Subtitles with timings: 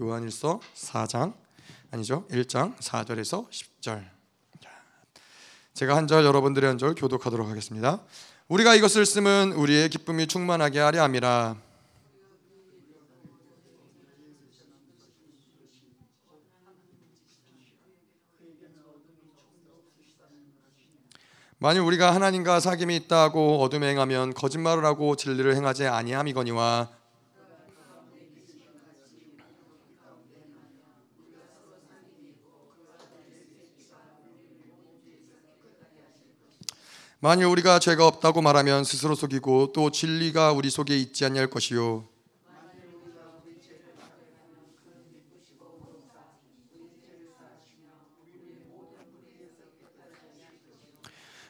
[0.00, 1.34] 요한일서 4장
[1.90, 2.26] 아니죠?
[2.30, 4.04] 1장 4절에서 10절.
[5.74, 8.02] 제가 한 절 여러분들의 한 절 교독하도록 하겠습니다.
[8.48, 11.56] 우리가 이것을 쓰면 우리의 기쁨이 충만하게 하려 함이라.
[21.58, 26.90] 만일 우리가 하나님과 사귐이 있다고 어둠에 행하면 거짓말을 하고 진리를 행하지 아니함이거니와
[37.26, 42.04] 만일 우리가 죄가 없다고 말하면 스스로 속이고 또 진리가 우리 속에 있지 아니할 것이요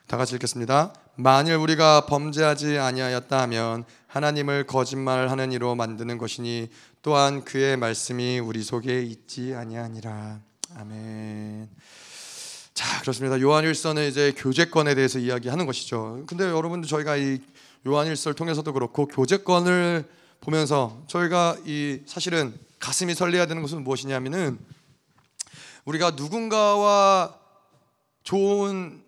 [0.07, 0.95] 다 같이 읽겠습니다.
[1.17, 6.71] 만일 우리가 범죄하지 아니하였다 하면 하나님을 거짓말하는 이로 만드는 것이니
[7.03, 10.41] 또한 그의 말씀이 우리 속에 있지 아니하니라.
[10.75, 11.69] 아멘.
[12.77, 13.41] 자, 그렇습니다.
[13.41, 16.23] 요한일서는 이제 교제권에 대해서 이야기하는 것이죠.
[16.27, 17.39] 근데 여러분들 저희가 이
[17.87, 20.05] 요한일서를 통해서도 그렇고 교제권을
[20.43, 24.59] 보면서 저희가 이 사실은 가슴이 설레야 되는 것은 무엇이냐면은
[25.87, 27.35] 우리가 누군가와
[28.25, 29.03] 좋은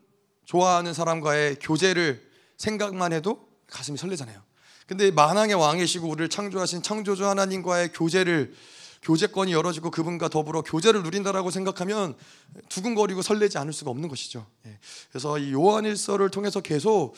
[0.47, 4.41] 좋아하는 사람과의 교제를 생각만 해도 가슴이 설레잖아요.
[4.86, 8.55] 근데 만왕의 왕이시고 우리를 창조하신 창조주 하나님과의 교제를
[9.02, 12.16] 교제권이 열어지고 그분과 더불어 교제를 누린다라고 생각하면
[12.68, 14.46] 두근거리고 설레지 않을 수가 없는 것이죠.
[14.66, 14.78] 예.
[15.10, 17.14] 그래서 이 요한일서를 통해서 계속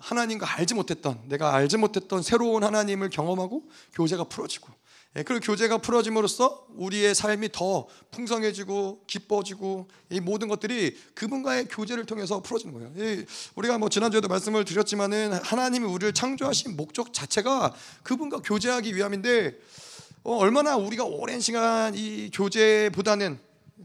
[0.00, 3.62] 하나님과 알지 못했던 내가 알지 못했던 새로운 하나님을 경험하고
[3.94, 4.68] 교제가 풀어지고
[5.16, 12.40] 예, 그 교제가 풀어짐으로써 우리의 삶이 더 풍성해지고 기뻐지고 이 모든 것들이 그분과의 교제를 통해서
[12.40, 13.24] 풀어지는 거예요.
[13.56, 19.91] 우리가 뭐 지난주에도 말씀을 드렸지만은 하나님이 우리를 창조하신 목적 자체가 그분과 교제하기 위함인데 어,
[20.24, 23.38] 얼마나 우리가 오랜 시간 이 교제보다는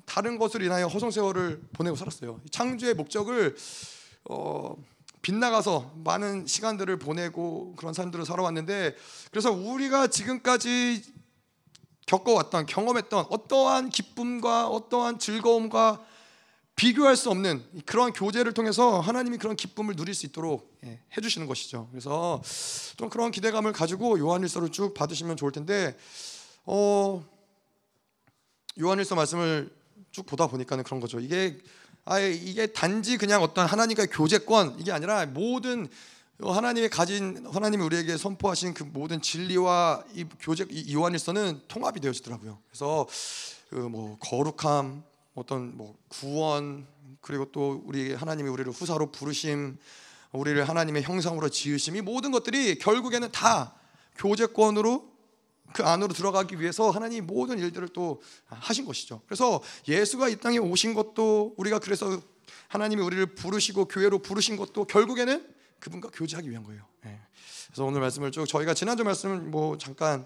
[0.05, 2.39] 다른 것을 인하여 허송 세월을 보내고 살았어요.
[2.51, 3.55] 창조의 목적을
[4.29, 4.75] 어,
[5.21, 8.95] 빗나가서 많은 시간들을 보내고 그런 삶들을 살아왔는데
[9.31, 11.03] 그래서 우리가 지금까지
[12.05, 16.05] 겪어왔던 경험했던 어떠한 기쁨과 어떠한 즐거움과
[16.77, 21.87] 비교할 수 없는 그러한 교제를 통해서 하나님이 그런 기쁨을 누릴 수 있도록 예, 해주시는 것이죠.
[21.91, 22.41] 그래서
[22.97, 25.97] 좀 그런 기대감을 가지고 요한일서를 쭉 받으시면 좋을 텐데,
[26.65, 27.25] 어,
[28.79, 29.75] 요한일서 말씀을
[30.11, 31.19] 쭉 보다 보니까는 그런 거죠.
[31.19, 31.57] 이게
[32.05, 35.89] 아예 이게 단지 그냥 어떤 하나님과의 교제권 이게 아니라 모든
[36.39, 42.59] 하나님이 가진 하나님이 우리에게 선포하신 그 모든 진리와 이 교제 이 요한일서는 통합이 되어지더라고요.
[42.69, 43.07] 그래서
[43.69, 45.03] 그 뭐 거룩함,
[45.37, 46.87] 어떤 뭐 구원
[47.21, 49.77] 그리고 또 우리 하나님이 우리를 후사로 부르심,
[50.31, 53.75] 우리를 하나님의 형상으로 지으심 이 모든 것들이 결국에는 다
[54.15, 55.07] 교제권으로
[55.73, 59.21] 그 안으로 들어가기 위해서 하나님 모든 일들을 또 하신 것이죠.
[59.27, 62.19] 그래서 예수가 이 땅에 오신 것도 우리가 그래서
[62.69, 65.47] 하나님이 우리를 부르시고 교회로 부르신 것도 결국에는
[65.79, 66.83] 그분과 교제하기 위한 거예요.
[67.05, 67.19] 예.
[67.67, 70.25] 그래서 오늘 말씀을 쭉 저희가 지난주 말씀을 뭐 잠깐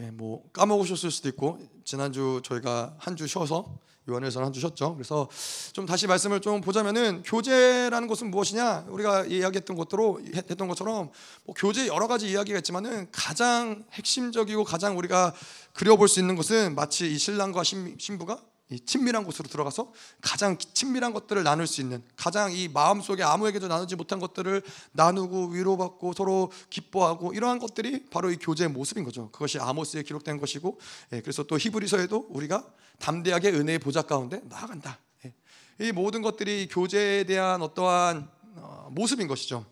[0.00, 4.94] 예, 뭐 까먹으셨을 수도 있고 지난주 저희가 한 주 쉬어서 요한에서는 한 주 쉬었죠.
[4.94, 5.28] 그래서
[5.72, 8.86] 좀 다시 말씀을 좀 보자면은 교제라는 것은 무엇이냐?
[8.88, 11.10] 우리가 이야기했던 것대로 했던 것처럼
[11.44, 15.34] 뭐 교제 여러 가지 이야기가 있지만은 가장 핵심적이고 가장 우리가
[15.72, 21.12] 그려볼 수 있는 것은 마치 이 신랑과 신 부가 이 친밀한 곳으로 들어가서 가장 친밀한
[21.12, 24.60] 것들을 나눌 수 있는 가장 이 마음 속에 아무에게도 나누지 못한 것들을
[24.92, 29.30] 나누고 위로받고 서로 기뻐하고 이러한 것들이 바로 이 교제의 모습인 거죠.
[29.30, 30.80] 그것이 아모스에 기록된 것이고,
[31.12, 32.66] 예, 그래서 또 히브리서에도 우리가
[32.98, 34.98] 담대하게 은혜의 보좌 가운데 나아간다.
[35.24, 35.32] 예,
[35.78, 39.64] 이 모든 것들이 교제에 대한 어떠한 어, 모습인 것이죠.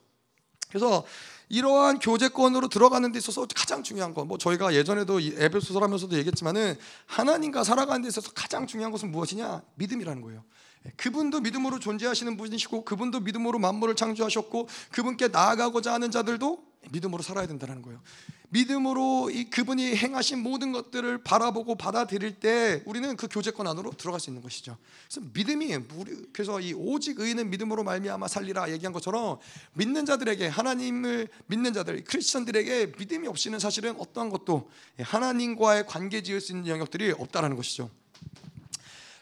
[0.68, 1.04] 그래서
[1.54, 6.76] 이러한 교제권으로 들어가는 데 있어서 가장 중요한 건 뭐 저희가 예전에도 에베소서 하면서도 얘기했지만은
[7.06, 9.62] 하나님과 살아가는 데 있어서 가장 중요한 것은 무엇이냐?
[9.74, 10.42] 믿음이라는 거예요.
[10.86, 17.46] 예, 그분도 믿음으로 존재하시는 분이시고 그분도 믿음으로 만물을 창조하셨고 그분께 나아가고자 하는 자들도 믿음으로 살아야
[17.46, 18.00] 된다는 거예요.
[18.50, 24.30] 믿음으로 이 그분이 행하신 모든 것들을 바라보고 받아들일 때 우리는 그 교제권 안으로 들어갈 수
[24.30, 24.76] 있는 것이죠.
[25.08, 25.76] 그래서 믿음이
[26.32, 29.38] 그래서 이 오직 의인은 믿음으로 말미암아 살리라 얘기한 것처럼
[29.72, 34.70] 믿는 자들에게 하나님을 믿는 자들 크리스천들에게 믿음이 없이는 사실은 어떠한 것도
[35.00, 37.90] 하나님과의 관계 지을 수 있는 영역들이 없다라는 것이죠.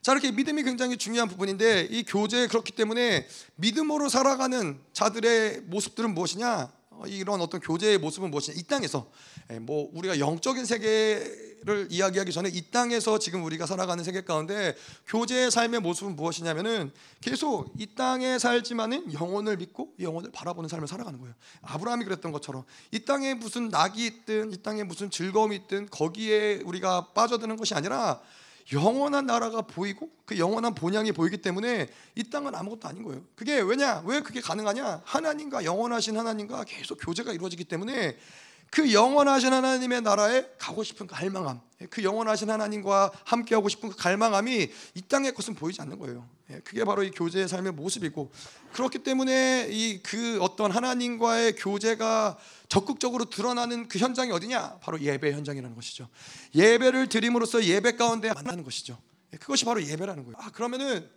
[0.03, 6.82] 자 이렇게 믿음이 굉장히 중요한 부분인데 이 교제 그렇기 때문에 믿음으로 살아가는 자들의 모습들은 무엇이냐?
[7.03, 8.57] 어, 이런 어떤 교제의 모습은 무엇이냐?
[8.59, 9.11] 이 땅에서
[9.51, 14.77] 예, 뭐 우리가 영적인 세계 교제를 이야기하기 전에 이 땅에서 지금 우리가 살아가는 세계 가운데
[15.07, 21.35] 교제의 삶의 모습은 무엇이냐면은 계속 이 땅에 살지만은 영혼을 믿고 영혼을 바라보는 삶을 살아가는 거예요.
[21.63, 27.13] 아브라함이 그랬던 것처럼 이 땅에 무슨 낙이 있든 이 땅에 무슨 즐거움이 있든 거기에 우리가
[27.15, 28.21] 빠져드는 것이 아니라
[28.73, 33.23] 영원한 나라가 보이고 그 영원한 본향이 보이기 때문에 이 땅은 아무것도 아닌 거예요.
[33.35, 34.03] 그게 왜냐?
[34.07, 35.03] 왜 그게 가능하냐?
[35.05, 38.17] 하나님과 영원하신 하나님과 계속 교제가 이루어지기 때문에
[38.73, 41.61] 그 영원하신 하나님의 나라에 가고 싶은 그 갈망함,
[41.91, 46.27] 그 영원하신 하나님과 함께하고 싶은 그 갈망함이 이 땅의 것은 보이지 않는 거예요.
[46.51, 48.33] 예, 그게 바로 이 교제의 삶의 모습이고
[48.73, 52.39] 그렇기 때문에 이 그 어떤 하나님과의 교제가
[52.71, 54.79] 적극적으로 드러나는 그 현장이 어디냐?
[54.81, 56.09] 바로 예배 현장이라는 것이죠.
[56.55, 58.97] 예배를 드림으로써 예배 가운데 만나는 것이죠.
[59.35, 60.37] 예, 그것이 바로 예배라는 거예요.
[60.39, 61.11] 아 그러면은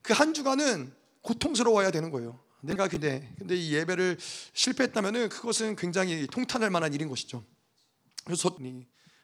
[0.00, 2.40] 그 한 주간은 고통스러워야 되는 거예요.
[2.62, 4.18] 내가 근데 근데 이 예배를
[4.54, 7.44] 실패했다면은 그것은 굉장히 통탄할 만한 일인 것이죠.
[8.24, 8.56] 그래서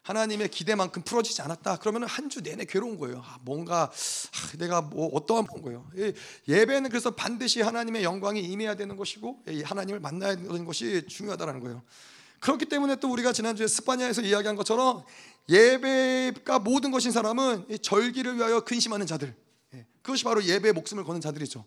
[0.02, 1.76] 하나님의 기대만큼 풀어지지 않았다.
[1.76, 3.22] 그러면 한 주 내내 괴로운 거예요.
[3.24, 5.88] 아, 뭔가 아, 내가 뭐 어떠한 거예요.
[6.48, 11.82] 예배는 그래서 반드시 하나님의 영광이 임해야 되는 것이고 하나님을 만나야 되는 것이 중요하다는 거예요.
[12.40, 15.04] 그렇기 때문에 또 우리가 지난주에 스파냐에서 이야기한 것처럼
[15.48, 19.34] 예배가 모든 것인 사람은 절기를 위하여 근심하는 자들.
[19.74, 21.64] 예, 그것이 바로 예배의 목숨을 거는 자들이죠.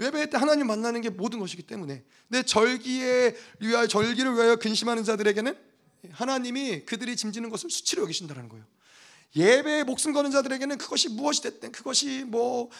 [0.00, 5.56] 예배 때 하나님 만나는 게 모든 것이기 때문에 내 절기에 위하여 절기를 위하여 근심하는 자들에게는
[6.12, 8.64] 하나님이 그들이 짐지는 것을 수치로 여기신다는 거예요.
[9.36, 12.70] 예배에 목숨 거는 자들에게는 그것이 무엇이 됐든 그것이 뭐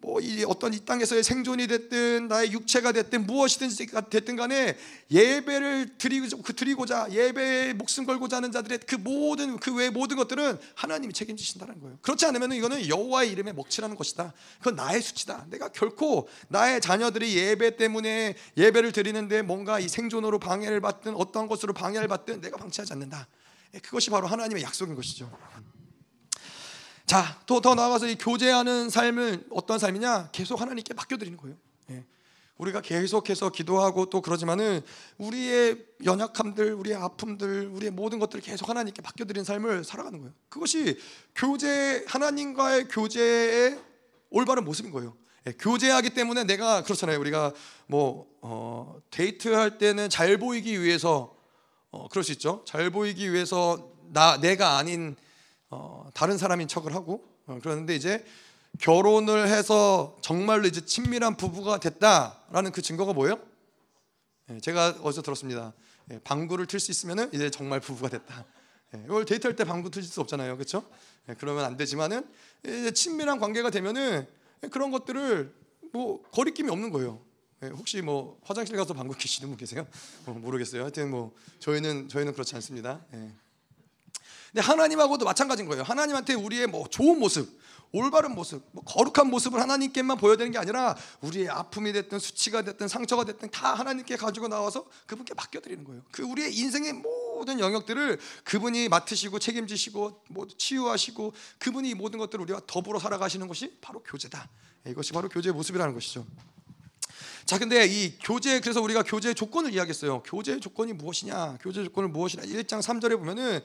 [0.00, 3.70] 뭐 이 어떤 이 땅에서의 생존이 됐든 나의 육체가 됐든 무엇이든
[4.10, 4.76] 됐든 간에
[5.10, 10.58] 예배를 드리고 그 드리고자 예배에 목숨 걸고자 하는 자들의 그 모든 그 외 모든 것들은
[10.74, 11.98] 하나님이 책임지신다는 거예요.
[12.02, 14.32] 그렇지 않으면 이거는 여호와의 이름에 먹칠하는 것이다.
[14.58, 15.46] 그건 나의 수치다.
[15.48, 21.72] 내가 결코 나의 자녀들이 예배 때문에 예배를 드리는데 뭔가 이 생존으로 방해를 받든 어떤 것으로
[21.72, 23.28] 방해를 받든 내가 방치하지 않는다.
[23.74, 25.30] 예, 그것이 바로 하나님의 약속인 것이죠.
[27.10, 30.28] 자, 또더 나아가서 이 교제하는 삶은 어떤 삶이냐?
[30.30, 31.56] 계속 하나님께 맡겨드리는 거예요.
[31.90, 32.04] 예.
[32.56, 34.80] 우리가 계속해서 기도하고 또 그러지만은
[35.18, 40.32] 우리의 연약함들, 우리의 아픔들, 우리의 모든 것들을 계속 하나님께 맡겨드리는 삶을 살아가는 거예요.
[40.48, 41.00] 그것이
[41.34, 43.80] 교제 하나님과의 교제의
[44.30, 45.16] 올바른 모습인 거예요.
[45.48, 47.18] 예, 교제하기 때문에 내가 그렇잖아요.
[47.18, 47.52] 우리가
[47.88, 51.34] 뭐 어, 데이트할 때는 잘 보이기 위해서
[51.90, 52.62] 어, 그럴 수 있죠.
[52.68, 55.16] 잘 보이기 위해서 나 내가 아닌
[55.70, 58.24] 어, 다른 사람인 척을 하고 어, 그러는데 이제
[58.78, 63.38] 결혼을 해서 정말로 이제 친밀한 부부가 됐다라는 그 증거가 뭐예요?
[64.50, 65.72] 예, 제가 어디서 들었습니다.
[66.10, 68.44] 예, 방구를 틀 수 있으면은 이제 정말 부부가 됐다.
[68.94, 70.84] 예, 이걸 데이트할 때 방구 틀 수 없잖아요, 그렇죠?
[71.28, 72.26] 예, 그러면 안 되지만은
[72.94, 74.26] 친밀한 관계가 되면은
[74.70, 75.54] 그런 것들을
[75.92, 77.20] 뭐 거리낌이 없는 거예요.
[77.62, 79.86] 예, 혹시 뭐 화장실 가서 방구 끼시는 분 계세요?
[80.26, 80.82] 어, 모르겠어요.
[80.82, 83.04] 하여튼 뭐 저희는 저희는 그렇지 않습니다.
[84.50, 84.60] 예.
[84.60, 85.82] 근데 하나님하고도 마찬가지인 거예요.
[85.82, 87.58] 하나님한테 우리의 뭐 좋은 모습,
[87.92, 92.88] 올바른 모습, 뭐 거룩한 모습을 하나님께만 보여야 되는 게 아니라 우리의 아픔이 됐든 수치가 됐든
[92.88, 96.02] 상처가 됐든 다 하나님께 가지고 나와서 그분께 맡겨드리는 거예요.
[96.10, 102.98] 그 우리의 인생의 모든 영역들을 그분이 맡으시고 책임지시고 뭐 치유하시고 그분이 모든 것들을 우리와 더불어
[102.98, 104.48] 살아가시는 것이 바로 교제다.
[104.86, 106.26] 이것이 바로 교제의 모습이라는 것이죠.
[107.44, 110.22] 자, 근데 이 교제 그래서 우리가 교제의 조건을 이야기했어요.
[110.22, 111.58] 교제의 조건이 무엇이냐?
[111.60, 112.44] 교제 조건을 무엇이냐?
[112.44, 113.60] 1장 3절에 보면은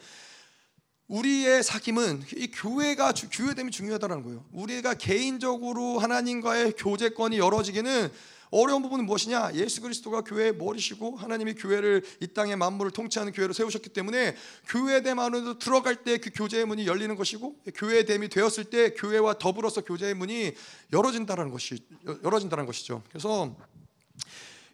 [1.08, 4.44] 우리의 사귐은 이 교회가 교회됨이 중요하다는 거예요.
[4.52, 8.10] 우리가 개인적으로 하나님과의 교제권이 열어지기는
[8.52, 9.52] 어려운 부분은 무엇이냐?
[9.56, 14.36] 예수 그리스도가 교회의 머리시고 하나님이 교회를 이 땅의 만물을 통치하는 교회로 세우셨기 때문에
[14.68, 20.14] 교회됨 안으로 들어갈 때 그 교제의 문이 열리는 것이고 교회됨이 되었을 때 교회와 더불어서 교제의
[20.14, 20.54] 문이
[20.94, 21.86] 열어진다는 것이
[22.24, 23.04] 열어진다는 것이죠.
[23.10, 23.56] 그래서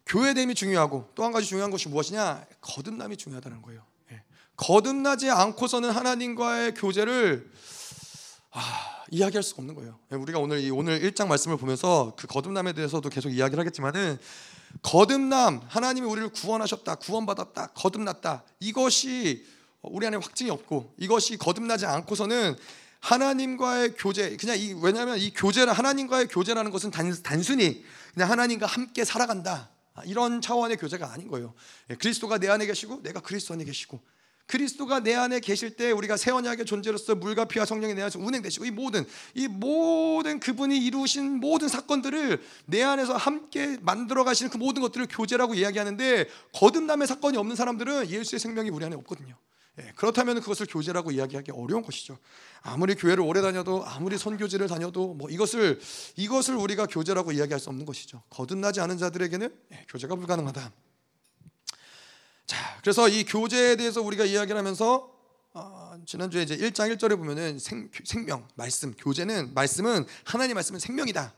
[0.06, 2.46] 교회됨이 중요하고 또 한 가지 중요한 것이 무엇이냐?
[2.62, 3.91] 거듭남이 중요하다는 거예요.
[4.62, 7.50] 거듭나지 않고서는 하나님과의 교제를
[8.52, 8.62] 아,
[9.10, 9.98] 이야기할 수가 없는 거예요.
[10.12, 14.20] 우리가 오늘 이 오늘 1장 말씀을 보면서 그 거듭남에 대해서도 계속 이야기를 하겠지만은
[14.84, 16.96] 거듭남 하나님이 우리를 구원하셨다.
[16.96, 17.68] 구원받았다.
[17.74, 18.44] 거듭났다.
[18.60, 19.46] 이것이
[19.82, 22.56] 우리 안에 확증이 없고 이것이 거듭나지 않고서는
[23.00, 29.04] 하나님과의 교제 그냥 이 왜냐하면 이 교제는 하나님과의 교제라는 것은 단, 단순히 그냥 하나님과 함께
[29.06, 29.72] 살아간다
[30.06, 31.56] 이런 차원의 교제가 아닌 거예요.
[31.90, 34.00] 예, 그리스도가 내 안에 계시고 내가 그리스도 안에 계시고
[34.52, 38.66] 그리스도가 내 안에 계실 때 우리가 새 언약의 존재로서 물과 피와 성령이 내 안에서 운행되시고
[38.66, 44.82] 이 모든 이 모든 그분이 이루신 모든 사건들을 내 안에서 함께 만들어 가시는 그 모든
[44.82, 49.38] 것들을 교제라고 이야기하는데 거듭남의 사건이 없는 사람들은 예수의 생명이 우리 안에 없거든요.
[49.80, 52.18] 예, 그렇다면 그것을 교제라고 이야기하기 어려운 것이죠.
[52.62, 55.80] 아무리 교회를 오래 다녀도 아무리 선교지를 다녀도 뭐 이것을
[56.18, 58.22] 이것을 우리가 교제라고 이야기할 수 없는 것이죠.
[58.30, 60.91] 거듭나지 않은 자들에게는 예, 교제가 불가능하다.
[62.52, 65.10] 자, 그래서 이 교제에 대해서 우리가 이야기를 하면서
[65.54, 71.34] 어, 지난주에 이제 1장 1절에 보면은 생, 생명, 말씀, 교제는 말씀은 하나님 말씀은 생명이다.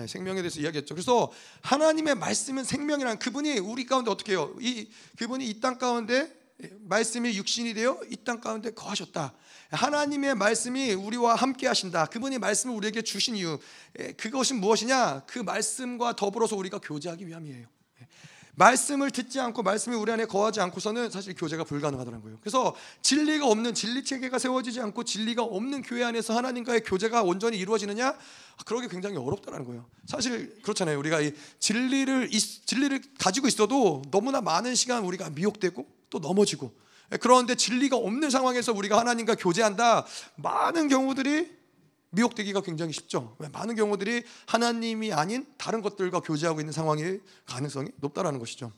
[0.00, 0.96] 예, 생명에 대해서 이야기했죠.
[0.96, 1.30] 그래서
[1.60, 4.56] 하나님의 말씀은 생명이란 그분이 우리 가운데 어떻게 해요?
[4.58, 6.34] 이 그분이 이 땅 가운데
[6.80, 9.34] 말씀이 육신이 되어 이 땅 가운데 거하셨다.
[9.70, 12.06] 하나님의 말씀이 우리와 함께 하신다.
[12.06, 13.56] 그분이 말씀을 우리에게 주신 이유
[14.00, 15.26] 예, 그것은 무엇이냐?
[15.28, 17.75] 그 말씀과 더불어서 우리가 교제하기 위함이에요.
[18.56, 22.38] 말씀을 듣지 않고 말씀이 우리 안에 거하지 않고서는 사실 교제가 불가능하다는 거예요.
[22.40, 28.08] 그래서 진리가 없는 진리 체계가 세워지지 않고 진리가 없는 교회 안에서 하나님과의 교제가 온전히 이루어지느냐?
[28.08, 29.86] 아, 그러기 굉장히 어렵다는 거예요.
[30.06, 30.98] 사실 그렇잖아요.
[30.98, 36.72] 우리가 이 진리를 진리를 가지고 있어도 너무나 많은 시간 우리가 미혹되고 또 넘어지고
[37.20, 40.06] 그런데 진리가 없는 상황에서 우리가 하나님과 교제한다.
[40.36, 41.54] 많은 경우들이
[42.16, 43.36] 미혹되기가 굉장히 쉽죠.
[43.52, 48.72] 많은 경우들이 하나님이 아닌 다른 것들과 교제하고 있는 상황일 가능성이 높다라는 것이죠.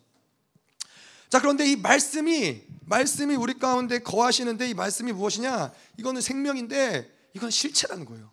[1.28, 5.73] 자, 그런데 이 말씀이 말씀이 우리 가운데 거하시는데 이 말씀이 무엇이냐?
[5.99, 8.30] 이거는 생명인데 이건 실체라는 거예요.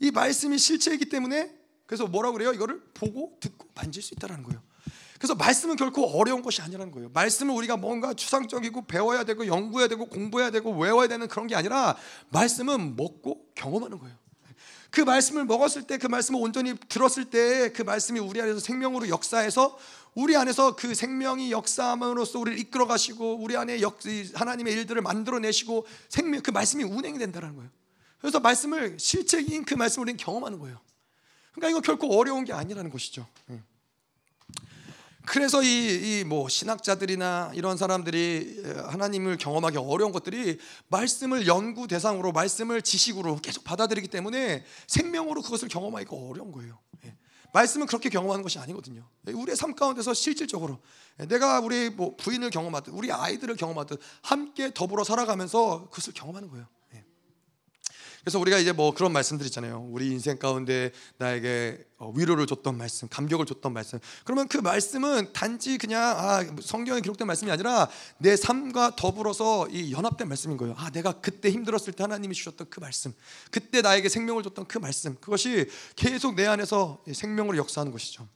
[0.00, 1.54] 이 말씀이 실체이기 때문에
[1.86, 2.52] 그래서 뭐라고 그래요?
[2.52, 4.60] 이거를 보고 듣고 만질 수 있다라는 거예요.
[5.18, 7.08] 그래서 말씀은 결코 어려운 것이 아니라는 거예요.
[7.10, 11.96] 말씀을 우리가 뭔가 추상적이고 배워야 되고 연구해야 되고 공부해야 되고 외워야 되는 그런 게 아니라
[12.30, 14.25] 말씀은 먹고 경험하는 거예요.
[14.96, 19.78] 그 말씀을 먹었을 때 그 말씀을 온전히 들었을 때 그 말씀이 우리 안에서 생명으로 역사해서
[20.14, 23.98] 우리 안에서 그 생명이 역사함으로써 우리를 이끌어 가시고 우리 안에 역,
[24.32, 27.70] 하나님의 일들을 만들어 내시고 생명 그 말씀이 운행이 된다는 거예요.
[28.18, 30.80] 그래서 말씀을 실체인 그 말씀을 우리는 경험하는 거예요.
[31.52, 33.26] 그러니까 이거 결코 어려운 게 아니라는 것이죠.
[35.26, 43.36] 그래서 이 뭐 신학자들이나 이런 사람들이 하나님을 경험하기 어려운 것들이 말씀을 연구 대상으로 말씀을 지식으로
[43.36, 46.78] 계속 받아들이기 때문에 생명으로 그것을 경험하기가 어려운 거예요.
[47.04, 47.14] 예.
[47.52, 49.08] 말씀은 그렇게 경험하는 것이 아니거든요.
[49.26, 50.80] 우리의 삶 가운데서 실질적으로
[51.28, 56.66] 내가 우리 뭐 부인을 경험하듯 우리 아이들을 경험하듯 함께 더불어 살아가면서 그것을 경험하는 거예요.
[58.26, 59.86] 그래서 우리가 이제 뭐 그런 말씀들 있잖아요.
[59.88, 64.00] 우리 인생 가운데 나에게 어, 위로를 줬던 말씀, 감격을 줬던 말씀.
[64.24, 70.26] 그러면 그 말씀은 단지 그냥 아, 성경에 기록된 말씀이 아니라 내 삶과 더불어서 이 연합된
[70.26, 70.74] 말씀인 거예요.
[70.76, 73.14] 아, 내가 그때 힘들었을 때 하나님이 주셨던 그 말씀,
[73.52, 78.26] 그때 나에게 생명을 줬던 그 말씀, 그것이 계속 내 안에서 생명으로 역사하는 것이죠.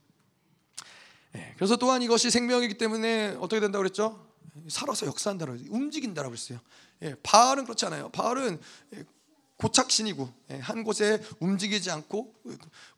[1.35, 4.25] 예, 그래서 또한 이것이 생명이기 때문에 어떻게 된다고 그랬죠?
[4.69, 6.61] 살아서 역사한다고 움직인다라고 했어요.
[7.03, 8.09] 예, 바알은 그렇지 않아요.
[8.11, 8.61] 바알은
[9.61, 12.33] 고착신이고 예, 한 곳에 움직이지 않고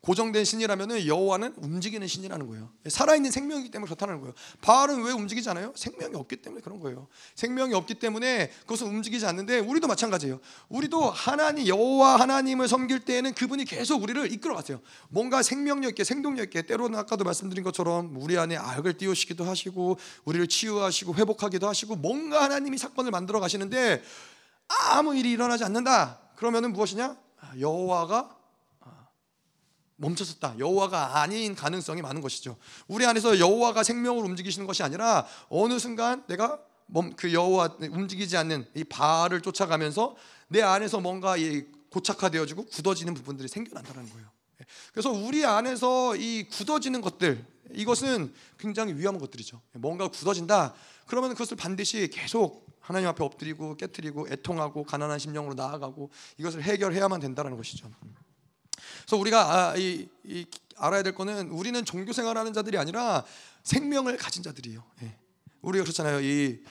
[0.01, 2.69] 고정된 신이라면 여호와는 움직이는 신이라는 거예요.
[2.85, 4.33] 예, 살아있는 생명이기 때문에 그렇다는 거예요.
[4.61, 5.73] 바알은 왜 움직이지 않아요?
[5.75, 7.07] 생명이 없기 때문에 그런 거예요.
[7.35, 10.39] 생명이 없기 때문에 그것은 움직이지 않는데 우리도 마찬가지예요.
[10.69, 14.79] 우리도 하나님 여호와 하나님을 섬길 때에는 그분이 계속 우리를 이끌어 가세요.
[15.09, 20.47] 뭔가 생명력 있게 생동력 있게 때로는 아까도 말씀드린 것처럼 우리 안에 악을 띄우시기도 하시고 우리를
[20.47, 24.01] 치유하시고 회복하기도 하시고 뭔가 하나님이 사건을 만들어 가시는데
[24.67, 26.22] 아무 일이 일어나지 않는다.
[26.35, 27.17] 그러면은 무엇이냐?
[27.39, 28.37] 아, 여호와가
[28.81, 29.07] 아,
[29.97, 30.55] 멈췄었다.
[30.59, 32.57] 여호와가 아닌 가능성이 많은 것이죠.
[32.87, 36.59] 우리 안에서 여호와가 생명을 움직이시는 것이 아니라 어느 순간 내가
[37.15, 40.15] 그 여호와 움직이지 않는 이 바알을 쫓아가면서
[40.47, 41.35] 내 안에서 뭔가
[41.89, 44.27] 고착화되어지고 굳어지는 부분들이 생겨난다는 거예요.
[44.91, 49.61] 그래서 우리 안에서 이 굳어지는 것들 이것은 굉장히 위험한 것들이죠.
[49.73, 50.73] 뭔가 굳어진다.
[51.07, 57.55] 그러면 그것을 반드시 계속 하나님 앞에 엎드리고 깨뜨리고 애통하고 가난한 심령으로 나아가고 이것을 해결해야만 된다는
[57.55, 57.89] 것이죠.
[59.01, 63.23] 그래서 우리가 아, 이, 이 알아야 될 거는 우리는 종교 생활하는 자들이 아니라
[63.63, 64.83] 생명을 가진 자들이에요.
[65.03, 65.15] 예.
[65.61, 66.19] 우리가 그렇잖아요.
[66.19, 66.61] 이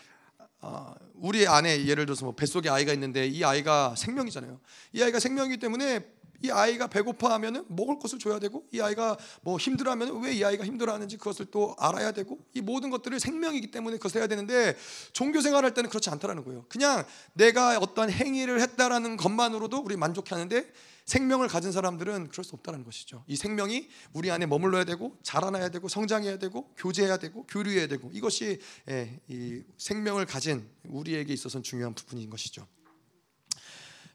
[0.61, 4.61] 어, 우리 안에 예를 들어서 뭐 뱃속에 아이가 있는데 이 아이가 생명이잖아요.
[4.93, 6.07] 이 아이가 생명이기 때문에
[6.43, 11.19] 이 아이가 배고파하면은 먹을 것을 줘야 되고 이 아이가 뭐 힘들어하면 왜 이 아이가 힘들어하는지
[11.19, 14.77] 그것을 또 알아야 되고 이 모든 것들을 생명이기 때문에 그것을 해야 되는데
[15.13, 16.65] 종교 생활할 때는 그렇지 않다라는 거예요.
[16.69, 20.73] 그냥 내가 어떤 행위를 했다라는 것만으로도 우리 만족하는데
[21.05, 23.25] 생명을 가진 사람들은 그럴 수 없다는 것이죠.
[23.27, 28.59] 이 생명이 우리 안에 머물러야 되고 자라나야 되고 성장해야 되고 교제해야 되고 교류해야 되고 이것이
[28.89, 32.67] 예, 이 생명을 가진 우리에게 있어서는 중요한 부분인 것이죠.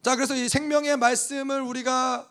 [0.01, 2.29] 자, 그래서 이 생명의 말씀을 우리가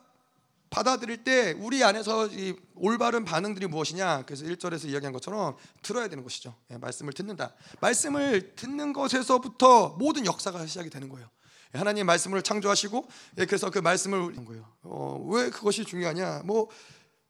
[0.71, 4.25] 받아들일 때 우리 안에서 이 올바른 반응들이 무엇이냐?
[4.27, 6.55] 그래서 1절에서 이야기한 것처럼 들어야 되는 것이죠.
[6.71, 7.55] 예, 말씀을 듣는다.
[7.81, 11.29] 말씀을 듣는 것에서부터 모든 역사가 시작이 되는 거예요.
[11.75, 13.09] 예, 하나님 말씀을 창조하시고
[13.39, 14.67] 예, 그래서 그 말씀을 한 거예요.
[14.83, 16.43] 어, 왜 그것이 중요하냐?
[16.45, 16.69] 뭐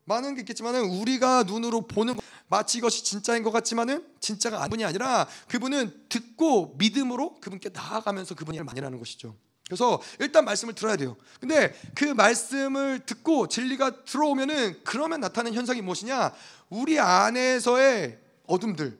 [0.04, 2.16] 많은 게 있겠지만은 우리가 눈으로 보는
[2.48, 8.80] 마치 이것이 진짜인 것 같지만은 진짜가 아분이 아니라 그분은 듣고 믿음으로 그분께 나아가면서 그분이 많이
[8.80, 9.36] 라는 것이죠.
[9.68, 11.16] 그래서 일단 말씀을 들어야 돼요.
[11.40, 16.32] 근데 그 말씀을 듣고 진리가 들어오면은 그러면 나타나는 현상이 무엇이냐?
[16.70, 18.98] 우리 안에서의 어둠들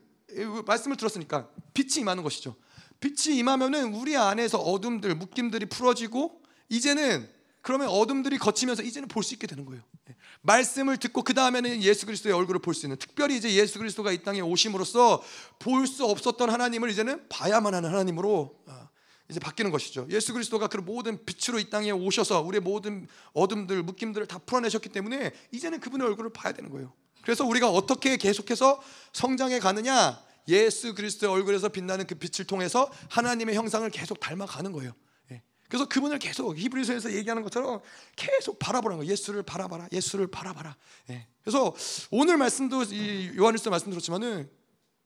[0.65, 2.55] 말씀을 들었으니까 빛이 임하는 것이죠.
[2.99, 7.29] 빛이 임하면은 우리 안에서 어둠들, 묶임들이 풀어지고 이제는
[7.61, 9.81] 그러면 어둠들이 거치면서 이제는 볼 수 있게 되는 거예요.
[10.09, 10.15] 예.
[10.41, 14.23] 말씀을 듣고 그 다음에는 예수 그리스도의 얼굴을 볼 수 있는 특별히 이제 예수 그리스도가 이
[14.23, 15.23] 땅에 오심으로써
[15.59, 18.89] 볼 수 없었던 하나님을 이제는 봐야만 하는 하나님으로 어,
[19.29, 20.07] 이제 바뀌는 것이죠.
[20.09, 25.33] 예수 그리스도가 그 모든 빛으로 이 땅에 오셔서 우리의 모든 어둠들, 묶임들을 다 풀어내셨기 때문에
[25.51, 26.93] 이제는 그분의 얼굴을 봐야 되는 거예요.
[27.21, 28.81] 그래서 우리가 어떻게 계속해서
[29.11, 30.25] 성장해 가느냐?
[30.47, 34.93] 예수 그리스도의 얼굴에서 빛나는 그 빛을 통해서 하나님의 형상을 계속 닮아가는 거예요.
[35.31, 35.41] 예.
[35.67, 37.81] 그래서 그분을 계속 히브리서에서 얘기하는 것처럼
[38.15, 39.11] 계속 바라보라는 거예요.
[39.11, 39.89] 예수를 바라봐라.
[39.91, 40.77] 예수를 바라봐라.
[41.09, 41.27] 예.
[41.41, 41.75] 그래서
[42.11, 44.49] 오늘 말씀도 이 요한일서 말씀 들었지만은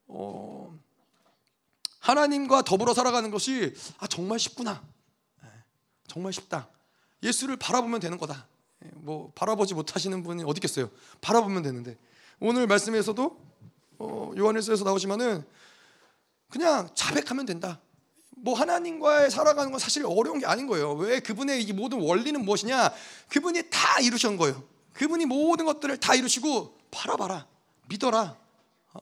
[0.06, 0.78] 어,
[2.02, 4.82] 하나님과 더불어 살아가는 것이 아 정말 쉽구나.
[5.44, 5.48] 예.
[6.08, 6.68] 정말 쉽다.
[7.22, 8.46] 예수를 바라보면 되는 거다.
[8.84, 8.90] 예.
[8.94, 10.90] 뭐 바라보지 못하시는 분이 어디 있겠어요?
[11.20, 11.96] 바라보면 되는데
[12.40, 13.40] 오늘 말씀에서도
[13.98, 15.44] 어, 요한일서에서 나오지만은
[16.48, 17.80] 그냥 자백하면 된다.
[18.30, 20.94] 뭐 하나님과의 살아가는 건 사실 어려운 게 아닌 거예요.
[20.94, 22.92] 왜 그분의 이 모든 원리는 무엇이냐?
[23.28, 24.64] 그분이 다 이루신 거예요.
[24.94, 27.46] 그분이 모든 것들을 다 이루시고 바라봐라,
[27.88, 28.36] 믿어라.
[28.94, 29.00] 어?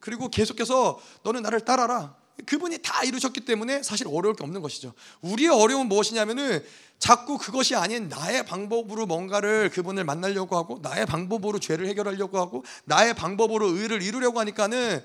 [0.00, 2.20] 그리고 계속해서 너는 나를 따라라.
[2.46, 4.94] 그분이 다 이루셨기 때문에 사실 어려울 게 없는 것이죠.
[5.20, 6.64] 우리의 어려움은 무엇이냐면은
[6.98, 13.14] 자꾸 그것이 아닌 나의 방법으로 뭔가를 그분을 만나려고 하고 나의 방법으로 죄를 해결하려고 하고 나의
[13.14, 15.04] 방법으로 의를 이루려고 하니까는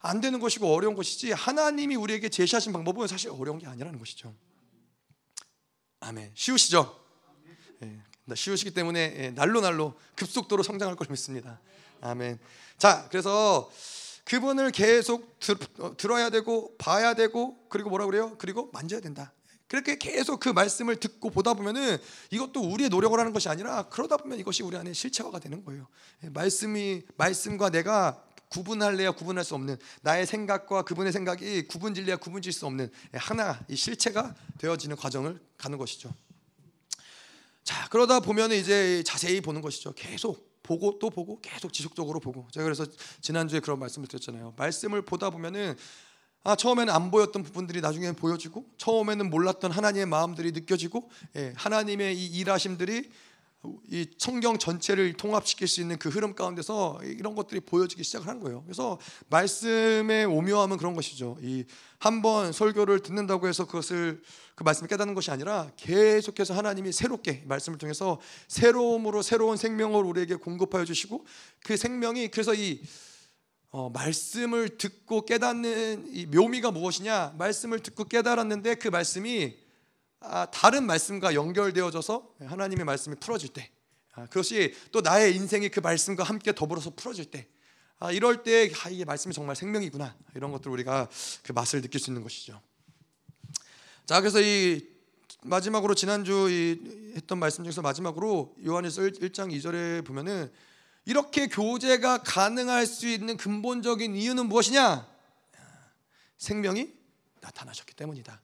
[0.00, 4.34] 안 되는 것이고 어려운 것이지 하나님이 우리에게 제시하신 방법은 사실 어려운 게 아니라는 것이죠.
[6.00, 6.30] 아멘.
[6.34, 6.96] 쉬우시죠?
[7.82, 11.60] 예, 쉬우시기 때문에 예, 날로 날로 급속도로 성장할 걸 믿습니다.
[12.00, 12.38] 아멘.
[12.76, 13.70] 자, 그래서
[14.28, 18.36] 그분을 계속 들, 어, 들어야 되고 봐야 되고 그리고 뭐라 그래요?
[18.36, 19.32] 그리고 만져야 된다.
[19.68, 21.96] 그렇게 계속 그 말씀을 듣고 보다 보면은
[22.30, 25.86] 이것도 우리의 노력을 하는 것이 아니라 그러다 보면 이것이 우리 안에 실체화가 되는 거예요.
[26.24, 32.66] 예, 말씀이 말씀과 내가 구분할래야 구분할 수 없는 나의 생각과 그분의 생각이 구분질래야 구분질 수
[32.66, 36.14] 없는 예, 하나 이 실체가 되어지는 과정을 가는 것이죠.
[37.64, 39.94] 자 그러다 보면 이제 자세히 보는 것이죠.
[39.94, 42.84] 계속 보고 또 보고 계속 지속적으로 보고 제가 그래서
[43.22, 44.52] 지난주에 그런 말씀을 드렸잖아요.
[44.58, 45.74] 말씀을 보다 보면은
[46.44, 52.26] 아, 처음에는 안 보였던 부분들이 나중에 보여지고 처음에는 몰랐던 하나님의 마음들이 느껴지고 예, 하나님의 이
[52.26, 53.10] 일하심들이
[53.90, 58.62] 이 성경 전체를 통합시킬 수 있는 그 흐름 가운데서 이런 것들이 보여지기 시작을 한 거예요.
[58.62, 61.36] 그래서 말씀의 오묘함은 그런 것이죠.
[61.42, 61.64] 이
[62.00, 64.22] 한 번 설교를 듣는다고 해서 그것을
[64.54, 70.84] 그 말씀을 깨닫는 것이 아니라 계속해서 하나님이 새롭게 말씀을 통해서 새로움으로 새로운 생명을 우리에게 공급하여
[70.84, 71.26] 주시고
[71.64, 72.80] 그 생명이 그래서 이
[73.70, 77.34] 어, 말씀을 듣고 깨닫는 이 묘미가 무엇이냐?
[77.36, 79.67] 말씀을 듣고 깨달았는데 그 말씀이 아,
[80.52, 83.70] 다른 말씀과 연결되어져서 하나님의 말씀이 풀어질 때,
[84.12, 87.46] 아, 그것이 또 나의 인생이 그 말씀과 함께 더불어서 풀어질 때,
[88.00, 91.08] 아, 이럴 때 아, 이게 말씀이 정말 생명이구나 이런 것들 우리가
[91.42, 92.60] 그 맛을 느낄 수 있는 것이죠.
[94.06, 94.86] 자, 그래서 이
[95.42, 100.50] 마지막으로 지난주 이 했던 말씀 중에서 마지막으로 요한일서 1장 2절에 보면은
[101.04, 105.08] 이렇게 교제가 가능할 수 있는 근본적인 이유는 무엇이냐?
[106.36, 106.92] 생명이
[107.40, 108.40] 나타나셨기 때문이다.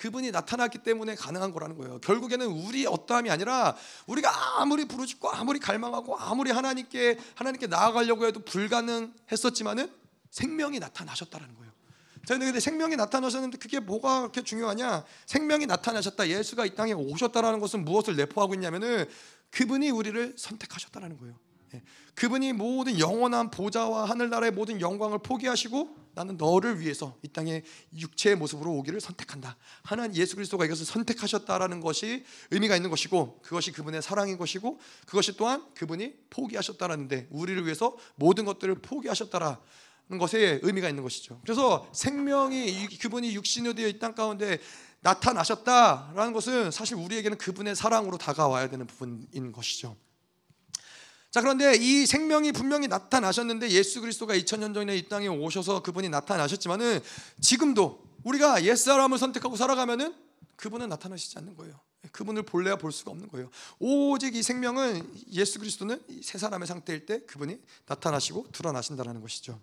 [0.00, 1.98] 그분이 나타났기 때문에 가능한 거라는 거예요.
[1.98, 9.92] 결국에는 우리 어떠함이 아니라 우리가 아무리 부르짖고 아무리 갈망하고 아무리 하나님께 하나님께 나아가려고 해도 불가능했었지만은
[10.30, 11.70] 생명이 나타나셨다라는 거예요.
[12.26, 15.04] 저는 근데 생명이 나타나셨는데 그게 뭐가 그렇게 중요하냐?
[15.26, 16.28] 생명이 나타나셨다.
[16.28, 19.06] 예수가 이 땅에 오셨다라는 것은 무엇을 내포하고 있냐면은
[19.50, 21.34] 그분이 우리를 선택하셨다라는 거예요.
[21.74, 21.82] 예.
[22.14, 27.62] 그분이 모든 영원한 보좌와 하늘나라의 모든 영광을 포기하시고 나는 너를 위해서 이 땅에
[27.96, 29.56] 육체의 모습으로 오기를 선택한다.
[29.82, 35.64] 하나님 예수 그리스도가 이것을 선택하셨다라는 것이 의미가 있는 것이고 그것이 그분의 사랑인 것이고 그것이 또한
[35.74, 39.58] 그분이 포기하셨다라는데 우리를 위해서 모든 것들을 포기하셨다라는
[40.18, 41.40] 것에 의미가 있는 것이죠.
[41.42, 44.58] 그래서 생명이 그분이 육신이 되어 이 땅 가운데
[45.00, 49.96] 나타나셨다라는 것은 사실 우리에게는 그분의 사랑으로 다가와야 되는 부분인 것이죠.
[51.30, 57.00] 자 그런데 이 생명이 분명히 나타나셨는데 예수 그리스도가 2000년 전에 이 땅에 오셔서 그분이 나타나셨지만은
[57.40, 60.14] 지금도 우리가 옛 사람을 선택하고 살아가면은
[60.56, 61.80] 그분은 나타나시지 않는 거예요.
[62.12, 63.48] 그분을 볼래야 볼 수가 없는 거예요.
[63.78, 69.60] 오직 이 생명은 예수 그리스도는 새 사람의 상태일 때 그분이 나타나시고 드러나신다라는 것이죠.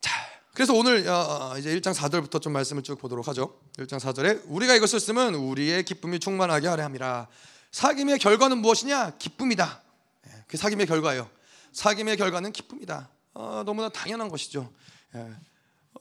[0.00, 0.12] 자,
[0.52, 3.58] 그래서 오늘 어, 어, 이제 1장 4절부터 좀 말씀을 쭉 보도록 하죠.
[3.78, 7.28] 1장 4절에 우리가 이것을 쓰면 우리의 기쁨이 충만하게 하려 함이라.
[7.70, 9.16] 사귐의 결과는 무엇이냐?
[9.18, 9.82] 기쁨이다.
[10.28, 11.30] 예, 그 사귐의 결과예요.
[11.72, 13.10] 사귐의 결과는 기쁨이다.
[13.34, 14.72] 어, 너무나 당연한 것이죠.
[15.14, 15.30] 예.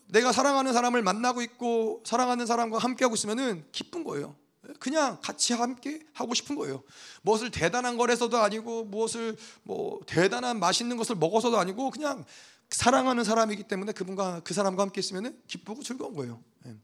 [0.07, 4.35] 내가 사랑하는 사람을 만나고 있고 사랑하는 사람과 함께하고 있으면은 기쁜 거예요.
[4.79, 6.83] 그냥 같이 함께 하고 싶은 거예요.
[7.21, 12.25] 무엇을 대단한 걸 해서도 아니고 무엇을 뭐 대단한 맛있는 것을 먹어서도 아니고 그냥
[12.69, 16.41] 사랑하는 사람이기 때문에 그분과 그 사람과 함께 있으면 기쁘고 즐거운 거예요.
[16.65, 16.75] 예.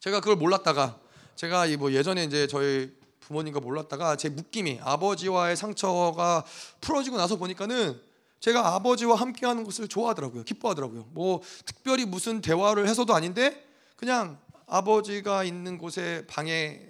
[0.00, 0.98] 제가 그걸 몰랐다가
[1.36, 2.92] 제가 뭐 예전에 이제 저희
[3.30, 6.44] 부모님과 몰랐다가 제 묶임이 아버지와의 상처가
[6.80, 8.00] 풀어지고 나서 보니까는
[8.40, 10.42] 제가 아버지와 함께하는 것을 좋아하더라고요.
[10.42, 11.08] 기뻐하더라고요.
[11.12, 13.64] 뭐 특별히 무슨 대화를 해서도 아닌데
[13.96, 16.80] 그냥 아버지가 있는 곳에 방에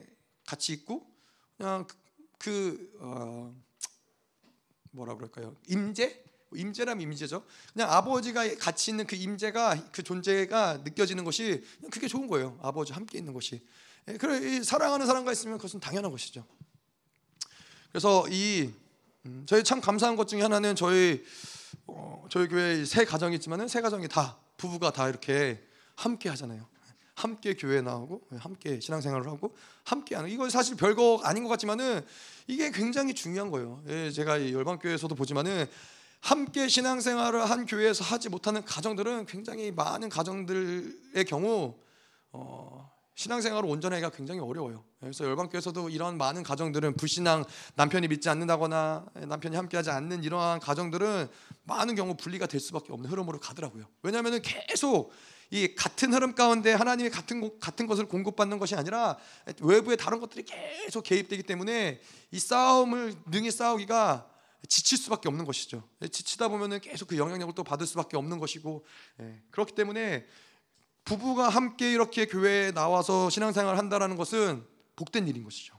[0.47, 1.07] 같이 있고
[1.59, 1.97] 그냥 그,
[2.39, 3.55] 그 어,
[4.93, 5.55] 뭐라 그럴까요?
[5.69, 6.25] 임재?
[6.55, 7.45] 임재라면 임재죠.
[7.75, 12.59] 그냥 아버지가 같이 있는 그 임재가 그 존재가 느껴지는 것이 그게 좋은 거예요.
[12.63, 13.63] 아버지 함께 있는 것이.
[14.09, 16.45] 예, 그래 사랑하는 사람과 있으면 그것은 당연한 것이죠.
[17.91, 18.73] 그래서 이
[19.27, 21.25] 음, 저희 참 감사한 것 중에 하나는 저희
[21.87, 25.63] 어, 저희 교회 세 가정이 있지만은 세 가정이 다 부부가 다 이렇게
[25.97, 26.67] 함께 하잖아요.
[27.15, 32.05] 함께 교회 나오고 함께 신앙생활을 하고 함께 하는 이거 사실 별거 아닌 것 같지만은
[32.47, 33.83] 이게 굉장히 중요한 거예요.
[33.89, 35.67] 예, 제가 열방 교회에서도 보지만은
[36.21, 41.79] 함께 신앙생활을 한 교회에서 하지 못하는 가정들은 굉장히 많은 가정들의 경우
[42.33, 42.90] 어,
[43.21, 44.83] 신앙생활을 온전하기가 굉장히 어려워요.
[44.99, 51.29] 그래서 열방교에서도 이런 많은 가정들은 불신앙 남편이 믿지 않는다거나 남편이 함께하지 않는 이러한 가정들은
[51.65, 53.85] 많은 경우 분리가 될 수밖에 없는 흐름으로 가더라고요.
[54.03, 55.13] 왜냐하면 계속
[55.51, 59.19] 이 같은 흐름 가운데 하나님이 같은 같은 것을 공급받는 것이 아니라
[59.61, 64.31] 외부의 다른 것들이 계속 개입되기 때문에 이 싸움을 능히 싸우기가
[64.67, 65.83] 지칠 수밖에 없는 것이죠.
[66.11, 68.87] 지치다 보면은 계속 그 영향력을 또 받을 수밖에 없는 것이고
[69.21, 70.25] 예, 그렇기 때문에
[71.05, 74.65] 부부가 함께 이렇게 교회에 나와서 신앙생활 한다라는 것은
[74.97, 75.79] 복된 일인 것이죠.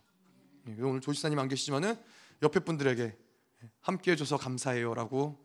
[0.67, 1.95] 예, 오늘 조지사님 안 계시지만은
[2.41, 5.37] 옆에 분들에게 예, 함께 해줘서 감사해요라고.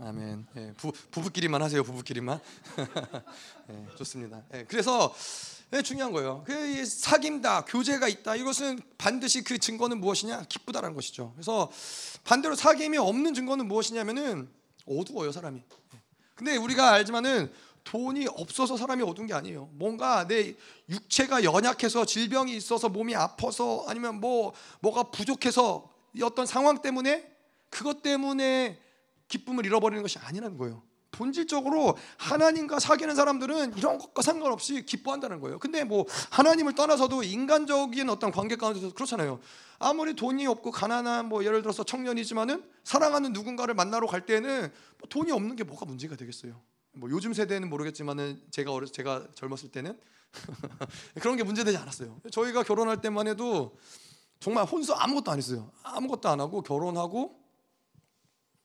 [0.00, 0.46] 아멘.
[0.56, 1.82] 예, 부, 부부끼리만 하세요.
[1.82, 2.40] 부부끼리만.
[3.70, 4.42] 예, 좋습니다.
[4.52, 6.44] 예, 그래서 네, 중요한 거예요.
[6.46, 8.36] 그 사귐다, 교제가 있다.
[8.36, 10.42] 이것은 반드시 그 증거는 무엇이냐?
[10.48, 11.32] 기쁘다라는 것이죠.
[11.34, 11.70] 그래서
[12.24, 14.50] 반대로 사귐이 없는 증거는 무엇이냐면은
[14.86, 15.62] 어두워요 사람이.
[16.34, 17.50] 근데 우리가 알지만은
[17.84, 19.70] 돈이 없어서 사람이 어두운 게 아니에요.
[19.72, 20.54] 뭔가 내
[20.88, 25.90] 육체가 연약해서 질병이 있어서 몸이 아파서 아니면 뭐 뭐가 부족해서
[26.22, 27.30] 어떤 상황 때문에
[27.70, 28.78] 그것 때문에
[29.28, 30.82] 기쁨을 잃어버리는 것이 아니라는 거예요.
[31.12, 35.58] 본질적으로 하나님과 사귀는 사람들은 이런 것과 상관없이 기뻐한다는 거예요.
[35.58, 39.38] 근데 뭐 하나님을 떠나서도 인간적인 어떤 관계 가운데서 그렇잖아요.
[39.78, 45.30] 아무리 돈이 없고 가난한 뭐 예를 들어서 청년이지만은 사랑하는 누군가를 만나러 갈 때는 뭐 돈이
[45.30, 46.60] 없는 게 뭐가 문제가 되겠어요.
[46.94, 49.98] 뭐 요즘 세대는 모르겠지만은 제가 어렸 제가 젊었을 때는
[51.20, 52.20] 그런 게 문제되지 않았어요.
[52.30, 53.76] 저희가 결혼할 때만 해도
[54.40, 55.70] 정말 혼수 아무것도 안 했어요.
[55.82, 57.41] 아무것도 안 하고 결혼하고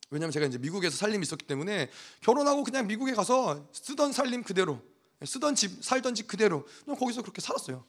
[0.10, 1.89] 왜냐하면 제가 이제 미국에서 살림이 있었기 때문에
[2.22, 4.82] 결혼하고 그냥 미국에 가서 쓰던 살림 그대로
[5.24, 7.86] 쓰던 집 살던 집 그대로 거기서 그렇게 살았어요.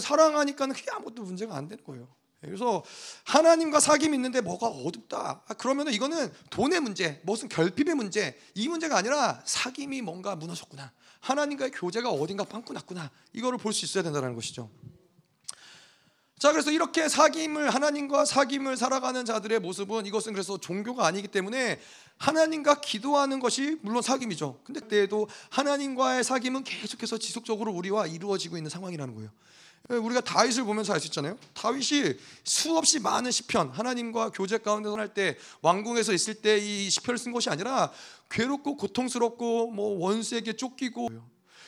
[0.00, 2.08] 사랑하니까는 그게 아무것도 문제가 안 되는 거예요.
[2.40, 2.84] 그래서
[3.24, 5.42] 하나님과 사귐이 있는데 뭐가 어둡다.
[5.44, 10.92] 아, 그러면 이거는 돈의 문제, 무슨 결핍의 문제, 이 문제가 아니라 사귐이 뭔가 무너졌구나.
[11.20, 13.10] 하나님과의 교제가 어딘가 빵꾸 났구나.
[13.32, 14.70] 이거를 볼 수 있어야 된다는 것이죠.
[16.38, 21.80] 자, 그래서 이렇게 사귐을 하나님과 사귐을 살아가는 자들의 모습은 이것은 그래서 종교가 아니기 때문에
[22.18, 24.62] 하나님과 기도하는 것이 물론 사귐이죠.
[24.62, 29.30] 근데 그때에도 하나님과의 사귐은 계속해서 지속적으로 우리와 이루어지고 있는 상황이라는 거예요.
[29.88, 31.36] 우리가 다윗을 보면서 알 수 있잖아요.
[31.54, 37.18] 다윗이 수없이 많은 시편, 하나님과 교제 가운데 서 할 때 왕궁에서 있을 때 이 시편을
[37.18, 37.90] 쓴 것이 아니라
[38.30, 41.08] 괴롭고 고통스럽고 뭐 원수에게 쫓기고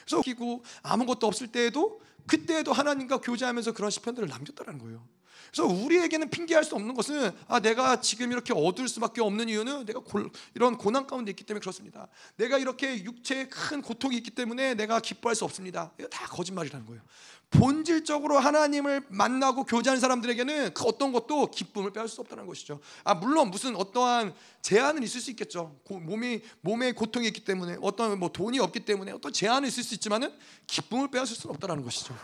[0.06, 5.04] 쫓기고 아무것도 없을 때에도 그때에도 하나님과 교제하면서 그런 시편들을 남겼다는 거예요.
[5.52, 10.00] 그래서 우리에게는 핑계할 수 없는 것은 아 내가 지금 이렇게 어두울 수밖에 없는 이유는 내가
[10.00, 12.08] 골, 이런 고난 가운데 있기 때문에 그렇습니다.
[12.36, 15.92] 내가 이렇게 육체에 큰 고통이 있기 때문에 내가 기뻐할 수 없습니다.
[15.98, 17.02] 이거 다 거짓말이라는 거예요.
[17.50, 22.80] 본질적으로 하나님을 만나고 교제하는 사람들에게는 그 어떤 것도 기쁨을 빼앗을 수 없다는 것이죠.
[23.02, 25.76] 아 물론 무슨 어떠한 제한은 있을 수 있겠죠.
[25.84, 29.94] 고, 몸이 몸에 고통이 있기 때문에 어떤 뭐 돈이 없기 때문에 어떤 제한은 있을 수
[29.94, 30.32] 있지만은
[30.68, 32.16] 기쁨을 빼앗을 수는 없다는 것이죠.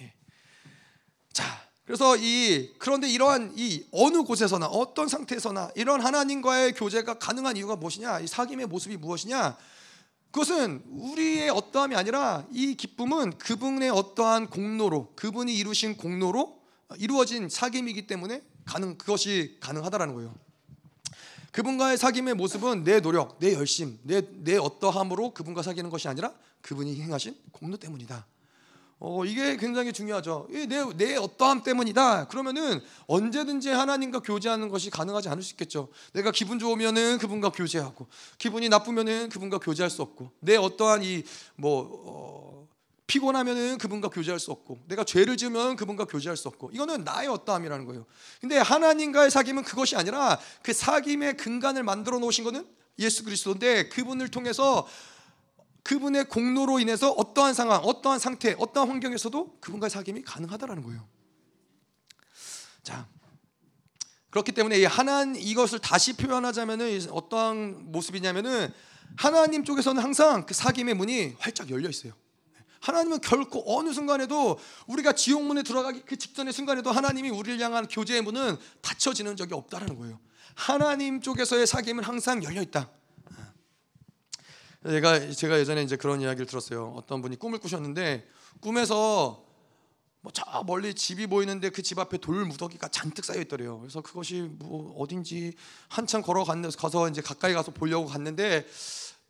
[0.00, 0.14] 예.
[1.34, 1.44] 자,
[1.90, 8.20] 그래서 이 그런데 이러한 이 어느 곳에서나 어떤 상태에서나 이런 하나님과의 교제가 가능한 이유가 무엇이냐?
[8.20, 9.56] 이 사귐의 모습이 무엇이냐?
[10.30, 16.60] 그것은 우리의 어떠함이 아니라 이 기쁨은 그분의 어떠한 공로로 그분이 이루신 공로로
[16.96, 20.32] 이루어진 사귐이기 때문에 가능 그것이 가능하다라는 거예요.
[21.50, 27.00] 그분과의 사귐의 모습은 내 노력, 내 열심, 내, 내 어떠함으로 그분과 사귀는 것이 아니라 그분이
[27.02, 28.24] 행하신 공로 때문이다.
[29.02, 30.46] 어, 이게 굉장히 중요하죠.
[30.50, 32.28] 내, 내 어떠함 때문이다.
[32.28, 35.88] 그러면은 언제든지 하나님과 교제하는 것이 가능하지 않을 수 있겠죠.
[36.12, 41.24] 내가 기분 좋으면은 그분과 교제하고, 기분이 나쁘면은 그분과 교제할 수 없고, 내 어떠한 이,
[41.56, 42.68] 뭐, 어,
[43.06, 47.84] 피곤하면은 그분과 교제할 수 없고 내가 죄를 지으면 그분과 교제할 수 없고 이거는 나의 어떠함이라는
[47.86, 48.06] 거예요.
[48.40, 52.64] 근데 하나님과의 사귐은 그것이 아니라 그 사귐의 근간을 만들어 놓으신 것은
[53.00, 54.86] 예수 그리스도인데 그분을 통해서
[55.82, 61.06] 그분의 공로로 인해서 어떠한 상황, 어떠한 상태, 어떠한 환경에서도 그분과의 사귐이 가능하다라는 거예요.
[62.82, 63.08] 자,
[64.30, 68.72] 그렇기 때문에 이 하나님 이것을 다시 표현하자면은 어떠한 모습이냐면은
[69.16, 72.12] 하나님 쪽에서는 항상 그 사귐의 문이 활짝 열려 있어요.
[72.80, 78.22] 하나님은 결코 어느 순간에도 우리가 지옥 문에 들어가기 그 직전의 순간에도 하나님이 우리를 향한 교제의
[78.22, 80.18] 문은 닫혀지는 적이 없다라는 거예요.
[80.54, 82.90] 하나님 쪽에서의 사귐은 항상 열려 있다.
[84.88, 86.94] 제가 제가 예전에 이제 그런 이야기를 들었어요.
[86.96, 88.26] 어떤 분이 꿈을 꾸셨는데
[88.60, 89.44] 꿈에서
[90.22, 93.78] 뭐 저 멀리 집이 보이는데 그 집 앞에 돌 무더기가 잔뜩 쌓여 있더래요.
[93.80, 95.54] 그래서 그것이 뭐 어딘지
[95.88, 98.66] 한참 걸어 가서 이제 가까이 가서 보려고 갔는데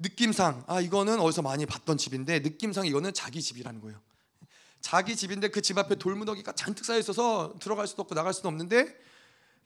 [0.00, 4.00] 느낌상 아 이거는 어디서 많이 봤던 집인데 느낌상 이거는 자기 집이라는 거예요.
[4.80, 8.86] 자기 집인데 그 집 앞에 돌무더기가 잔뜩 쌓여 있어서 들어갈 수도 없고 나갈 수도 없는데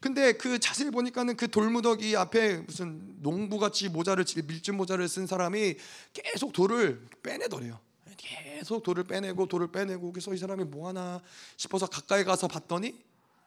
[0.04, 5.76] 근데 그 자세히 보니까는 그 돌무더기 앞에 무슨 농부같이 모자를 밀짚 모자를 쓴 사람이
[6.12, 7.80] 계속 돌을 빼내더래요.
[8.18, 11.22] 계속 돌을 빼내고 돌을 빼내고 그래서 이 사람이 뭐 하나
[11.56, 13.02] 싶어서 가까이 가서 봤더니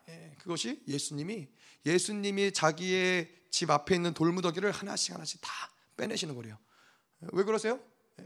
[0.10, 1.48] 예, 그것이 예수님이
[1.86, 5.52] 예수님이 자기의 집 앞에 있는 돌무더기를 하나씩 하나씩 다
[5.96, 6.58] 빼내시는 거래요.
[7.34, 7.80] 왜 그러세요?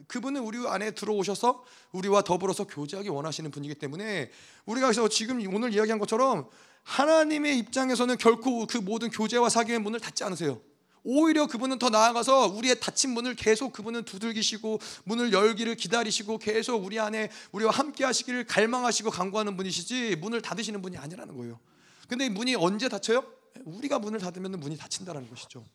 [0.08, 4.32] 그분은 우리 안에 들어오셔서 우리와 더불어서 교제하기 원하시는 분이기 때문에
[4.66, 6.50] 우리가 그래서 지금 오늘 이야기한 것처럼
[6.84, 10.62] 하나님의 입장에서는 결코 그 모든 교제와 사귐의 문을 닫지 않으세요.
[11.04, 17.00] 오히려 그분은 더 나아가서 우리의 닫힌 문을 계속 그분은 두들기시고 문을 열기를 기다리시고 계속 우리
[17.00, 21.60] 안에 우리와 함께 하시기를 갈망하시고 간구하는 분이시지 문을 닫으시는 분이 아니라는 거예요.
[22.08, 23.24] 근데 이 문이 언제 닫혀요?
[23.66, 25.66] 우리가 문을 닫으면 문이 닫힌다는 것이죠.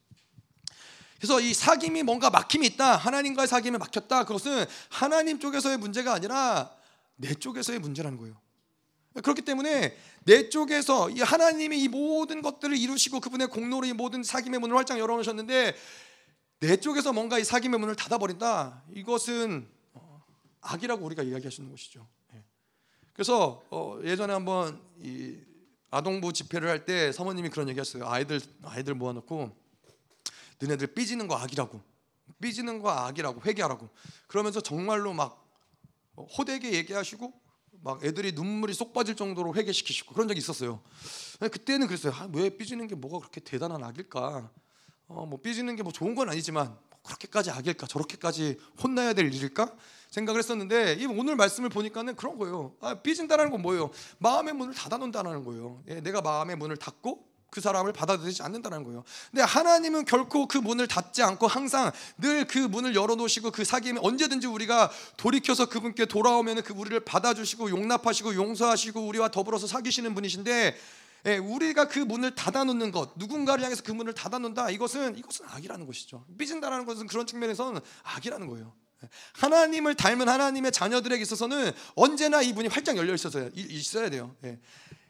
[1.19, 2.97] 그래서 이 사귐이 뭔가 막힘이 있다.
[2.97, 4.25] 하나님과의 사귐이 막혔다.
[4.25, 6.71] 그것은 하나님 쪽에서의 문제가 아니라
[7.16, 8.38] 내 쪽에서의 문제라는 거예요.
[9.23, 14.59] 그렇기 때문에 내 쪽에서 이 하나님이 이 모든 것들을 이루시고 그분의 공로로 이 모든 사귐의
[14.59, 15.75] 문을 활짝 열어놓으셨는데
[16.61, 18.83] 내 쪽에서 뭔가 이 사귐의 문을 닫아버린다.
[18.93, 20.23] 이것은 어,
[20.61, 22.07] 악이라고 우리가 이야기하시는 것이죠.
[22.35, 22.43] 예.
[23.13, 25.37] 그래서 어, 예전에 한번 이
[25.91, 28.07] 아동부 집회를 할 때 사모님이 그런 얘기했어요.
[28.09, 29.57] 아이들 아이들 모아놓고
[30.61, 31.81] 너네들 삐지는 거 악이라고
[32.41, 33.89] 삐지는 거 악이라고 회개하라고
[34.27, 35.43] 그러면서 정말로 막
[36.17, 37.46] 호되게 얘기하시고
[37.83, 40.81] 막 애들이 눈물이 쏙 빠질 정도로 회개시키시고 그런 적이 있었어요.
[41.41, 42.12] 그때는 그랬어요.
[42.15, 44.51] 아, 왜 삐지는 게 뭐가 그렇게 대단한 악일까?
[45.09, 47.87] 어, 뭐 삐지는 게 뭐 좋은 건 아니지만 뭐 그렇게까지 악일까?
[47.87, 49.75] 저렇게까지 혼나야 될 일일까?
[50.11, 52.75] 생각을 했었는데 이 오늘 말씀을 보니까는 그런 거예요.
[52.81, 53.91] 아, 삐진다는 건 뭐예요?
[54.19, 55.83] 마음의 문을 닫아놓는다는 거예요.
[55.89, 57.25] 예, 내가 마음의 문을 닫고
[57.57, 59.03] 그 사람을 받아들이지 않는다는 거예요.
[59.31, 64.47] 근데 하나님은 결코 그 문을 닫지 않고 항상 늘 그 문을 열어놓으시고 그 사귐에 언제든지
[64.47, 70.77] 우리가 돌이켜서 그분께 돌아오면 그 우리를 받아주시고 용납하시고 용서하시고 우리와 더불어서 사귀시는 분이신데
[71.27, 74.71] 예, 우리가 그 문을 닫아놓는 것, 누군가를 향해서 그 문을 닫아놓는다.
[74.71, 76.25] 이것은 이것은 악이라는 것이죠.
[76.38, 78.73] 삐진다라는 것은 그런 측면에서는 악이라는 거예요.
[79.03, 84.37] 예, 하나님을 닮은 하나님의 자녀들에게 있어서는 언제나 이 문이 활짝 열려 있어야 있어야 돼요.
[84.45, 84.59] 예.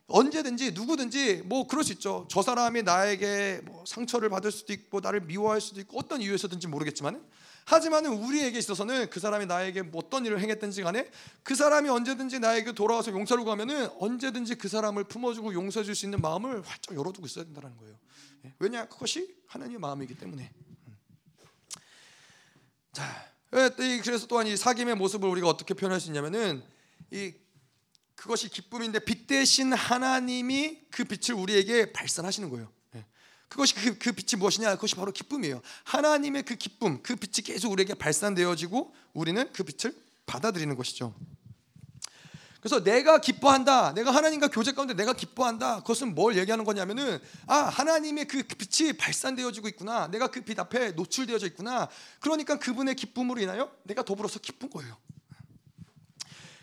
[0.09, 2.27] 언제든지 누구든지 뭐 그럴 수 있죠.
[2.31, 7.25] 저 사람이 나에게 뭐 상처를 받을 수도 있고 나를 미워할 수도 있고 어떤 이유에서든지 모르겠지만
[7.65, 11.11] 하지만은 우리에게 있어서는 그 사람이 나에게 뭐 어떤 일을 행했든지 간에
[11.43, 16.21] 그 사람이 언제든지 나에게 돌아와서 용서를 구하면은 언제든지 그 사람을 품어주고 용서해 줄 수 있는
[16.21, 17.99] 마음을 활짝 열어두고 있어야 된다는 거예요.
[18.45, 20.53] 예, 왜냐 그것이 하나님의 마음이기 때문에.
[20.87, 20.97] 음.
[22.93, 23.05] 자,
[23.55, 26.63] 예, 그래서 또한 이 사귐의 모습을 우리가 어떻게 표현할 수 있냐면은
[27.11, 27.35] 이
[28.17, 32.69] 그것이 기쁨인데 빛 대신 하나님이 그 빛을 우리에게 발산하시는 거예요.
[32.97, 33.05] 예.
[33.49, 34.75] 그것이 그, 그 빛이 무엇이냐?
[34.75, 35.61] 그것이 바로 기쁨이에요.
[35.85, 41.15] 하나님의 그 기쁨, 그 빛이 계속 우리에게 발산되어지고 우리는 그 빛을 받아들이는 것이죠.
[42.61, 43.95] 그래서 내가 기뻐한다.
[43.95, 45.83] 내가 하나님과 교제 가운데 내가 기뻐한다.
[45.83, 50.09] 그것은 뭘 얘기하는 거냐면은 아 하나님의 그 빛이 발산되어지고 있구나.
[50.09, 51.89] 내가 그 빛 앞에 노출되어져 있구나.
[52.19, 54.97] 그러니까 그분의 기쁨으로 인하여 내가 더불어서 기쁜 거예요.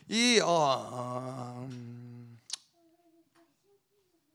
[0.10, 2.39] 이 어, 어, 음,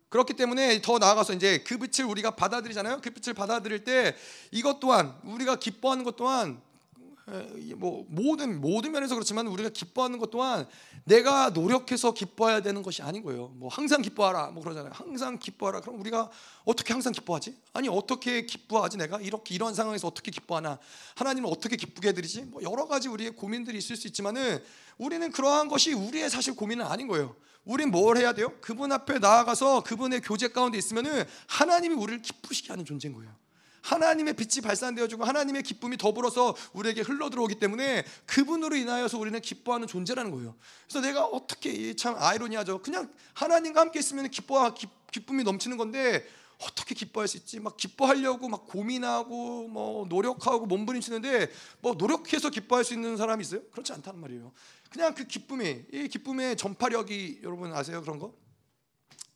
[0.09, 3.01] 그렇기 때문에 더 나아가서 이제 그 빛을 우리가 받아들이잖아요.
[3.03, 4.17] 그 빛을 받아들일 때
[4.51, 6.61] 이것 또한 우리가 기뻐하는 것 또한
[7.77, 10.67] 뭐 모든 모든 면에서 그렇지만 우리가 기뻐하는 것 또한
[11.05, 13.49] 내가 노력해서 기뻐해야 되는 것이 아닌 거예요.
[13.55, 14.93] 뭐 항상 기뻐하라 뭐 그러잖아요.
[14.95, 15.81] 항상 기뻐하라.
[15.83, 16.31] 그럼 우리가
[16.65, 17.55] 어떻게 항상 기뻐하지?
[17.75, 18.97] 아니 어떻게 기뻐하지?
[18.97, 20.79] 내가 이렇게 이런 상황에서 어떻게 기뻐하나?
[21.17, 22.43] 하나님은 어떻게 기쁘게 해드리지?
[22.43, 24.63] 뭐 여러 가지 우리의 고민들이 있을 수 있지만은
[24.99, 27.35] 우리는 그러한 것이 우리의 사실 고민은 아닌 거예요.
[27.65, 28.53] 우린 뭘 해야 돼요?
[28.61, 33.35] 그분 앞에 나아가서 그분의 교제 가운데 있으면은 하나님이 우리를 기쁘시게 하는 존재인 거예요.
[33.83, 40.31] 하나님의 빛이 발산되어지고 하나님의 기쁨이 더불어서 우리에게 흘러 들어오기 때문에 그분으로 인하여서 우리는 기뻐하는 존재라는
[40.31, 40.57] 거예요.
[40.87, 42.83] 그래서 내가 어떻게 참 아이러니하죠.
[42.83, 44.75] 그냥 하나님과 함께 있으면 기뻐
[45.11, 46.27] 기쁨이 넘치는 건데
[46.59, 47.61] 어떻게 기뻐할 수 있지?
[47.61, 53.63] 막 기뻐하려고 막 고민하고 뭐 노력하고 몸부림치는데 뭐 노력해서 기뻐할 수 있는 사람이 있어요?
[53.71, 54.53] 그렇지 않다는 말이에요.
[54.91, 58.35] 그냥 그 기쁨이 이 기쁨의 전파력이 여러분 아세요 그런 거?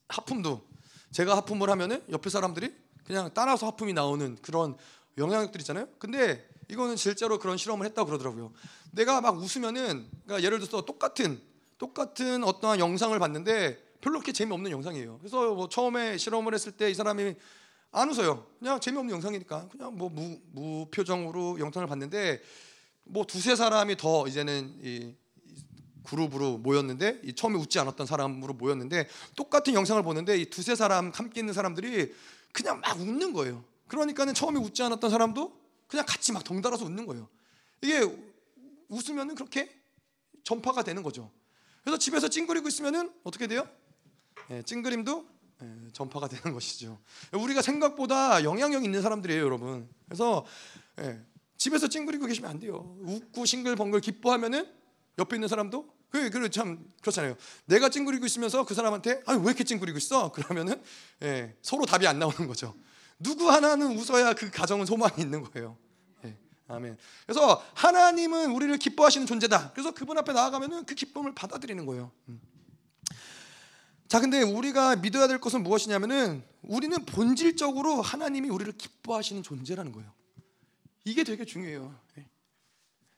[0.09, 0.67] 하품도
[1.13, 4.77] 제가 하품을 하면은 옆에 사람들이 그냥 따라서 하품이 나오는 그런
[5.19, 5.89] 영향력들 있잖아요.
[5.99, 8.53] 근데 이거는 실제로 그런 실험을 했다고 그러더라고요.
[8.93, 11.41] 내가 막 웃으면은 그러니까 예를 들어서 똑같은
[11.79, 15.19] 똑같은 어떠한 영상을 봤는데 별로 그렇게 재미없는 영상이에요.
[15.19, 17.35] 그래서 뭐 처음에 실험을 했을 때 이 사람이
[17.93, 18.47] 안 웃어요.
[18.59, 22.43] 그냥 재미없는 영상이니까 그냥 뭐 무, 무표정으로 영상을 봤는데
[23.05, 25.15] 뭐 두세 사람이 더 이제는 이
[26.03, 31.41] 그룹으로 모였는데 이 처음에 웃지 않았던 사람으로 모였는데 똑같은 영상을 보는데 이 두세 사람 함께
[31.41, 32.13] 있는 사람들이
[32.53, 33.65] 그냥 막 웃는 거예요.
[33.87, 37.29] 그러니까는 처음에 웃지 않았던 사람도 그냥 같이 막 덩달아서 웃는 거예요.
[37.83, 38.01] 이게
[38.89, 39.71] 웃으면은 그렇게
[40.43, 41.31] 전파가 되는 거죠.
[41.83, 43.69] 그래서 집에서 찡그리고 있으면은 어떻게 돼요?
[44.51, 45.27] 예, 찡그림도
[45.63, 46.99] 예, 전파가 되는 것이죠.
[47.33, 49.89] 우리가 생각보다 영향력 있는 사람들이에요, 여러분.
[50.07, 50.45] 그래서
[51.01, 51.21] 예,
[51.57, 52.97] 집에서 찡그리고 계시면 안 돼요.
[53.01, 54.71] 웃고 싱글벙글 기뻐하면은
[55.19, 57.37] 옆에 있는 사람도 그, 그, 참, 그렇잖아요.
[57.65, 60.31] 내가 찡그리고 있으면서 그 사람한테, 아니, 왜 이렇게 찡그리고 있어?
[60.31, 60.81] 그러면은,
[61.23, 62.75] 예, 서로 답이 안 나오는 거죠.
[63.19, 65.79] 누구 하나는 웃어야 그 가정은 소망이 있는 거예요.
[66.27, 66.37] 예,
[66.69, 66.99] 아멘.
[67.25, 69.73] 그래서 하나님은 우리를 기뻐하시는 존재다.
[69.73, 72.11] 그래서 그분 앞에 나아가면은 그 기쁨을 받아들이는 거예요.
[72.29, 72.41] 음.
[74.13, 80.13] 자, 근데 우리가 믿어야 될 것은 무엇이냐면은 우리는 본질적으로 하나님이 우리를 기뻐하시는 존재라는 거예요.
[81.07, 81.99] 이게 되게 중요해요.
[82.19, 82.27] 예.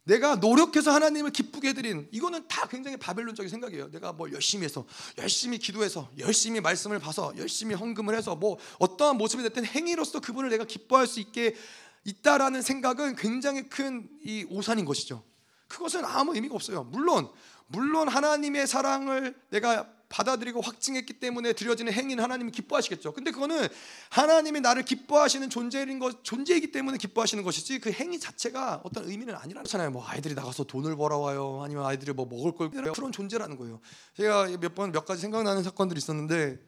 [0.04, 3.90] 내가 노력해서 하나님을 기쁘게 해드린 이거는 다 굉장히 바벨론적인 생각이에요.
[3.90, 4.86] 내가 뭘 열심히 해서
[5.18, 10.64] 열심히 기도해서 열심히 말씀을 봐서 열심히 헌금을 해서 뭐 어떠한 모습이 됐든 행위로서 그분을 내가
[10.64, 11.56] 기뻐할 수 있게
[12.04, 15.24] 있다라는 생각은 굉장히 큰 이 오산인 것이죠.
[15.66, 16.84] 그것은 아무 의미가 없어요.
[16.84, 17.28] 물론
[17.66, 23.12] 물론 하나님의 사랑을 내가 받아들이고 확증했기 때문에 드려지는 행위는 하나님이 기뻐하시겠죠.
[23.12, 23.66] 근데 그거는
[24.10, 29.90] 하나님이 나를 기뻐하시는 존재인 것 존재이기 때문에 기뻐하시는 것이지 그 행위 자체가 어떤 의미는 아니라잖아요.
[29.90, 31.62] 뭐 아이들이 나가서 돈을 벌어와요.
[31.64, 33.80] 아니면 아이들이 뭐 먹을 걸 그런 존재라는 거예요.
[34.16, 36.60] 제가 몇 번몇 가지 생각나는 사건들이 있었는데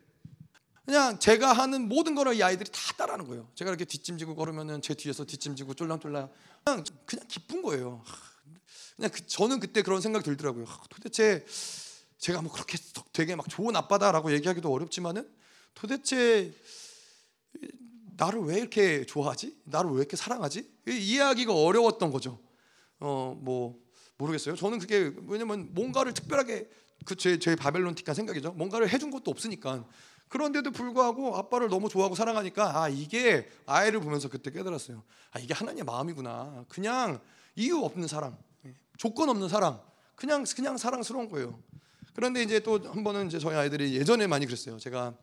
[0.84, 3.48] 그냥 제가 하는 모든 거를 이 아이들이 다 따라하는 거예요.
[3.54, 6.30] 제가 이렇게 뒷짐지고 걸으면은 제 뒤에서 뒷짐지고 쫄랑쫄랑
[6.64, 8.02] 그냥 그냥 기쁜 거예요.
[8.96, 10.64] 그냥 그, 저는 그때 그런 생각이 들더라고요.
[10.90, 11.44] 도대체
[12.26, 12.76] 제가 뭐 그렇게
[13.12, 15.30] 되게 막 좋은 아빠다라고 얘기하기도 어렵지만은
[15.74, 16.52] 도대체
[18.16, 19.56] 나를 왜 이렇게 좋아하지?
[19.62, 20.68] 나를 왜 이렇게 사랑하지?
[20.88, 22.40] 이해하기가 어려웠던 거죠.
[22.98, 23.78] 어 뭐
[24.18, 24.56] 모르겠어요.
[24.56, 26.68] 저는 그게 왜냐면 뭔가를 특별하게
[27.04, 28.54] 그제 제 바벨론틱한 생각이죠.
[28.54, 29.84] 뭔가를 해준 것도 없으니까.
[30.28, 35.04] 그런데도 불구하고 아빠를 너무 좋아하고 사랑하니까 아 이게 아이를 보면서 그때 깨달았어요.
[35.30, 36.64] 아 이게 하나님의 마음이구나.
[36.68, 37.20] 그냥
[37.54, 38.36] 이유 없는 사랑,
[38.96, 39.80] 조건 없는 사랑,
[40.16, 41.62] 그냥 그냥 사랑스러운 거예요.
[42.16, 44.78] 그런데 이제 또 한 번은 이제 저희 아이들이 예전에 많이 그랬어요.
[44.78, 45.14] 제가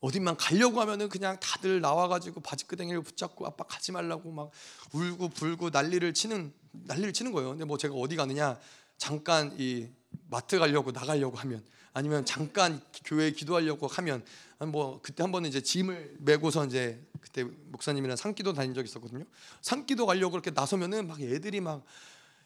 [0.00, 4.50] 어딘만 가려고 하면은 그냥 다들 나와가지고 바지끄댕이를 붙잡고 아빠 가지 말라고 막
[4.92, 7.50] 울고 불고 난리를 치는 난리를 치는 거예요.
[7.50, 8.58] 근데 뭐 제가 어디 가느냐
[8.98, 9.88] 잠깐 이
[10.28, 14.24] 마트 가려고 나가려고 하면 아니면 잠깐 교회에 기도하려고 하면
[14.66, 19.24] 뭐 그때 한 번은 이제 짐을 메고서 이제 그때 목사님이랑 산기도 다닌 적 있었거든요.
[19.62, 21.84] 산기도 가려고 그렇게 나서면은 막 애들이 막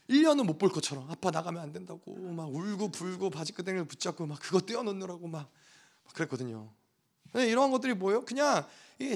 [0.09, 4.61] 1년은 못 볼 것처럼 아빠 나가면 안 된다고 막 울고 불고 바지끄댕이를 붙잡고 막 그거
[4.61, 5.51] 떼어놓느라고 막,
[6.15, 6.73] 그랬거든요.
[7.35, 8.25] 이러한 것들이 뭐예요?
[8.25, 8.67] 그냥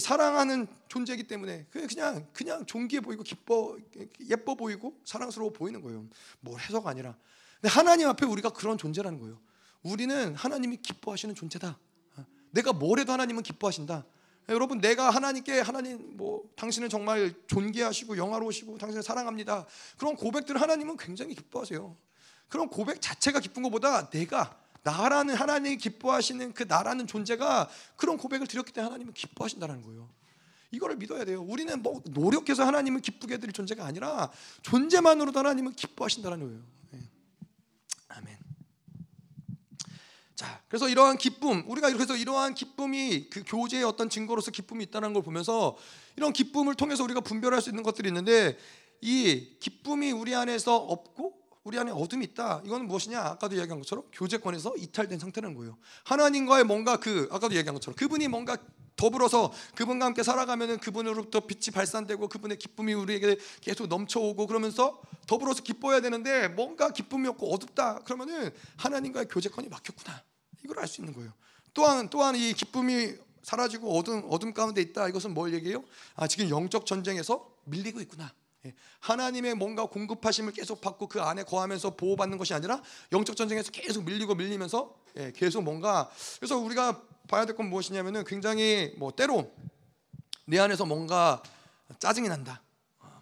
[0.00, 3.78] 사랑하는 존재이기 때문에 그냥 그냥 존귀해 보이고 기뻐
[4.28, 6.06] 예뻐 보이고 사랑스러워 보이는 거예요.
[6.40, 7.16] 뭘 해서가 아니라.
[7.60, 9.40] 근데 하나님 앞에 우리가 그런 존재라는 거예요.
[9.82, 11.78] 우리는 하나님이 기뻐하시는 존재다.
[12.50, 14.04] 내가 뭘 해도 하나님은 기뻐하신다.
[14.48, 19.66] 여러분 내가 하나님께 하나님 뭐 당신은 정말 존귀하시고 영화로우시고 당신을 사랑합니다.
[19.96, 21.96] 그런 고백들을 하나님은 굉장히 기뻐하세요.
[22.48, 28.72] 그런 고백 자체가 기쁜 것보다 내가 나라는 하나님이 기뻐하시는 그 나라는 존재가 그런 고백을 드렸기
[28.72, 30.10] 때문에 하나님은 기뻐하신다는 거예요.
[30.72, 31.42] 이거를 믿어야 돼요.
[31.42, 34.30] 우리는 뭐 노력해서 하나님을 기쁘게 해드릴 존재가 아니라
[34.62, 36.62] 존재만으로도 하나님은 기뻐하신다는 거예요.
[40.42, 45.22] 자, 그래서 이러한 기쁨, 우리가 그래서 이러한 기쁨이 그 교제의 어떤 증거로서 기쁨이 있다는 걸
[45.22, 45.76] 보면서
[46.16, 48.58] 이런 기쁨을 통해서 우리가 분별할 수 있는 것들이 있는데
[49.00, 52.60] 이 기쁨이 우리 안에서 없고 우리 안에 어둠이 있다.
[52.64, 53.20] 이거는 무엇이냐?
[53.20, 55.78] 아까도 이야기한 것처럼 교제권에서 이탈된 상태라는 거예요.
[56.02, 58.56] 하나님과의 뭔가 그 아까도 얘기한 것처럼 그분이 뭔가
[58.96, 66.00] 더불어서 그분과 함께 살아가면은 그분으로부터 빛이 발산되고 그분의 기쁨이 우리에게 계속 넘쳐오고 그러면서 더불어서 기뻐해야
[66.00, 68.00] 되는데 뭔가 기쁨이 없고 어둡다.
[68.00, 70.31] 그러면은 하나님과의 교제권이 막혔구나.
[70.64, 71.32] 이걸 알 수 있는 거예요.
[71.74, 75.08] 또한 또한 이 기쁨이 사라지고 어둠 어둠 가운데 있다.
[75.08, 75.82] 이것은 뭘 얘기해요?
[76.14, 78.32] 아 지금 영적 전쟁에서 밀리고 있구나.
[78.66, 78.74] 예.
[79.00, 84.34] 하나님의 뭔가 공급하심을 계속 받고 그 안에 거하면서 보호받는 것이 아니라 영적 전쟁에서 계속 밀리고
[84.36, 86.08] 밀리면서 예, 계속 뭔가
[86.38, 89.50] 그래서 우리가 봐야 될 건 무엇이냐면은 굉장히 뭐 때로
[90.44, 91.42] 내 안에서 뭔가
[91.98, 92.62] 짜증이 난다.
[93.00, 93.20] 아,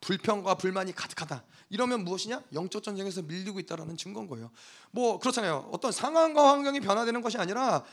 [0.00, 1.42] 불평과 불만이 가득하다.
[1.68, 2.42] 이러면 무엇이냐?
[2.52, 4.50] 영적 전쟁에서 밀리고 있다라는 증거인 거예요.
[4.90, 5.68] 뭐 그렇잖아요.
[5.72, 7.84] 어떤 상황과 환경이 변화되는 것이 아니라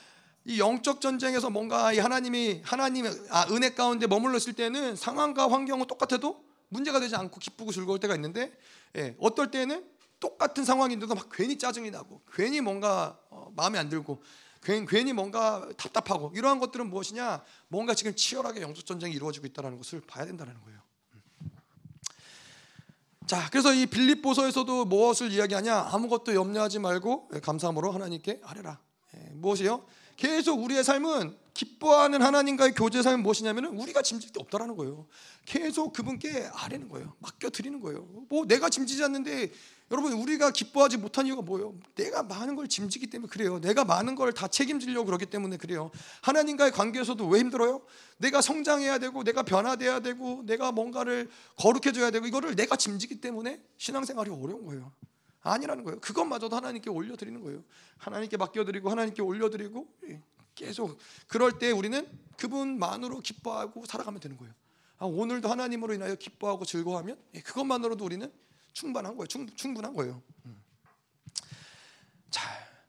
[0.45, 5.87] 이 영적 전쟁에서 뭔가 이 하나님이 하나님의 아, 은혜 가운데 머물러 있을 때는 상황과 환경은
[5.87, 8.51] 똑같아도 문제가 되지 않고 기쁘고 즐거울 때가 있는데
[8.97, 9.87] 예, 어떨 때는
[10.19, 14.21] 똑같은 상황인데도 막 괜히 짜증이 나고 괜히 뭔가 어, 마음에 안 들고
[14.61, 20.01] 괜히, 괜히 뭔가 답답하고 이러한 것들은 무엇이냐 뭔가 지금 치열하게 영적 전쟁이 이루어지고 있다는 것을
[20.01, 20.82] 봐야 된다는 거예요.
[23.23, 23.27] 음.
[23.27, 25.89] 자, 그래서 이 빌립보서에서도 무엇을 이야기하냐?
[25.91, 28.79] 아무것도 염려하지 말고 감사함으로 하나님께 아뢰라.
[29.15, 29.81] 예, 무엇이요?
[30.17, 35.05] 계속 우리의 삶은 기뻐하는 하나님과의 교제 삶은 무엇이냐면 우리가 짐질 게 없다라는 거예요.
[35.45, 37.13] 계속 그분께 아뢰는 거예요.
[37.19, 38.07] 맡겨 드리는 거예요.
[38.29, 39.51] 뭐 내가 짐지지 않는데
[39.91, 41.75] 여러분 우리가 기뻐하지 못한 이유가 뭐예요?
[41.93, 43.59] 내가 많은 걸 짐지기 때문에 그래요.
[43.59, 45.91] 내가 많은 걸 다 책임지려고 그러기 때문에 그래요.
[46.21, 47.81] 하나님과의 관계에서도 왜 힘들어요?
[48.17, 54.31] 내가 성장해야 되고 내가 변화돼야 되고 내가 뭔가를 거룩해져야 되고 이거를 내가 짐지기 때문에 신앙생활이
[54.31, 54.91] 어려운 거예요.
[55.43, 55.99] 아니라는 거예요.
[55.99, 57.63] 그것마저도 하나님께 올려드리는 거예요.
[57.97, 60.21] 하나님께 맡겨드리고 하나님께 올려드리고 예,
[60.55, 64.53] 계속 그럴 때 우리는 그분만으로 기뻐하고 살아가면 되는 거예요.
[64.97, 68.31] 아, 오늘도 하나님으로 인하여 기뻐하고 즐거워하면 예, 그것만으로도 우리는
[68.71, 69.27] 충분한 거예요.
[69.27, 70.21] 충, 충분한 거예요.
[70.45, 70.63] 음.
[72.29, 72.41] 자,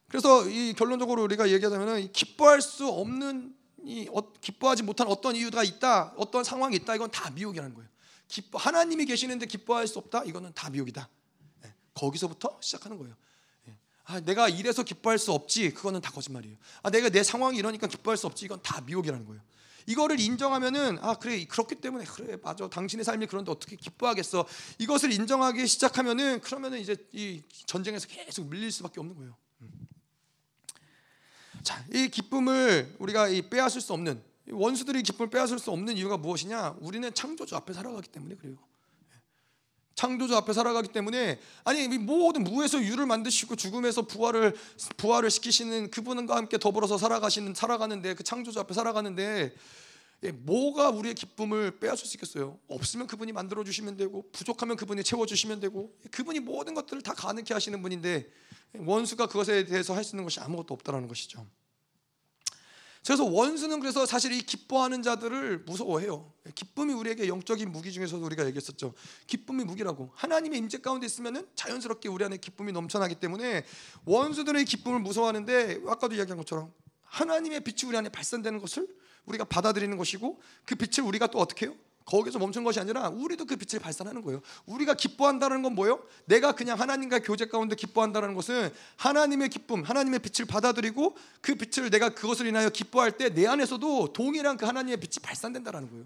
[0.09, 6.15] 그래서 이 결론적으로 우리가 얘기하자면 기뻐할 수 없는 이 어, 기뻐하지 못한 어떤 이유가 있다,
[6.17, 7.91] 어떤 상황이 있다, 이건 다 미혹이라는 거예요.
[8.29, 11.09] 기뻐 하나님이 계시는데 기뻐할 수 없다, 이거는 다 미혹이다.
[11.95, 13.15] 거기서부터 시작하는 거예요.
[13.69, 13.77] 예.
[14.05, 15.73] 아, 내가 이래서 기뻐할 수 없지.
[15.73, 16.57] 그거는 다 거짓말이에요.
[16.83, 18.45] 아, 내가 내 상황이 이러니까 기뻐할 수 없지.
[18.45, 19.41] 이건 다 미혹이라는 거예요.
[19.87, 24.47] 이거를 인정하면은 아 그래 그렇기 때문에 그래 맞아 당신의 삶이 그런데 어떻게 기뻐하겠어
[24.79, 29.37] 이것을 인정하기 시작하면은 그러면은 이제 이 전쟁에서 계속 밀릴 수밖에 없는 거예요.
[29.61, 29.87] 음.
[31.63, 36.77] 자이 기쁨을 우리가 이 빼앗을 수 없는 원수들이 기쁨을 빼앗을 수 없는 이유가 무엇이냐?
[36.81, 38.57] 우리는 창조주 앞에 살아가기 때문에 그래요.
[39.95, 44.55] 창조주 앞에 살아가기 때문에 아니 모든 무에서 유를 만드시고 죽음에서 부활을
[44.97, 49.55] 부활을 시키시는 그분과 함께 더불어서 살아가시는 살아가는데 그 창조주 앞에 살아가는데
[50.23, 52.59] 예, 뭐가 우리의 기쁨을 빼앗을 수 있겠어요?
[52.69, 57.53] 없으면 그분이 만들어 주시면 되고 부족하면 그분이 채워 주시면 되고 그분이 모든 것들을 다 가능케
[57.53, 58.27] 하시는 분인데
[58.75, 61.47] 원수가 그것에 대해서 할 수 있는 것이 아무것도 없다라는 것이죠.
[63.05, 66.33] 그래서 원수는 그래서 사실 이 기뻐하는 자들을 무서워해요.
[66.55, 68.95] 기쁨이 우리에게 영적인 무기 중에서도 우리가 얘기했었죠.
[69.27, 70.11] 기쁨이 무기라고.
[70.15, 73.65] 하나님의 임재 가운데 있으면은 자연스럽게 우리 안에 기쁨이 넘쳐나기 때문에
[74.07, 78.89] 원수들의 기쁨을 무서워하는데 아까도 이야기한 것처럼 하나님의 빛이 우리 안에 발산되는 것을
[79.27, 81.75] 우리가 받아들이는 것이고 그 빛을 우리가 또 어떻게 해요?
[82.05, 84.43] 거기서 멈춘 것이 아니라 우리도 그 빛을 발산하는 거예요.
[84.67, 86.03] 우리가 기뻐한다는 건 뭐예요?
[86.27, 92.11] 내가 그냥 하나님과 교제 가운데 기뻐한다는 것은 하나님의 기쁨, 하나님의 빛을 받아들이고 그 빛을 내가
[92.11, 96.05] 그것을 인하여 기뻐할 때 내 안에서도 동일한 그 하나님의 빛이 발산된다는 거예요.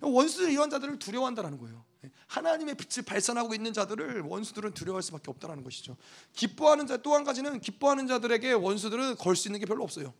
[0.00, 1.84] 원수들 이런 자들을 두려워한다는 거예요.
[2.26, 5.96] 하나님의 빛을 발산하고 있는 자들을 원수들은 두려워할 수밖에 없다는 것이죠.
[6.32, 10.12] 기뻐하는 자 또 한 가지는 기뻐하는 자들에게 원수들은 걸 수 있는 게 별로 없어요.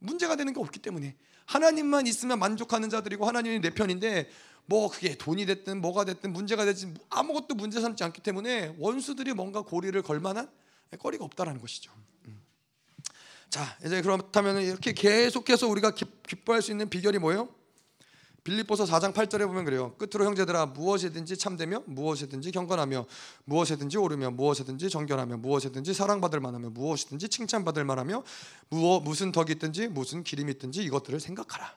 [0.00, 1.16] 문제가 되는 게 없기 때문에
[1.48, 4.28] 하나님만 있으면 만족하는 자들이고 하나님이 내 편인데
[4.66, 9.62] 뭐 그게 돈이 됐든 뭐가 됐든 문제가 됐든 아무것도 문제 삼지 않기 때문에 원수들이 뭔가
[9.62, 10.50] 고리를 걸 만한
[10.98, 11.90] 거리가 없다라는 것이죠.
[12.26, 12.42] 음.
[13.48, 16.04] 자, 이제 그렇다면 이렇게 계속해서 우리가 기
[16.44, 17.48] 뻐할 수 있는 비결이 뭐예요?
[18.48, 19.94] 빌립보서 4장 8절에 보면 그래요.
[19.98, 23.04] 끝으로 형제들아 무엇이든지 참되며 무엇이든지 경건하며
[23.44, 28.22] 무엇이든지 오르며 무엇이든지 정결하며 무엇이든지 사랑받을 만하며 무엇이든지 칭찬받을 만하며
[28.70, 31.76] 무엇 무슨 덕이 있든지 무슨 기름이 있든지 이것들을 생각하라.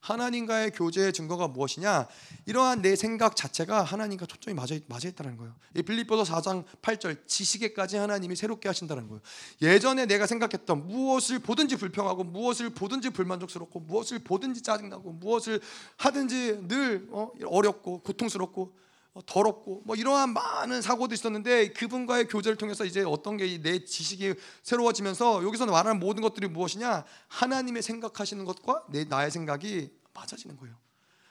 [0.00, 2.08] 하나님과의 교제의 증거가 무엇이냐?
[2.46, 5.54] 이러한 내 생각 자체가 하나님과 초점이 맞아, 맞아 있다는 거예요.
[5.74, 9.20] 이 빌립보서 4장 8절 지식에까지 하나님이 새롭게 하신다는 거예요.
[9.62, 15.60] 예전에 내가 생각했던 무엇을 보든지 불평하고 무엇을 보든지 불만족스럽고 무엇을 보든지 짜증나고 무엇을
[15.96, 18.80] 하든지 늘 어, 어렵고 고통스럽고 어,
[19.26, 25.42] 더럽고 뭐 이러한 많은 사고도 있었는데 그분과의 교제를 통해서 이제 어떤 게 내 지식이 새로워지면서
[25.42, 30.76] 여기서 말하는 모든 것들이 무엇이냐 하나님의 생각하시는 것과 내 나의 생각이 맞아지는 거예요.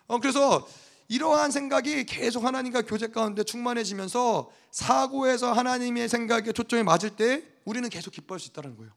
[0.07, 0.67] 어, 그래서
[1.07, 8.11] 이러한 생각이 계속 하나님과 교제 가운데 충만해지면서 사고에서 하나님의 생각에 초점이 맞을 때 우리는 계속
[8.11, 8.91] 기뻐할 수 있다는 거예요.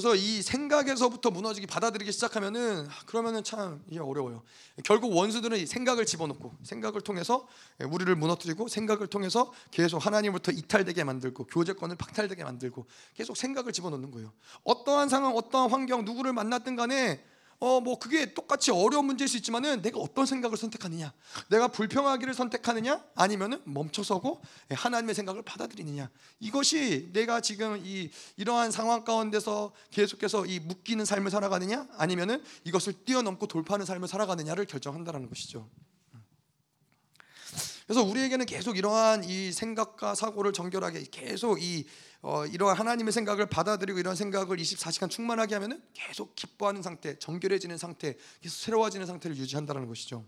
[0.00, 0.02] 음.
[0.02, 4.42] 그래서 이 생각에서부터 무너지기 받아들이기 시작하면은 아, 그러면은 참 이게 어려워요.
[4.82, 7.46] 결국 원수들은 이 생각을 집어넣고 생각을 통해서
[7.86, 14.32] 우리를 무너뜨리고 생각을 통해서 계속 하나님부터 이탈되게 만들고 교제권을 박탈되게 만들고 계속 생각을 집어넣는 거예요.
[14.64, 17.22] 어떠한 상황, 어떠한 환경, 누구를 만났든 간에
[17.60, 21.12] 어 뭐 그게 똑같이 어려운 문제일 수 있지만은 내가 어떤 생각을 선택하느냐,
[21.48, 24.40] 내가 불평하기를 선택하느냐, 아니면은 멈춰서고
[24.70, 26.10] 하나님의 생각을 받아들이느냐.
[26.40, 33.46] 이것이 내가 지금 이 이러한 상황 가운데서 계속해서 이 묶이는 삶을 살아가느냐, 아니면은 이것을 뛰어넘고
[33.46, 35.68] 돌파하는 삶을 살아가느냐를 결정한다라는 것이죠.
[37.90, 41.84] 그래서 우리에게는 계속 이러한 이 생각과 사고를 정결하게 계속 이
[42.22, 48.16] 어, 이러한 하나님의 생각을 받아들이고 이런 생각을 24시간 충만하게 하면은 계속 기뻐하는 상태, 정결해지는 상태,
[48.42, 50.24] 계속 새로워지는 상태를 유지한다는 것이죠.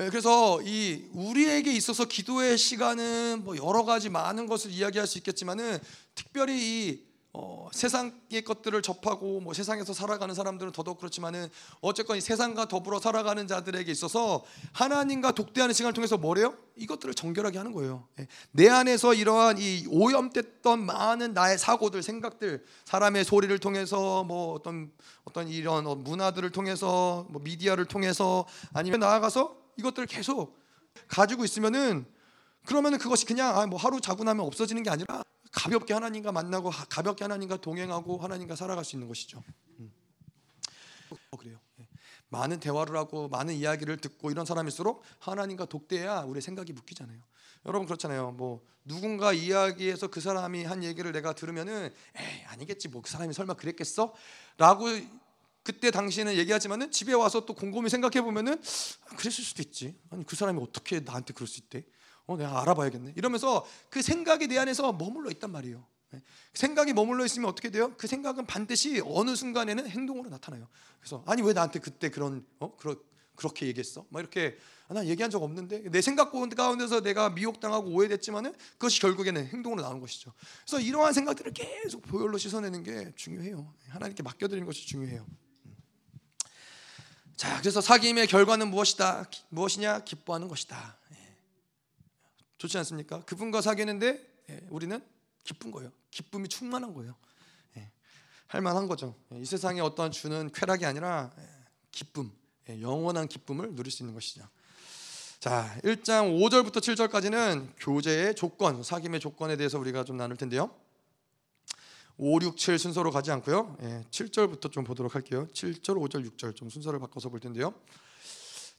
[0.00, 5.78] 예, 그래서 이 우리에게 있어서 기도의 시간은 뭐 여러 가지 많은 것을 이야기할 수 있겠지만은
[6.16, 7.04] 특별히 이
[7.36, 11.48] 어, 세상의 것들을 접하고 뭐 세상에서 살아가는 사람들은 더더욱 그렇지만은
[11.80, 16.56] 어쨌건 이 세상과 더불어 살아가는 자들에게 있어서 하나님과 독대하는 시간을 통해서 뭐래요?
[16.76, 18.06] 이것들을 정결하게 하는 거예요.
[18.20, 18.28] 예.
[18.52, 24.92] 내 안에서 이러한 이 오염됐던 많은 나의 사고들, 생각들, 사람의 소리를 통해서 뭐 어떤
[25.24, 30.56] 어떤 이런 어, 문화들을 통해서 뭐 미디어를 통해서 아니면 나아가서 이것들을 계속
[31.08, 32.06] 가지고 있으면은
[32.64, 35.24] 그러면은 그것이 그냥 아, 뭐 하루 자고 나면 없어지는 게 아니라
[35.54, 39.42] 가볍게 하나님과 만나고 가볍게 하나님과 동행하고 하나님과 살아갈 수 있는 것이죠.
[39.78, 39.92] 음.
[41.30, 41.58] 어, 그래요.
[41.80, 41.88] 예.
[42.28, 47.20] 많은 대화를 하고 많은 이야기를 듣고 이런 사람일수록 하나님과 독대해야 우리 생각이 묶이잖아요.
[47.66, 48.32] 여러분 그렇잖아요.
[48.32, 53.54] 뭐 누군가 이야기에서 그 사람이 한 얘기를 내가 들으면은 에이 아니겠지 뭐 그 사람이 설마
[53.54, 54.86] 그랬겠어?라고
[55.62, 59.98] 그때 당시에는 얘기하지만은 집에 와서 또 곰곰이 생각해 보면은 아, 그랬을 수도 있지.
[60.10, 61.84] 아니 그 사람이 어떻게 나한테 그럴 수 있대?
[62.26, 63.12] 어, 내가 알아봐야겠네.
[63.16, 65.84] 이러면서 그 생각이 내 안에서 머물러 있단 말이에요.
[66.10, 66.22] 네.
[66.54, 67.92] 생각이 머물러 있으면 어떻게 돼요?
[67.96, 70.68] 그 생각은 반드시 어느 순간에는 행동으로 나타나요.
[71.00, 72.96] 그래서 아니 왜 나한테 그때 그런 어 그러,
[73.34, 74.06] 그렇게 얘기했어?
[74.08, 74.56] 막 이렇게
[74.88, 80.00] 아, 난 얘기한 적 없는데 내 생각 가운데서 내가 미혹당하고 오해됐지만은 그것이 결국에는 행동으로 나오는
[80.00, 80.32] 것이죠.
[80.64, 83.74] 그래서 이러한 생각들을 계속 보혈로 씻어내는 게 중요해요.
[83.88, 85.26] 하나님께 맡겨드리는 것이 중요해요.
[85.66, 85.76] 음.
[87.36, 89.28] 자, 그래서 사귐의 결과는 무엇이다?
[89.48, 90.04] 무엇이냐?
[90.04, 90.98] 기뻐하는 것이다.
[92.64, 93.20] 좋지 않습니까?
[93.24, 95.00] 그분과 사귀는데 예, 우리는
[95.42, 95.90] 기쁜 거예요.
[96.10, 97.14] 기쁨이 충만한 거예요.
[97.76, 97.90] 예,
[98.46, 99.14] 할만한 거죠.
[99.32, 101.30] 예, 이 세상에 어떠한 주는 쾌락이 아니라
[101.90, 102.32] 기쁨,
[102.80, 104.48] 영원한 기쁨을 누릴 수 있는 것이죠.
[105.38, 110.74] 자, 1장 5절부터 7절까지는 교제의 조건, 사귐의 조건에 대해서 우리가 좀 나눌 텐데요.
[112.16, 113.76] 5, 6, 7 순서로 가지 않고요.
[114.10, 115.46] 7절부터 좀 보도록 할게요.
[115.52, 117.74] 7절, 5절, 6절 좀 순서를 바꿔서 볼 텐데요.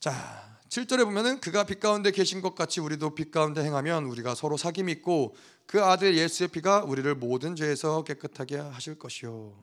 [0.05, 4.55] 자, 7절에 보면은 그가 빛 가운데 계신 것 같이 우리도 빛 가운데 행하면 우리가 서로
[4.55, 5.35] 사귐이 있고
[5.65, 9.57] 그 아들 예수의 피가 우리를 모든 죄에서 깨끗하게 하실 것이요.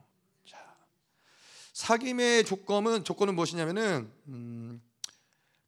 [0.45, 0.57] 자,
[1.73, 4.81] 사귐의 조건은 조건은 무엇이냐면은 음,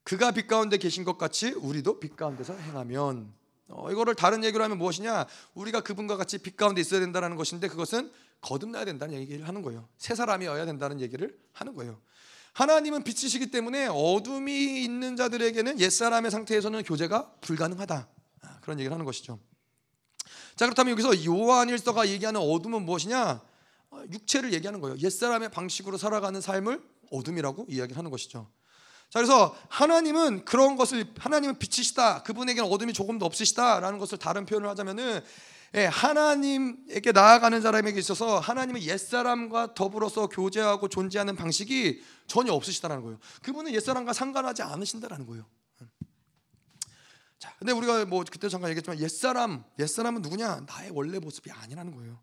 [0.04, 3.34] 그가 빛 가운데 계신 것 같이 우리도 빛 가운데서 행하면
[3.70, 5.26] 어, 이거를 다른 얘기로 하면 무엇이냐?
[5.54, 8.12] 우리가 그분과 같이 빛 가운데 있어야 된다는 것인데 그것은
[8.42, 9.88] 거듭나야 된다는 얘기를 하는 거예요.
[9.98, 11.98] 새 사람이어야 된다는 얘기를 하는 거예요.
[12.56, 18.08] 하나님은 빛이시기 때문에 어둠이 있는 자들에게는 옛사람의 상태에서는 교제가 불가능하다.
[18.44, 19.40] 아, 그런 얘기를 하는 것이죠.
[20.56, 23.42] 자 그렇다면 여기서 요한일서가 얘기하는 어둠은 무엇이냐?
[23.92, 24.98] 어, 육체를 얘기하는 거예요.
[25.00, 26.82] 옛사람의 방식으로 살아가는 삶을
[27.12, 28.50] 어둠이라고 이야기를 하는 것이죠.
[29.10, 32.24] 자 그래서 하나님은 그런 것을 하나님은 빛이시다.
[32.24, 35.24] 그분에게는 어둠이 조금도 없으시다라는 것을 다른 표현을 하자면은 예,
[35.74, 43.20] 하나님에게 나아가는 사람에게 있어서 하나님은 옛사람과 더불어서 교제하고 존재하는 방식이 전혀 없으시다는 거예요.
[43.42, 45.46] 그분은 옛사람과 상관하지 않으신다는 거예요.
[47.38, 50.62] 자, 근데 우리가 뭐 그때 잠깐 얘기했지만 옛사람, 옛사람은 누구냐?
[50.68, 52.20] 나의 원래 모습이 아니라는 거예요.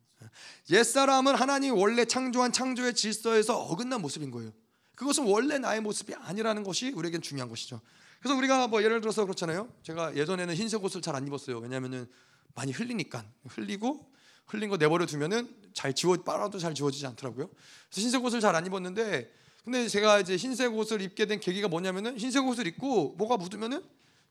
[0.71, 4.53] 옛사람은 하나님 원래 창조한 창조의 질서에서 어긋난 모습인 거예요.
[4.95, 7.81] 그것은 원래 나의 모습이 아니라는 것이 우리에겐 중요한 것이죠.
[8.21, 9.69] 그래서 우리가 뭐 예를 들어서 그렇잖아요.
[9.83, 11.59] 제가 예전에는 흰색 옷을 잘 안 입었어요.
[11.59, 12.09] 왜냐하면은
[12.55, 14.11] 많이 흘리니까 흘리고
[14.47, 17.49] 흘린 거 내버려 두면은 잘 지워 빨아도 잘 지워지지 않더라고요.
[17.49, 19.33] 그래서 흰색 옷을 잘 안 입었는데
[19.65, 23.83] 근데 제가 이제 흰색 옷을 입게 된 계기가 뭐냐면은 흰색 옷을 입고 뭐가 묻으면은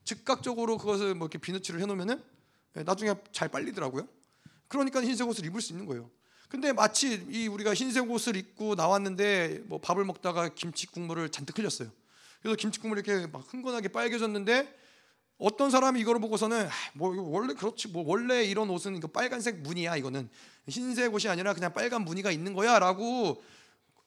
[0.03, 2.21] 즉각적으로 그것을 뭐 이렇게 비누칠을 해놓으면은
[2.77, 4.07] 예, 나중에 잘 빨리더라고요.
[4.67, 6.09] 그러니까 흰색 옷을 입을 수 있는 거예요.
[6.49, 11.89] 근데 마치 이 우리가 흰색 옷을 입고 나왔는데 뭐 밥을 먹다가 김치 국물을 잔뜩 흘렸어요.
[12.41, 14.77] 그래서 김치 국물 이렇게 막 흥건하게 빨개졌는데
[15.41, 19.97] 어떤 사람이 이걸 보고서는 아, 뭐 원래 그렇지 뭐 원래 이런 옷은 이거 빨간색 무늬야
[19.97, 20.29] 이거는
[20.67, 23.41] 흰색 옷이 아니라 그냥 빨간 무늬가 있는 거야라고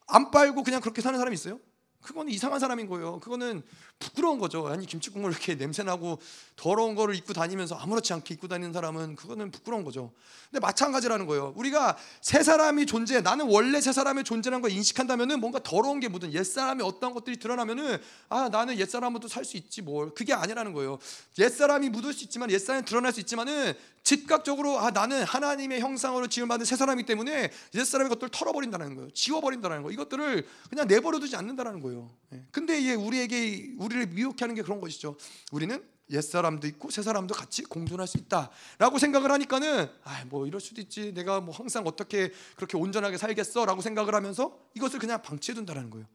[0.07, 1.59] 안 빨고 그냥 그렇게 사는 사람이 있어요.
[2.05, 3.19] 그거는 이상한 사람인 거예요.
[3.19, 3.63] 그거는
[3.97, 4.67] 부끄러운 거죠.
[4.67, 6.19] 아니 김치 국물 이렇게 냄새 나고
[6.55, 10.11] 더러운 거를 입고 다니면서 아무렇지 않게 입고 다니는 사람은 그거는 부끄러운 거죠.
[10.51, 11.53] 근데 마찬가지라는 거예요.
[11.55, 16.33] 우리가 새 사람이 존재, 나는 원래 새 사람의 존재라는 걸 인식한다면은 뭔가 더러운 게 묻은
[16.33, 17.97] 옛 사람의 어떤 것들이 드러나면은
[18.29, 20.97] 아 나는 옛 사람으로도 살 수 있지 뭘 그게 아니라는 거예요.
[21.39, 26.27] 옛 사람이 묻을 수 있지만 옛 사람이 드러날 수 있지만은 즉각적으로 아 나는 하나님의 형상으로
[26.27, 29.09] 지음받은 새 사람이기 때문에 옛 사람의 것들을 털어버린다는 거예요.
[29.11, 29.93] 지워버린다는 거예요.
[29.93, 31.94] 이것들을 그냥 내버려두지 않는다는 거예요.
[32.33, 32.43] 예.
[32.51, 35.17] 근데 우리에게 우리를 미혹해 하는 게 그런 것이죠.
[35.51, 40.81] 우리는 옛 사람도 있고 새 사람도 같이 공존할 수 있다라고 생각을 하니까는 아뭐 이럴 수도
[40.81, 46.05] 있지 내가 뭐 항상 어떻게 그렇게 온전하게 살겠어라고 생각을 하면서 이것을 그냥 방치해 둔다는 거예요.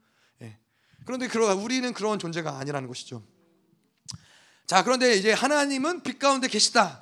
[0.41, 0.57] 예.
[1.05, 3.23] 그런데 그러 우리는 그런 존재가 아니라는 것이죠.
[4.65, 7.01] 자 그런데 이제 하나님은 빛 가운데 계시다.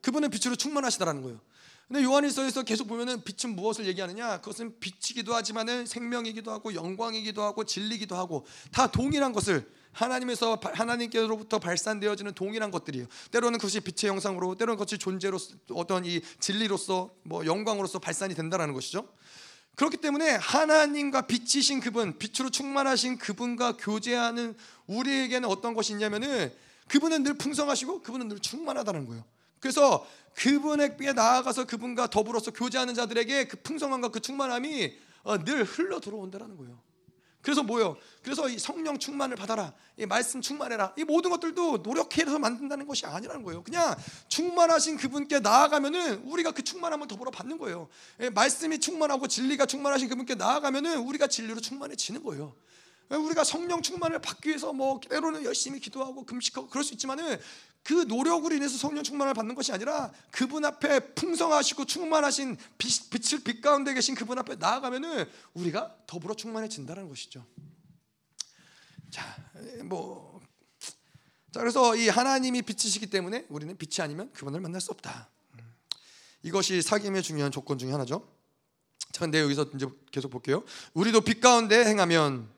[0.00, 1.40] 그분은 빛으로 충만하시다라는 거예요.
[1.90, 4.38] 근데 요한일서에서 계속 보면은 빛은 무엇을 얘기하느냐?
[4.38, 12.34] 그것은 빛이기도 하지만은 생명이기도 하고 영광이기도 하고 진리기도 하고 다 동일한 것을 하나님에서 하나님께로부터 발산되어지는
[12.34, 13.08] 동일한 것들이에요.
[13.32, 15.36] 때로는 그것이 빛의 형상으로, 때로는 그것이 존재로
[15.72, 19.08] 어떤 이 진리로서 뭐 영광으로서 발산이 된다라는 것이죠.
[19.74, 24.54] 그렇기 때문에 하나님과 빛이신 그분, 빛으로 충만하신 그분과 교제하는
[24.86, 26.54] 우리에게는 어떤 것이 있냐면은
[26.86, 29.24] 그분은 늘 풍성하시고 그분은 늘 충만하다는 거예요.
[29.60, 34.92] 그래서 그분에게 나아가서 그분과 더불어서 교제하는 자들에게 그 풍성함과 그 충만함이
[35.22, 36.80] 어, 늘 흘러 들어온다는 거예요.
[37.42, 37.96] 그래서 뭐요?
[38.22, 39.72] 그래서 이 성령 충만을 받아라.
[39.96, 40.94] 이 말씀 충만해라.
[40.98, 43.62] 이 모든 것들도 노력해서 만든다는 것이 아니라는 거예요.
[43.62, 43.94] 그냥
[44.28, 47.88] 충만하신 그분께 나아가면은 우리가 그 충만함을 더불어 받는 거예요.
[48.34, 52.54] 말씀이 충만하고 진리가 충만하신 그분께 나아가면은 우리가 진리로 충만해지는 거예요.
[53.16, 57.38] 우리가 성령 충만을 받기 위해서 뭐 때로는 열심히 기도하고 금식하고 그럴 수 있지만은
[57.82, 63.60] 그 노력으로 인해서 성령 충만을 받는 것이 아니라 그분 앞에 풍성하시고 충만하신 빛, 빛을 빛
[63.60, 67.44] 가운데 계신 그분 앞에 나아가면은 우리가 더불어 충만해진다는 것이죠.
[69.10, 69.36] 자,
[69.84, 70.40] 뭐
[71.50, 75.28] 자, 그래서 이 하나님이 빛이시기 때문에 우리는 빛이 아니면 그분을 만날 수 없다.
[76.42, 78.28] 이것이 사귐의 중요한 조건 중에 하나죠.
[79.10, 80.62] 자, 근데 여기서 이제 계속 볼게요.
[80.94, 82.48] 우리도 빛 가운데 행하면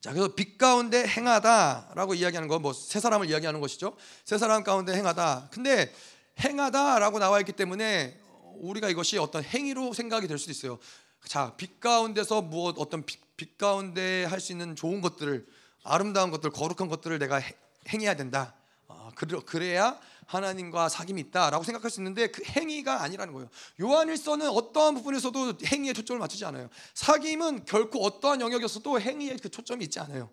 [0.00, 3.96] 자, 그래서 빛 가운데 행하다라고 이야기하는 건 뭐 세 사람을 이야기하는 것이죠.
[4.24, 5.48] 세 사람 가운데 행하다.
[5.52, 5.92] 근데
[6.38, 8.18] 행하다라고 나와 있기 때문에
[8.60, 10.78] 우리가 이것이 어떤 행위로 생각이 될 수도 있어요.
[11.26, 15.46] 자, 빛 가운데서 무엇 어떤 빛, 빛 가운데 할 수 있는 좋은 것들을
[15.84, 17.40] 아름다운 것들, 거룩한 것들을 내가
[17.88, 18.54] 행해야 된다.
[18.88, 19.10] 아,
[19.46, 19.98] 그래야
[20.30, 23.48] 하나님과 사귐이 있다라고 생각할 수 있는데 그 행위가 아니라는 거예요.
[23.80, 26.70] 요한일서는 어떠한 부분에서도 행위에 초점을 맞추지 않아요.
[26.94, 30.30] 사귐은 결코 어떠한 영역에서도 행위에 그 초점이 있지 않아요.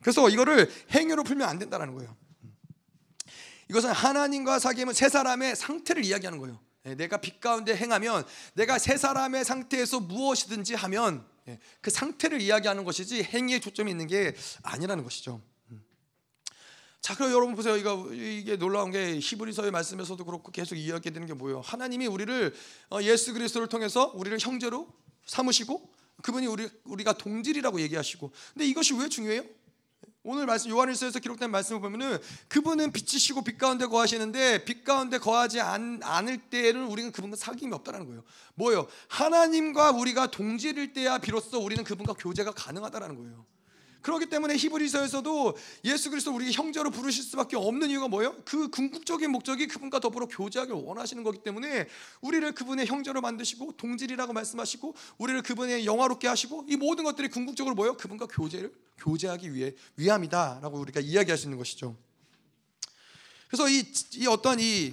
[0.00, 2.16] 그래서 이거를 행위로 풀면 안 된다는 거예요.
[3.68, 6.60] 이것은 하나님과 사귐은 세 사람의 상태를 이야기하는 거예요.
[6.86, 12.84] 예, 내가 빛 가운데 행하면 내가 세 사람의 상태에서 무엇이든지 하면 예, 그 상태를 이야기하는
[12.84, 15.40] 것이지 행위에 초점이 있는 게 아니라는 것이죠.
[17.04, 17.76] 자, 그럼 여러분 보세요.
[17.76, 21.60] 이거 이게 놀라운 게 히브리서의 말씀에서도 그렇고 계속 이야기되는 게 뭐예요?
[21.60, 22.54] 하나님이 우리를
[22.88, 24.88] 어, 예수 그리스도를 통해서 우리를 형제로
[25.26, 25.92] 삼으시고
[26.22, 28.32] 그분이 우리 우리가 동질이라고 얘기하시고.
[28.54, 29.44] 근데 이것이 왜 중요해요?
[30.22, 32.16] 오늘 말씀 요한일서에서 기록된 말씀을 보면은
[32.48, 38.06] 그분은 빛이시고 빛 가운데 거하시는데 빛 가운데 거하지 않, 않을 때에는 우리는 그분과 사귐이 없다는
[38.06, 38.24] 거예요.
[38.54, 38.88] 뭐예요?
[39.08, 43.44] 하나님과 우리가 동질일 때야 비로소 우리는 그분과 교제가 가능하다라는 거예요.
[44.04, 48.36] 그렇기 때문에 히브리서에서도 예수 그리스도 우리 형제로 부르실 수밖에 없는 이유가 뭐예요?
[48.44, 51.88] 그 궁극적인 목적이 그분과 더불어 교제하길 원하시는 거기 때문에
[52.20, 57.96] 우리를 그분의 형제로 만드시고 동질이라고 말씀하시고 우리를 그분의 영화롭게 하시고 이 모든 것들이 궁극적으로 뭐예요?
[57.96, 61.96] 그분과 교제를 교제하기 위해 위함이다라고 우리가 이야기할 수 있는 것이죠.
[63.48, 63.84] 그래서 이,
[64.16, 64.92] 이 어떤 이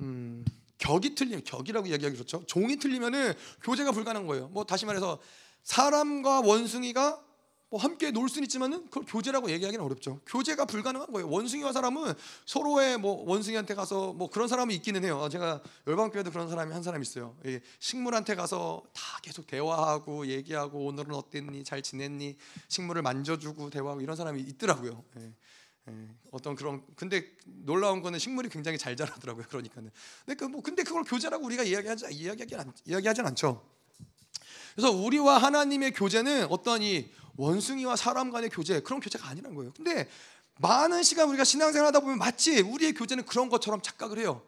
[0.00, 0.44] 음,
[0.76, 2.44] 격이 틀리면 격이라고 이야기하기 그렇죠.
[2.46, 3.32] 종이 틀리면은
[3.62, 4.48] 교제가 불가능한 거예요.
[4.48, 5.18] 뭐 다시 말해서
[5.62, 7.29] 사람과 원숭이가
[7.70, 10.20] 뭐 함께 놀 수는 있지만은 그걸 교제라고 얘기하기는 어렵죠.
[10.26, 11.28] 교제가 불가능한 거예요.
[11.30, 12.14] 원숭이와 사람은
[12.44, 15.28] 서로의 뭐 원숭이한테 가서 뭐 그런 사람이 있기는 해요.
[15.30, 17.36] 제가 열방교회도 그런 사람이 한 사람 있어요.
[17.78, 24.40] 식물한테 가서 다 계속 대화하고 얘기하고 오늘은 어땠니, 잘 지냈니, 식물을 만져주고 대화하고 이런 사람이
[24.40, 25.04] 있더라고요.
[25.18, 25.32] 예.
[25.88, 26.08] 예.
[26.32, 29.46] 어떤 그런 근데 놀라운 거는 식물이 굉장히 잘 자라더라고요.
[29.48, 29.90] 그러니까는.
[30.26, 33.64] 근데 그 뭐 근데 그걸 교제라고 우리가 이야기하지 이야기하지 않, 이야기하진 않죠.
[34.74, 37.08] 그래서 우리와 하나님의 교제는 어떤 이
[37.40, 39.72] 원숭이와 사람 간의 교제 그런 교제가 아니라는 거예요.
[39.76, 40.08] 근데
[40.58, 44.42] 많은 시간 우리가 신앙생활 하다 보면 마치 우리의 교제는 그런 것처럼 착각을 해요.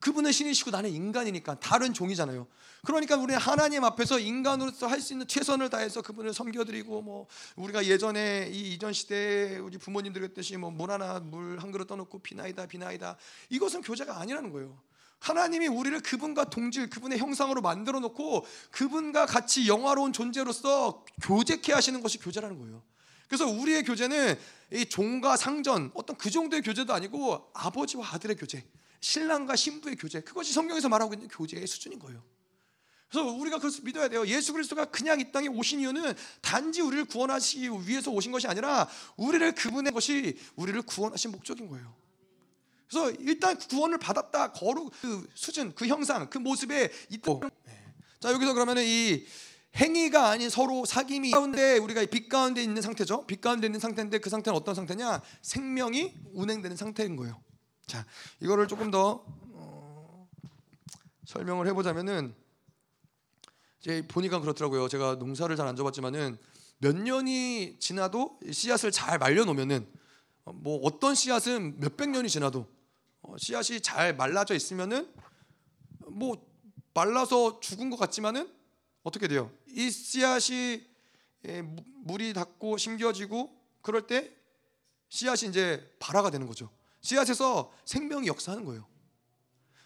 [0.00, 2.46] 그분은 신이시고 나는 인간이니까 다른 종이잖아요.
[2.86, 7.26] 그러니까 우리는 하나님 앞에서 인간으로서 할 수 있는 최선을 다해서 그분을 섬겨드리고 뭐
[7.56, 12.20] 우리가 예전에 이 이전 시대에 우리 부모님들 그랬듯이 뭐 물 하나 물 한 그릇 떠놓고
[12.20, 13.16] 비나이다 비나이다
[13.50, 14.78] 이것은 교제가 아니라는 거예요.
[15.20, 22.18] 하나님이 우리를 그분과 동질, 그분의 형상으로 만들어 놓고 그분과 같이 영화로운 존재로서 교제케 하시는 것이
[22.18, 22.82] 교제라는 거예요.
[23.26, 24.38] 그래서 우리의 교제는
[24.72, 28.64] 이 종과 상전 어떤 그 정도의 교제도 아니고 아버지와 아들의 교제,
[29.00, 32.22] 신랑과 신부의 교제 그것이 성경에서 말하고 있는 교제의 수준인 거예요.
[33.10, 34.26] 그래서 우리가 그것을 믿어야 돼요.
[34.26, 39.54] 예수 그리스도가 그냥 이 땅에 오신 이유는 단지 우리를 구원하시기 위해서 오신 것이 아니라 우리를
[39.54, 41.94] 그분의 것이 우리를 구원하신 목적인 거예요.
[42.88, 47.32] 그래서 일단 구원을 받았다 거룩 그 수준 그 형상 그 모습에 있다.
[47.64, 47.84] 네.
[48.20, 49.24] 자 여기서 그러면은 이
[49.76, 53.26] 행위가 아닌 서로 사귐이 가운데 우리가 빛 가운데 있는 상태죠.
[53.26, 55.20] 빛 가운데 있는 상태인데 그 상태는 어떤 상태냐?
[55.42, 57.40] 생명이 운행되는 상태인 거예요.
[57.86, 58.04] 자
[58.40, 60.28] 이거를 조금 더 어,
[61.26, 62.34] 설명을 해보자면은
[63.80, 64.88] 이제 보니까 그렇더라고요.
[64.88, 66.38] 제가 농사를 잘 안 줘봤지만은
[66.78, 69.86] 몇 년이 지나도 씨앗을 잘 말려 놓으면은
[70.44, 72.77] 어, 뭐 어떤 씨앗은 몇백 년이 지나도 어,
[73.36, 75.12] 씨앗이 잘 말라져 있으면은
[76.06, 76.46] 뭐
[76.94, 78.52] 말라서 죽은 것 같지만은
[79.02, 79.50] 어떻게 돼요?
[79.66, 80.86] 이 씨앗이
[81.46, 84.32] 예, 물이 닿고 심겨지고 그럴 때
[85.08, 86.70] 씨앗이 이제 발화가 되는 거죠.
[87.00, 88.86] 씨앗에서 생명이 역사하는 거예요.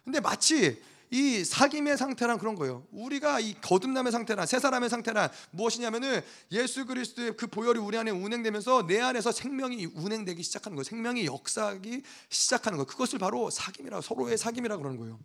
[0.05, 0.83] 근데 마치
[1.13, 2.87] 이 사귐의 상태란 그런 거예요.
[2.91, 8.87] 우리가 이 거듭남의 상태란 새 사람의 상태란 무엇이냐면은 예수 그리스도의 그 보혈이 우리 안에 운행되면서
[8.87, 10.85] 내 안에서 생명이 운행되기 시작하는 거예요.
[10.85, 12.87] 생명이 역사하기 시작하는 거.
[12.87, 15.21] 그것을 바로 사귐이라 서로의 사귐이라 그러는 거예요.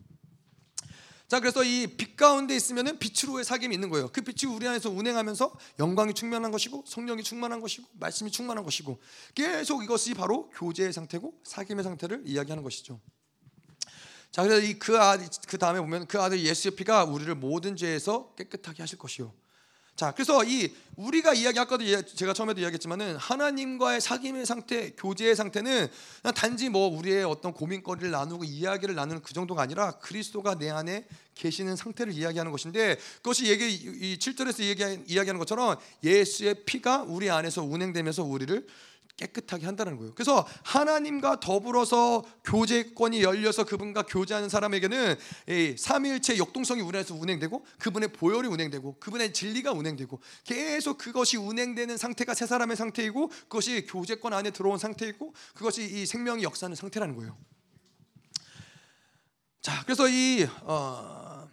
[1.30, 4.10] 자, 그래서 이 빛 가운데 있으면은 빛으로의 사귐이 있는 거예요.
[4.12, 9.00] 그 빛이 우리 안에서 운행하면서 영광이 충만한 것이고 성령이 충만한 것이고 말씀이 충만한 것이고
[9.36, 13.00] 계속 이것이 바로 교제의 상태고 사귐의 상태를 이야기하는 것이죠.
[14.32, 18.34] 자, 그래서 이 그 아들 그 다음에 보면 그 아들 예수의 피가 우리를 모든 죄에서
[18.38, 19.34] 깨끗하게 하실 것이요.
[19.98, 25.88] 자, 그래서 이 우리가 이야기 아까도 제가 처음에도 이야기했지만은 하나님과의 사귐의 상태, 교제의 상태는
[26.36, 31.76] 단지 뭐 우리의 어떤 고민거리를 나누고 이야기를 나누는 그 정도가 아니라 그리스도가 내 안에 계시는
[31.76, 38.24] 상태를 이야기하는 것인데 그것이 얘기 이 7절에서 이야기, 이야기하는 것처럼 예수의 피가 우리 안에서 운행되면서
[38.24, 38.68] 우리를
[39.18, 40.14] 깨끗하게 한다는 거예요.
[40.14, 45.16] 그래서 하나님과 더불어서 교제권이 열려서 그분과 교제하는 사람에게는
[45.78, 52.46] 삼위일체 역동성이 안에서 운행되고 그분의 보혈이 운행되고 그분의 진리가 운행되고 계속 그것이 운행되는 상태가 새
[52.46, 57.36] 사람의 상태이고 그것이 교제권 안에 들어온 상태이고 그것이 이 생명이 역사하는 상태라는 거예요.
[59.62, 61.50] 자, 그래서 이 어,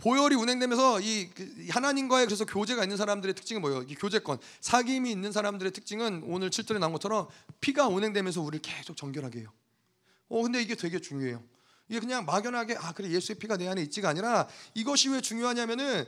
[0.00, 3.82] 보혈이 운행되면서 이그 하나님과의 그래서 교제가 있는 사람들의 특징은 뭐예요?
[3.82, 7.28] 이 교제권, 사귐이 있는 사람들의 특징은 오늘 7절에 나온 것처럼
[7.60, 9.52] 피가 운행되면서 우리를 계속 정결하게 해요.
[10.30, 11.44] 어, 근데 이게 되게 중요해요.
[11.88, 16.06] 이게 그냥 막연하게 아 그래 예수의 피가 내 안에 있지가 아니라 이것이 왜 중요하냐면은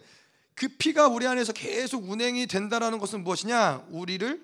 [0.55, 3.89] 그 피가 우리 안에서 계속 운행이 된다라는 것은 무엇이냐?
[3.91, 4.43] 우리를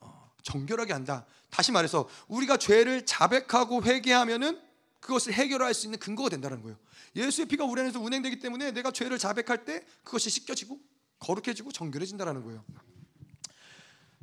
[0.00, 1.26] 어, 정결하게 한다.
[1.48, 4.60] 다시 말해서 우리가 죄를 자백하고 회개하면은
[4.98, 6.76] 그것을 해결할 수 있는 근거가 된다는 거예요.
[7.16, 10.78] 예수의 피가 우리 안에서 운행되기 때문에 내가 죄를 자백할 때 그것이 씻겨지고
[11.18, 12.64] 거룩해지고 정결해진다라는 거예요.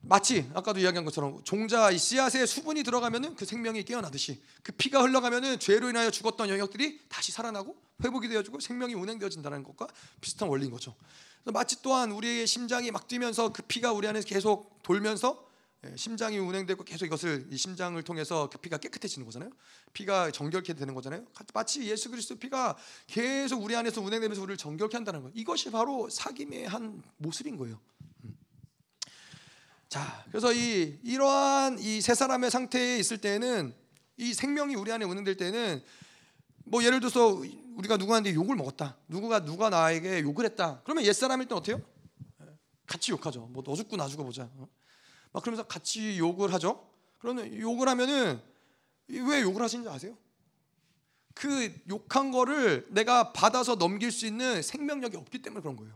[0.01, 5.59] 마치 아까도 이야기한 것처럼 종자 이 씨앗에 수분이 들어가면은 그 생명이 깨어나듯이 그 피가 흘러가면은
[5.59, 9.87] 죄로 인하여 죽었던 영역들이 다시 살아나고 회복이 되어지고 생명이 운행되어진다는 것과
[10.21, 10.95] 비슷한 원리인 거죠.
[11.45, 15.46] 마치 또한 우리의 심장이 막 뛰면서 그 피가 우리 안에서 계속 돌면서 예,
[15.95, 19.51] 심장이 운행되고 계속 이것을 이 심장을 통해서 그 피가 깨끗해지는 거잖아요.
[19.93, 21.25] 피가 정결케 되는 거잖아요.
[21.53, 22.75] 마치 예수 그리스도 피가
[23.05, 25.33] 계속 우리 안에서 운행되면서 우리를 정결케 한다는 거예요.
[25.35, 27.79] 이것이 바로 사귐의 한 모습인 거예요.
[28.23, 28.37] 음.
[29.87, 33.73] 자, 그래서 이 이러한 이 세 사람의 상태에 있을 때는
[34.17, 35.81] 이 생명이 우리 안에 운행될 때는
[36.65, 37.27] 뭐 예를 들어서
[37.75, 38.97] 우리가 누구한테 욕을 먹었다.
[39.07, 40.81] 누구가 누가 나에게 욕을 했다.
[40.83, 41.79] 그러면 옛 사람일 때 어때요?
[42.41, 42.45] 예,
[42.87, 43.41] 같이 욕하죠.
[43.51, 44.49] 뭐 너 죽고 나 죽어 보자.
[44.55, 44.67] 어?
[45.37, 46.83] 막 그러면서 같이 욕을 하죠.
[47.19, 48.41] 그러면 욕을 하면은
[49.07, 50.17] 왜 욕을 하시는지 아세요?
[51.35, 55.93] 그 욕한 거를 내가 받아서 넘길 수 있는 생명력이 없기 때문에 그런 거예요.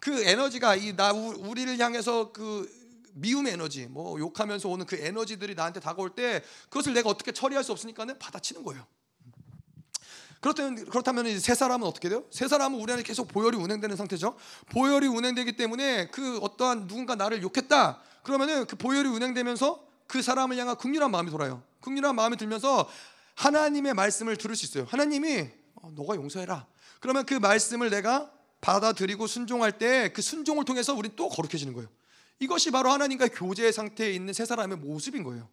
[0.00, 2.68] 그 에너지가 이 나 우리를 향해서 그
[3.12, 7.70] 미움 에너지, 뭐 욕하면서 오는 그 에너지들이 나한테 다가올 때 그것을 내가 어떻게 처리할 수
[7.70, 8.84] 없으니까는 받아치는 거예요.
[10.40, 12.24] 그렇다면 그렇다면 세 사람은 어떻게 돼요?
[12.30, 14.36] 세 사람은 우리 안에 계속 보혈이 운행되는 상태죠.
[14.70, 18.00] 보혈이 운행되기 때문에 그 어떠한 누군가 나를 욕했다.
[18.22, 21.62] 그러면은 그 보혈이 운행되면서 그 사람을 향한 극률한 마음이 돌아요.
[21.80, 22.88] 극률한 마음이 들면서
[23.34, 24.86] 하나님의 말씀을 들을 수 있어요.
[24.88, 26.66] 하나님이 어, 너가 용서해라.
[27.00, 28.30] 그러면 그 말씀을 내가
[28.60, 31.88] 받아들이고 순종할 때 그 순종을 통해서 우리 또 거룩해지는 거예요.
[32.38, 35.48] 이것이 바로 하나님과 교제 상태에 있는 세 사람의 모습인 거예요.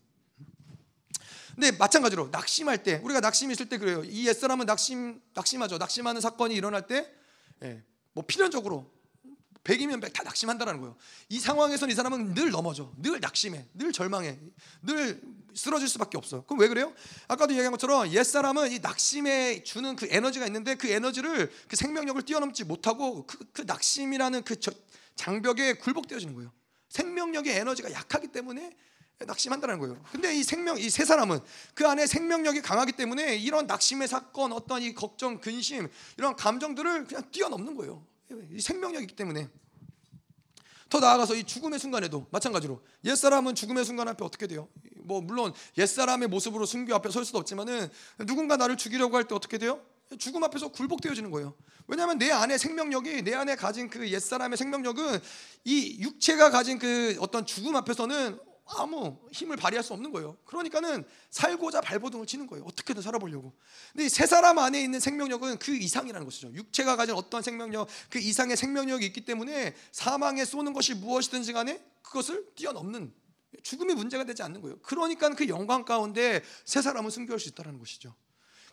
[1.56, 4.04] 근데 마찬가지로 낙심할 때 우리가 낙심 있을 때 그래요.
[4.04, 5.78] 이 옛사람은 낙심 낙심하죠.
[5.78, 7.12] 낙심하는 사건이 일어날 때
[7.64, 7.84] 예,
[8.14, 8.92] 뭐 필연적으로
[9.64, 10.96] 100이면 100 다 낙심한다는 거예요.
[11.30, 12.92] 이 상황에서는 이 사람은 늘 넘어져.
[12.98, 13.66] 늘 낙심해.
[13.74, 14.38] 늘 절망해.
[14.82, 15.22] 늘
[15.56, 16.44] 쓰러질 수밖에 없어요.
[16.44, 16.94] 그럼 왜 그래요?
[17.28, 22.66] 아까도 얘기한 것처럼 옛사람은 이 낙심에 주는 그 에너지가 있는데 그 에너지를 그 생명력을 뛰어넘지
[22.66, 24.56] 못하고 그, 그 낙심이라는 그
[25.16, 26.52] 장벽에 굴복되어지는 거예요.
[26.90, 28.76] 생명력의 에너지가 약하기 때문에
[29.20, 30.02] 낙심한다는 거예요.
[30.12, 31.40] 근데 이 생명 이 세 사람은
[31.74, 35.88] 그 안에 생명력이 강하기 때문에 이런 낙심의 사건, 어떤 이 걱정, 근심
[36.18, 38.06] 이런 감정들을 그냥 뛰어넘는 거예요.
[38.52, 39.48] 이 생명력이 있기 때문에
[40.90, 44.68] 더 나아가서 이 죽음의 순간에도 마찬가지로 옛 사람은 죽음의 순간 앞에 어떻게 돼요?
[44.98, 47.90] 뭐 물론 옛 사람의 모습으로 순교 앞에 설 수도 없지만은
[48.28, 49.82] 누군가 나를 죽이려고 할 때 어떻게 돼요?
[50.20, 51.56] 죽음 앞에서 굴복되어지는 거예요.
[51.88, 55.20] 왜냐하면 내 안에 생명력이 내 안에 가진 그 옛 사람의 생명력은
[55.64, 60.38] 이 육체가 가진 그 어떤 죽음 앞에서는 아무 힘을 발휘할 수 없는 거예요.
[60.46, 62.64] 그러니까는 살고자 발버둥을 치는 거예요.
[62.66, 63.54] 어떻게든 살아보려고.
[63.92, 66.52] 근데 새 사람 안에 있는 생명력은 그 이상이라는 것이죠.
[66.54, 72.54] 육체가 가진 어떤 생명력, 그 이상의 생명력이 있기 때문에 사망에 쏘는 것이 무엇이든지 간에 그것을
[72.56, 73.14] 뛰어넘는
[73.64, 74.80] 죽음이 문제가 되지 않는 거예요.
[74.82, 78.16] 그러니까 그 영광 가운데 새 사람은 승교할 수 있다는 것이죠.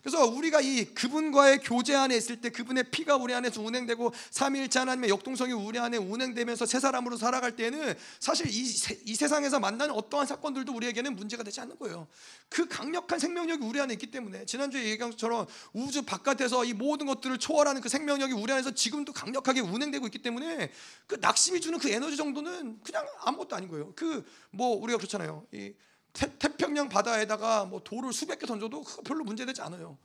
[0.01, 5.09] 그래서 우리가 이 그분과의 교제 안에 있을 때 그분의 피가 우리 안에서 운행되고 삼일째 하나님의
[5.09, 10.27] 역동성이 우리 안에 운행되면서 새 사람으로 살아갈 때는 사실 이, 세, 이 세상에서 만나는 어떠한
[10.27, 12.07] 사건들도 우리에게는 문제가 되지 않는 거예요.
[12.49, 17.37] 그 강력한 생명력이 우리 안에 있기 때문에 지난주에 얘기한 것처럼 우주 바깥에서 이 모든 것들을
[17.37, 20.71] 초월하는 그 생명력이 우리 안에서 지금도 강력하게 운행되고 있기 때문에
[21.07, 23.93] 그 낙심이 주는 그 에너지 정도는 그냥 아무것도 아닌 거예요.
[23.95, 24.21] 그
[24.51, 25.45] 뭐 우리가 그렇잖아요.
[25.53, 25.73] 이
[26.13, 29.97] 태, 평양 바다에다가 뭐 돌을 수백 개 던져도 별로 문제되지 않아요.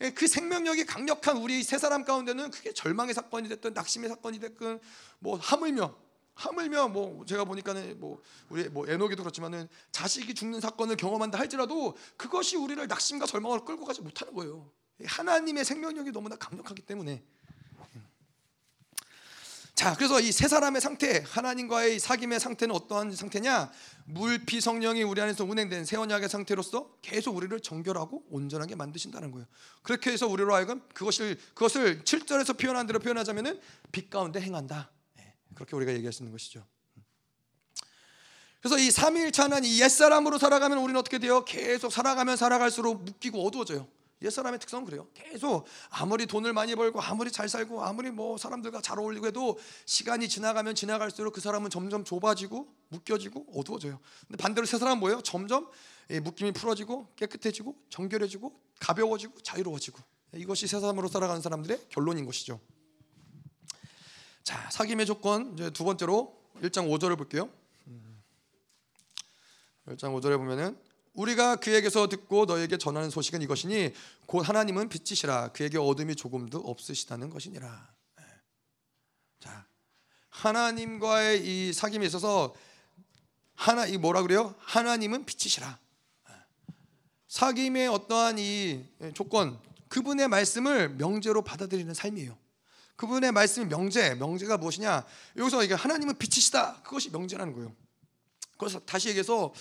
[0.00, 4.80] 예, 그 생명력이 강력한 우리 세 사람 가운데는 그게 절망의 사건이 됐든 낙심의 사건이 됐든
[5.20, 5.94] 뭐 하물며
[6.34, 12.56] 하물며 뭐 제가 보니까는 뭐 우리 뭐 에녹이도 그렇지만은 자식이 죽는 사건을 경험한다 할지라도 그것이
[12.56, 14.70] 우리를 낙심과 절망으로 끌고 가지 못하는 거예요.
[15.04, 17.22] 하나님의 생명력이 너무나 강력하기 때문에
[19.82, 23.72] 자, 그래서 이 세 사람의 상태, 하나님과의 사귐의 상태는 어떠한 상태냐?
[24.04, 29.44] 물피 성령이 우리 안에서 운행된 새 언약의 상태로서 계속 우리를 정결하고 온전하게 만드신다는 거예요.
[29.82, 33.60] 그렇게 해서 우리로 하여금 그것을 그것을 7절에서 표현한 대로 표현하자면은
[33.90, 34.88] 빛 가운데 행한다.
[35.16, 36.64] 네, 그렇게 우리가 얘기할 수 있는 것이죠.
[38.60, 41.44] 그래서 이 삼일차는 이 옛사람으로 살아가면 우리는 어떻게 돼요?
[41.44, 43.88] 계속 살아가면 살아갈수록 묶이고 어두워져요.
[44.22, 45.08] 옛사람의 특성은 그래요.
[45.14, 50.28] 계속 아무리 돈을 많이 벌고 아무리 잘 살고 아무리 뭐 사람들과 잘 어울리고 해도 시간이
[50.28, 54.00] 지나가면 지나갈수록 그 사람은 점점 좁아지고 묶여지고 어두워져요.
[54.26, 55.20] 근데 반대로 새 사람은 뭐예요?
[55.22, 55.68] 점점
[56.08, 59.98] 묶임이 풀어지고 깨끗해지고 정결해지고 가벼워지고 자유로워지고
[60.34, 62.60] 이것이 새 사람으로 살아가는 사람들의 결론인 것이죠.
[64.42, 67.48] 자, 사귐의 조건 이제 두 번째로 1장 5절을 볼게요.
[69.86, 70.78] 1장 5절에 보면은
[71.14, 73.92] 우리가 그에게서 듣고 너에게 전하는 소식은 이것이니
[74.26, 77.94] 곧 하나님은 빛이시라 그에게 어둠이 조금도 없으시다는 것이니라.
[78.16, 78.24] 네.
[79.40, 79.66] 자,
[80.30, 82.54] 하나님과의 이 사귐에 있어서
[83.54, 84.54] 하나 이 뭐라 그래요?
[84.60, 85.78] 하나님은 빛이시라.
[86.28, 86.34] 네.
[87.28, 88.84] 사귐의 어떠한 이
[89.14, 92.38] 조건 그분의 말씀을 명제로 받아들이는 삶이에요.
[92.96, 95.04] 그분의 말씀이 명제, 명제가 무엇이냐?
[95.36, 96.82] 여기서 이게 하나님은 빛이시다.
[96.82, 97.74] 그것이 명제라는 거예요.
[98.56, 99.52] 그래서 다시 얘기해서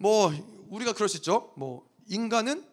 [0.00, 0.32] 뭐
[0.70, 1.52] 우리가 그럴 수 있죠.
[1.56, 2.64] 뭐 인간은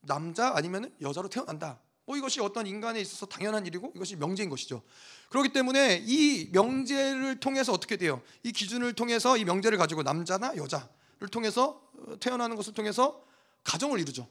[0.00, 1.78] 남자 아니면 여자로 태어난다.
[2.06, 4.82] 뭐 이것이 어떤 인간에 있어서 당연한 일이고 이것이 명제인 것이죠.
[5.28, 8.22] 그렇기 때문에 이 명제를 통해서 어떻게 돼요?
[8.42, 13.22] 이 기준을 통해서 이 명제를 가지고 남자나 여자를 통해서 어, 태어나는 것을 통해서
[13.62, 14.26] 가정을 이루죠.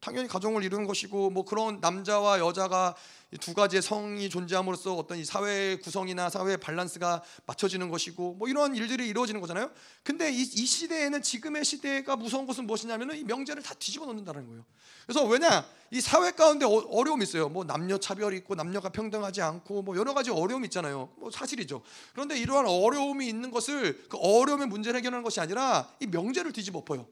[0.00, 2.94] 당연히 가정을 이루는 것이고 뭐 그런 남자와 여자가
[3.40, 9.08] 두 가지의 성이 존재함으로써 어떤 이 사회 구성이나 사회 밸런스가 맞춰지는 것이고 뭐 이런 일들이
[9.08, 9.70] 이루어지는 거잖아요.
[10.02, 14.64] 근데 이, 이 시대에는 지금의 시대가 무서운 것은 무엇이냐면은 이 명제를 다 뒤집어 놓는다는 거예요.
[15.06, 17.48] 그래서 왜냐 이 사회 가운데 어, 려움이 있어요.
[17.48, 21.08] 뭐 남녀 차별이 있고 남녀가 평등하지 않고 뭐 여러 가지 어려움이 있잖아요.
[21.16, 21.82] 뭐 사실이죠.
[22.12, 27.06] 그런데 이러한 어려움이 있는 것을 그 어려움의 문제를 해결하는 것이 아니라 이 명제를 뒤집어 엎어요.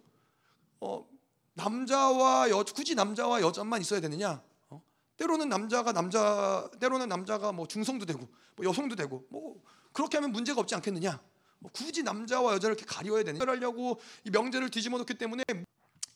[0.80, 1.06] 어,
[1.55, 4.42] 남자와 여 굳이 남자와 여자만 있어야 되느냐?
[4.70, 4.82] 어?
[5.16, 10.61] 때로는 남자가 남자 때로는 남자가 뭐 중성도 되고 뭐 여성도 되고 뭐 그렇게 하면 문제가
[10.61, 11.20] 없지 않겠느냐?
[11.59, 13.44] 뭐 굳이 남자와 여자를 이렇게 가려야 되느냐?
[13.46, 15.44] 하려고 이 명제를 뒤집어 놓기 때문에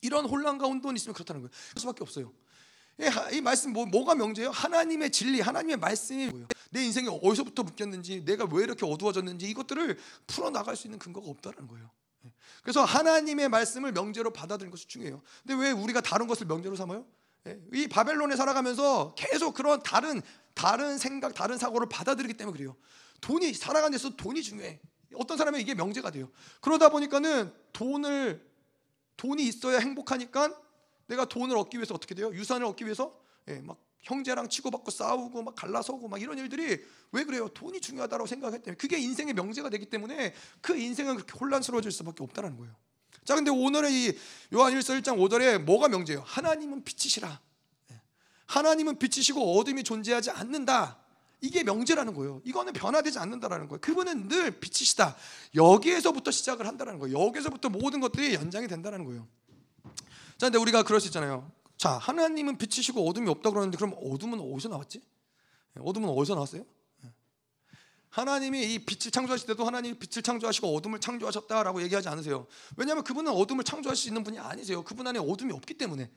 [0.00, 1.50] 이런 혼란 가운데 있으면 그렇다는 거예요.
[1.74, 2.32] 그 수밖에 없어요.
[3.32, 4.50] 이 말씀 뭐, 뭐가 명제예요?
[4.50, 6.48] 하나님의 진리, 하나님의 말씀이 뭐예요?
[6.70, 11.68] 내 인생이 어디서부터 묶였는지, 내가 왜 이렇게 어두워졌는지 이것들을 풀어 나갈 수 있는 근거가 없다는
[11.68, 11.90] 거예요.
[12.62, 15.22] 그래서 하나님의 말씀을 명제로 받아들이는 것이 중요해요.
[15.46, 17.06] 근데 왜 우리가 다른 것을 명제로 삼아요?
[17.46, 20.20] 예, 이 바벨론에 살아가면서 계속 그런 다른
[20.54, 22.76] 다른 생각, 다른 사고를 받아들이기 때문에 그래요.
[23.20, 24.80] 돈이 살아가는 데서 돈이 중요해.
[25.14, 26.30] 어떤 사람은 이게 명제가 돼요.
[26.60, 28.44] 그러다 보니까는 돈을
[29.16, 30.54] 돈이 있어야 행복하니까
[31.06, 32.32] 내가 돈을 얻기 위해서 어떻게 돼요?
[32.32, 33.18] 유산을 얻기 위해서
[33.48, 36.78] 예, 막 형제랑 치고받고 싸우고 막 갈라서고 막 이런 일들이
[37.10, 37.48] 왜 그래요?
[37.48, 42.56] 돈이 중요하다고 생각했기 때문에 그게 인생의 명제가 되기 때문에 그 인생은 그렇게 혼란스러워질 수밖에 없다는
[42.56, 42.74] 거예요.
[43.24, 44.18] 자, 근데 오늘의 이
[44.54, 46.22] 요한 1서 1장 5절에 뭐가 명제예요?
[46.24, 47.40] 하나님은 빛이시라.
[47.90, 48.00] 예.
[48.46, 51.00] 하나님은 빛이시고 어둠이 존재하지 않는다.
[51.40, 52.40] 이게 명제라는 거예요.
[52.44, 53.80] 이거는 변화되지 않는다라는 거예요.
[53.80, 55.16] 그분은 늘 빛이시다.
[55.56, 57.26] 여기에서부터 시작을 한다는 거예요.
[57.26, 59.26] 여기서부터 모든 것들이 연장이 된다는 거예요.
[60.38, 61.50] 자, 근데 우리가 그럴 수 있잖아요.
[61.86, 65.00] 자, 하나님은 빛이시고 어둠이 없다 그러는데 그럼 어둠은 어디서 나왔지?
[65.76, 66.66] 예, 어둠은 어디서 나왔어요?
[67.04, 67.12] 예.
[68.10, 72.48] 하나님이 이 빛을 창조하실 때도 하나님이 빛을 창조하시고 어둠을 창조하셨다라고 얘기하지 않으세요.
[72.76, 74.82] 왜냐하면 그분은 어둠을 창조할 수 있는 분이 아니세요.
[74.82, 76.10] 그분 안에 어둠이 없기 때문에.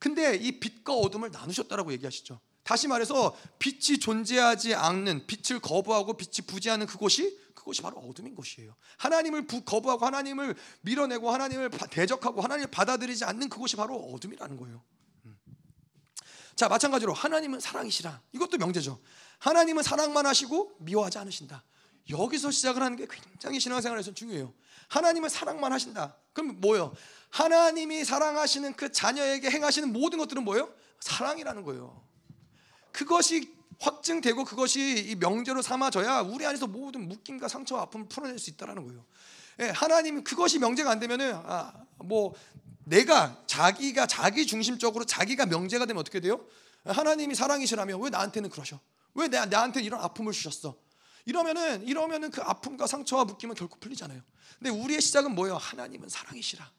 [0.00, 2.40] 근데 이 빛과 어둠을 나누셨다라고 얘기하시죠.
[2.64, 8.74] 다시 말해서 빛이 존재하지 않는 빛을 거부하고 빛이 부지하는 그곳이 그것이 바로 어둠인 것이에요.
[8.96, 14.82] 하나님을 부, 거부하고 하나님을 밀어내고 하나님을 대적하고 하나님을 받아들이지 않는 그것이 바로 어둠이라는 거예요.
[16.54, 16.56] 음.
[16.56, 19.00] 자 마찬가지로 하나님은 사랑이시라 이것도 명제죠.
[19.38, 21.64] 하나님은 사랑만 하시고 미워하지 않으신다.
[22.10, 24.52] 여기서 시작을 하는 게 굉장히 신앙생활에서 중요해요.
[24.88, 26.16] 하나님은 사랑만 하신다.
[26.32, 26.94] 그럼 뭐예요?
[27.30, 30.72] 하나님이 사랑하시는 그 자녀에게 행하시는 모든 것들은 뭐예요?
[31.00, 32.02] 사랑이라는 거예요.
[32.92, 38.86] 그것이 확증되고 그것이 이 명제로 삼아져야 우리 안에서 모든 묶임과 상처와 아픔을 풀어낼 수 있다라는
[38.86, 39.04] 거예요.
[39.60, 42.34] 예, 하나님 그것이 명제가 안 되면은 아, 뭐
[42.84, 46.46] 내가 자기가 자기 중심적으로 자기가 명제가 되면 어떻게 돼요?
[46.84, 48.80] 하나님이 사랑이시라면 왜 나한테는 그러셔?
[49.14, 50.76] 왜 나, 나한테 이런 아픔을 주셨어?
[51.24, 54.20] 이러면은 이러면은 그 아픔과 상처와 묶임은 결코 풀리잖아요.
[54.58, 55.56] 근데 우리의 시작은 뭐예요?
[55.56, 56.70] 하나님은 사랑이시라.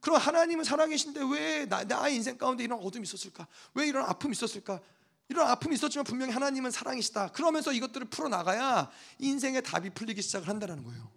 [0.00, 3.46] 그럼 하나님은 사랑이신데 왜 나, 나의 인생 가운데 이런 어둠이 있었을까?
[3.74, 4.80] 왜 이런 아픔이 있었을까?
[5.28, 7.28] 이런 아픔이 있었지만 분명히 하나님은 사랑이시다.
[7.28, 11.10] 그러면서 이것들을 풀어 나가야 인생의 답이 풀리기 시작을 한다는 거예요.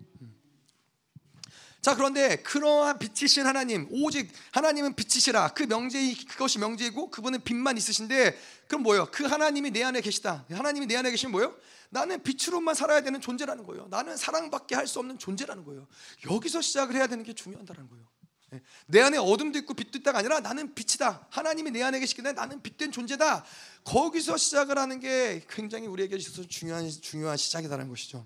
[1.78, 1.82] 음.
[1.82, 8.38] 자 그런데 그러한 빛이신 하나님 오직 하나님은 빛이시라 그 명제 그것이 명제이고 그분은 빛만 있으신데
[8.68, 9.08] 그럼 뭐예요?
[9.12, 10.46] 그 하나님이 내 안에 계시다.
[10.52, 11.56] 하나님이 내 안에 계시면 뭐예요?
[11.90, 13.88] 나는 빛으로만 살아야 되는 존재라는 거예요.
[13.90, 15.88] 나는 사랑밖에 할 수 없는 존재라는 거예요.
[16.30, 18.06] 여기서 시작을 해야 되는 게 중요하다는 거예요.
[18.54, 18.62] 예.
[18.88, 21.28] 내 안에 어둠도 있고 빛도 있다가 아니라 나는 빛이다.
[21.30, 23.44] 하나님이 내 안에 계시기 때문에 나는 빛된 존재다.
[23.84, 28.26] 거기서 시작을 하는 게 굉장히 우리에게 있어서 중요한 중요한 시작이다라는 것이죠.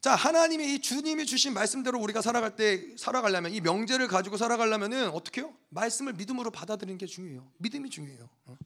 [0.00, 5.08] 자, 자 하나님이 이 주님이 주신 말씀대로 우리가 살아갈 때 살아가려면 이 명제를 가지고 살아가려면은
[5.10, 5.54] 어떻게요?
[5.70, 7.50] 말씀을 믿음으로 받아들이는 게 중요해요.
[7.58, 8.28] 믿음이 중요해요.
[8.46, 8.56] 어?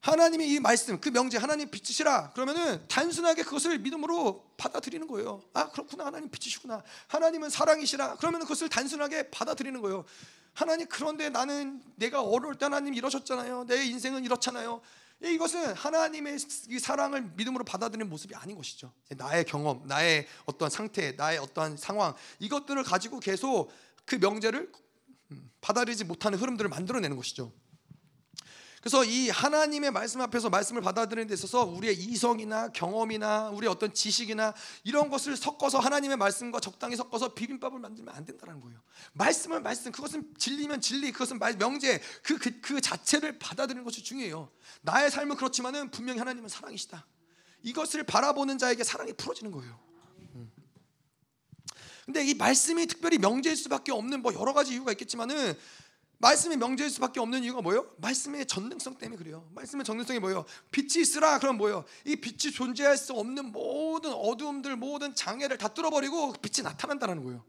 [0.00, 5.42] 하나님이 이 말씀, 그 명제 하나님 빛이시라 그러면은 단순하게 그것을 믿음으로 받아들이는 거예요.
[5.52, 6.82] 아 그렇구나 하나님 빛이시구나.
[7.08, 10.04] 하나님은 사랑이시라 그러면 그것을 단순하게 받아들이는 거예요.
[10.54, 13.66] 하나님 그런데 나는 내가 어려울 때 하나님 이러셨잖아요.
[13.66, 14.80] 내 인생은 이렇잖아요.
[15.22, 16.38] 이것은 하나님의
[16.80, 18.92] 사랑을 믿음으로 받아들이는 모습이 아닌 것이죠.
[19.16, 23.70] 나의 경험, 나의 어떤 상태, 나의 어떠한 상황 이것들을 가지고 계속
[24.04, 24.70] 그 명제를
[25.60, 27.52] 받아들이지 못하는 흐름들을 만들어내는 것이죠.
[28.86, 34.54] 그래서 이 하나님의 말씀 앞에서 말씀을 받아들이는 데 있어서 우리의 이성이나 경험이나 우리의 어떤 지식이나
[34.84, 38.78] 이런 것을 섞어서 하나님의 말씀과 적당히 섞어서 비빔밥을 만들면 안 된다는 거예요.
[39.14, 44.52] 말씀은 말씀, 그것은 진리면 진리, 그것은 명제, 그, 그, 그 자체를 받아들이는 것이 중요해요.
[44.82, 47.04] 나의 삶은 그렇지만은 분명히 하나님은 사랑이시다.
[47.64, 49.80] 이것을 바라보는 자에게 사랑이 풀어지는 거예요.
[50.36, 50.52] 음.
[52.04, 55.58] 근데 이 말씀이 특별히 명제일 수밖에 없는 뭐 여러 가지 이유가 있겠지만은
[56.18, 57.86] 말씀이 명제일 수밖에 없는 이유가 뭐예요?
[57.98, 59.46] 말씀의 전능성 때문에 그래요.
[59.54, 60.46] 말씀의 전능성이 뭐예요?
[60.70, 61.84] 빛이 있으라 그럼 뭐예요?
[62.04, 67.44] 이 빛이 존재할 수 없는 모든 어두움들, 모든 장애를 다 뚫어버리고 빛이 나타난다는 거예요.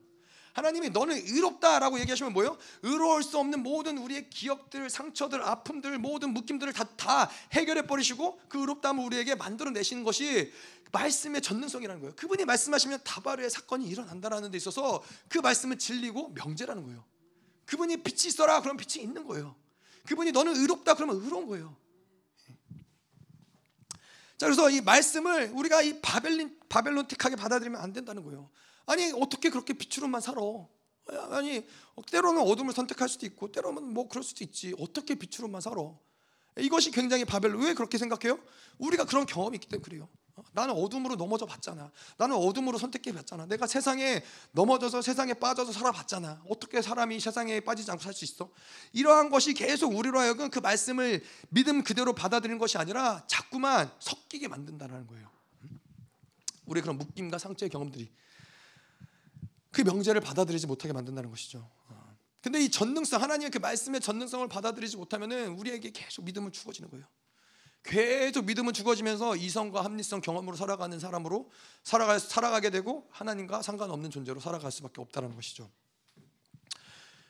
[0.52, 2.58] 하나님이 너는 의롭다라고 얘기하시면 뭐예요?
[2.82, 8.60] 의로울 수 없는 모든 우리의 기억들, 상처들, 아픔들, 모든 묶임들을 다, 다 해결해 버리시고 그
[8.60, 10.52] 의롭다함을 우리에게 만들어 내시는 것이
[10.92, 12.16] 말씀의 전능성이라는 거예요.
[12.16, 17.06] 그분이 말씀하시면 다바르의 사건이 일어난다라는 데 있어서 그 말씀은 진리고 명제라는 거예요.
[17.68, 19.56] 그분이 빛이 있어라 그럼 빛이 있는 거예요.
[20.08, 21.76] 그분이 너는 의롭다 그러면 의로운 거예요.
[24.38, 28.50] 자 그래서 이 말씀을 우리가 이 바벨린 바벨론틱하게 받아들이면 안 된다는 거예요.
[28.86, 30.42] 아니 어떻게 그렇게 빛으로만 살아?
[31.32, 31.68] 아니
[32.12, 34.74] 때로는 어둠을 선택할 수도 있고 때로는 뭐 그럴 수도 있지.
[34.80, 35.76] 어떻게 빛으로만 살아?
[36.58, 38.40] 이것이 굉장히 바벨론 왜 그렇게 생각해요?
[38.78, 40.10] 우리가 그런 경험이 있기 때문에 그래요.
[40.52, 41.92] 나는 어둠으로 넘어져 봤잖아.
[42.18, 43.46] 나는 어둠으로 선택해 봤잖아.
[43.46, 46.44] 내가 세상에 넘어져서 세상에 빠져서 살아봤잖아.
[46.50, 48.50] 어떻게 사람이 세상에 빠지지 않고 살 수 있어?
[48.94, 55.08] 이러한 것이 계속 우리로 하여금 그 말씀을 믿음 그대로 받아들이는 것이 아니라 자꾸만 섞이게 만든다는
[55.08, 55.30] 거예요.
[56.66, 58.12] 우리 그런 묶임과 상처의 경험들이
[59.72, 61.70] 그 명제를 받아들이지 못하게 만든다는 것이죠.
[62.42, 67.06] 근데 이 전능성 하나님의 그 말씀의 전능성을 받아들이지 못하면은 우리에게 계속 믿음은 죽어지는 거예요.
[67.88, 71.50] 계속 믿음은 죽어지면서 이성과 합리성 경험으로 살아가는 사람으로
[71.84, 75.70] 살아가, 살아가게 되고 하나님과 상관없는 존재로 살아갈 수밖에 없다는 것이죠.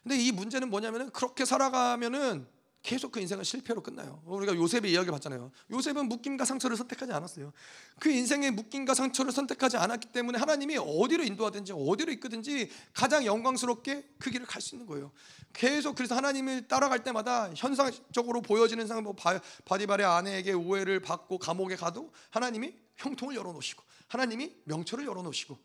[0.02, 2.48] 근데 이 문제는 뭐냐면은 그렇게 살아가면은
[2.88, 4.22] 계속 그 인생은 실패로 끝나요.
[4.26, 5.52] 우리가 요셉의 이야기 봤잖아요.
[5.72, 7.52] 요셉은 묶임과 상처를 선택하지 않았어요.
[8.00, 14.32] 그 인생의 묶임과 상처를 선택하지 않았기 때문에 하나님이 어디로 인도하든지 어디로 이끄든지 가장 영광스럽게 그
[14.32, 15.12] 길을 갈 수 있는 거예요.
[15.52, 19.18] 계속 그래서 하나님을 따라갈 때마다 현상적으로 보여지는 상뭐
[19.66, 25.58] 바디발의 아내에게 오해를 받고 감옥에 가도 하나님이 형통을 열어놓으시고 하나님이 명철을 열어놓으시고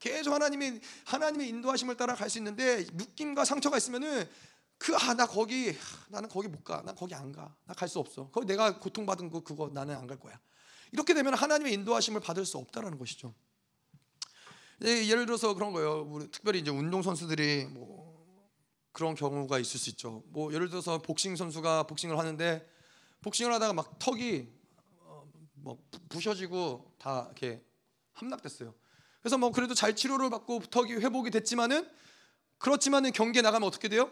[0.00, 4.26] 계속 하나님이 하나님의 인도하심을 따라 갈 수 있는데 묶임과 상처가 있으면은
[4.82, 5.76] 그 아 나 거기
[6.08, 6.82] 나는 거기 못 가.
[6.82, 7.54] 나 거기 안 가.
[7.66, 8.28] 나 갈 수 없어.
[8.30, 10.38] 거기 내가 고통받은 거 그거 나는 안 갈 거야.
[10.90, 13.32] 이렇게 되면 하나님의 인도하심을 받을 수 없다라는 것이죠.
[14.82, 16.02] 예를 들어서 그런 거예요.
[16.10, 18.12] 우리 특별히 이제 운동 선수들이 뭐
[18.90, 20.24] 그런 경우가 있을 수 있죠.
[20.26, 22.68] 뭐 예를 들어서 복싱 선수가 복싱을 하는데
[23.22, 24.48] 복싱을 하다가 막 턱이
[24.98, 25.24] 어,
[25.54, 25.78] 뭐
[26.08, 27.64] 부셔지고 다 이렇게
[28.14, 28.74] 함락됐어요.
[29.22, 31.88] 그래서 뭐 그래도 잘 치료를 받고 턱이 회복이 됐지만은
[32.58, 34.10] 그렇지만은 경기에 나가면 어떻게 돼요?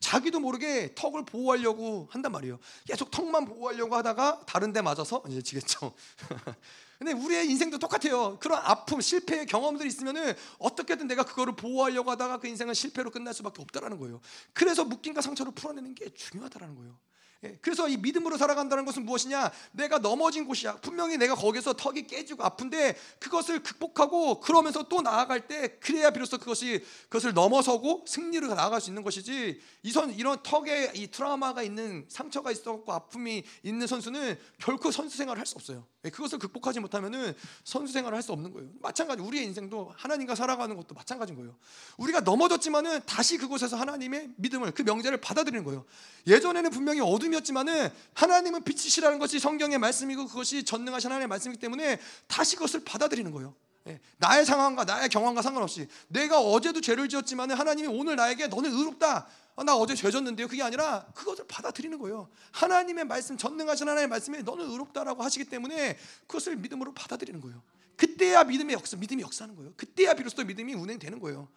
[0.00, 2.58] 자기도 모르게 턱을 보호하려고 한단 말이에요.
[2.86, 5.92] 계속 턱만 보호하려고 하다가 다른 데 맞아서 이제 지겠죠.
[6.98, 8.38] 근데 우리의 인생도 똑같아요.
[8.40, 13.62] 그런 아픔, 실패의 경험들이 있으면은 어떻게든 내가 그거를 보호하려고 하다가 그 인생은 실패로 끝날 수밖에
[13.62, 14.20] 없다라는 거예요.
[14.52, 16.98] 그래서 묶임과 상처를 풀어내는 게 중요하다라는 거예요.
[17.42, 19.50] 예, 그래서 이 믿음으로 살아간다는 것은 무엇이냐?
[19.72, 20.76] 내가 넘어진 곳이야.
[20.76, 26.84] 분명히 내가 거기서 턱이 깨지고 아픈데 그것을 극복하고 그러면서 또 나아갈 때 그래야 비로소 그것이
[27.04, 29.58] 그것을 넘어서고 승리로 나아갈 수 있는 것이지.
[29.82, 35.46] 이선 이런 턱에 이 트라우마가 있는 상처가 있었고 아픔이 있는 선수는 결코 선수 생활을 할
[35.46, 35.86] 수 없어요.
[36.04, 37.34] 예, 그것을 극복하지 못하면은
[37.64, 38.68] 선수 생활을 할 수 없는 거예요.
[38.80, 41.56] 마찬가지 우리의 인생도 하나님과 살아가는 것도 마찬가지인 거예요.
[41.96, 45.84] 우리가 넘어졌지만은 다시 그곳에서 하나님의 믿음을 그 명제를 받아들이는 거예요.
[46.26, 52.84] 예전에는 분명히 어둠이었지만은 하나님은 빛이시라는 것이 성경의 말씀이고 그것이 전능하신 하나님의 말씀이기 때문에 다시 그것을
[52.84, 53.54] 받아들이는 거예요.
[53.86, 59.26] 예, 나의 상황과 나의 경험과 상관없이 내가 어제도 죄를 지었지만 하나님이 오늘 나에게 너는 의롭다
[59.56, 60.48] 아, 나 어제 죄 졌는데요.
[60.48, 62.28] 그게 아니라 그것을 받아들이는 거예요.
[62.52, 67.62] 하나님의 말씀, 전능하신 하나님의 말씀에 너는 의롭다라고 하시기 때문에 그것을 믿음으로 받아들이는 거예요.
[67.96, 69.74] 그때야 믿음의 역사, 믿음이 역사하는 거예요.
[69.76, 71.48] 그때야 비로소 믿음이 운행되는 거예요.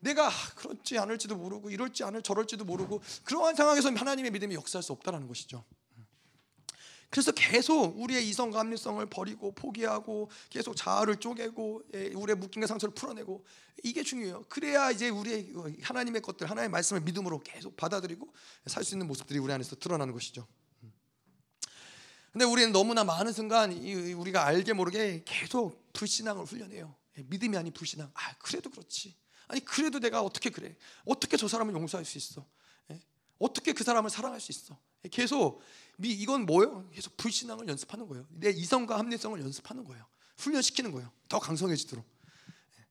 [0.00, 5.26] 내가 그렇지 않을지도 모르고 이럴지 않을 저럴지도 모르고 그러한 상황에서 하나님의 믿음이 역사할 수 없다라는
[5.26, 5.64] 것이죠.
[7.10, 13.44] 그래서 계속 우리의 이성과 합리성을 버리고 포기하고 계속 자아를 쪼개고 예, 우리의 묶임과 상처를 풀어내고
[13.82, 14.44] 이게 중요해요.
[14.48, 18.32] 그래야 이제 우리의 하나님의 것들, 하나님의 말씀을 믿음으로 계속 받아들이고
[18.66, 20.46] 살 수 있는 모습들이 우리 안에서 드러나는 것이죠.
[22.30, 26.94] 근데 우리는 너무나 많은 순간 우리가 알게 모르게 계속 불신앙을 훈련해요.
[27.16, 28.10] 예, 믿음이 아닌 불신앙.
[28.12, 29.16] 아 그래도 그렇지.
[29.48, 30.76] 아니 그래도 내가 어떻게 그래?
[31.06, 32.46] 어떻게 저 사람을 용서할 수 있어?
[32.90, 33.00] 예?
[33.38, 34.78] 어떻게 그 사람을 사랑할 수 있어?
[35.10, 36.88] 계속 미 이건 뭐예요?
[36.92, 38.26] 계속 불신앙을 연습하는 거예요.
[38.30, 40.06] 내 이성과 합리성을 연습하는 거예요.
[40.36, 41.10] 훈련시키는 거예요.
[41.28, 42.04] 더 강성해지도록.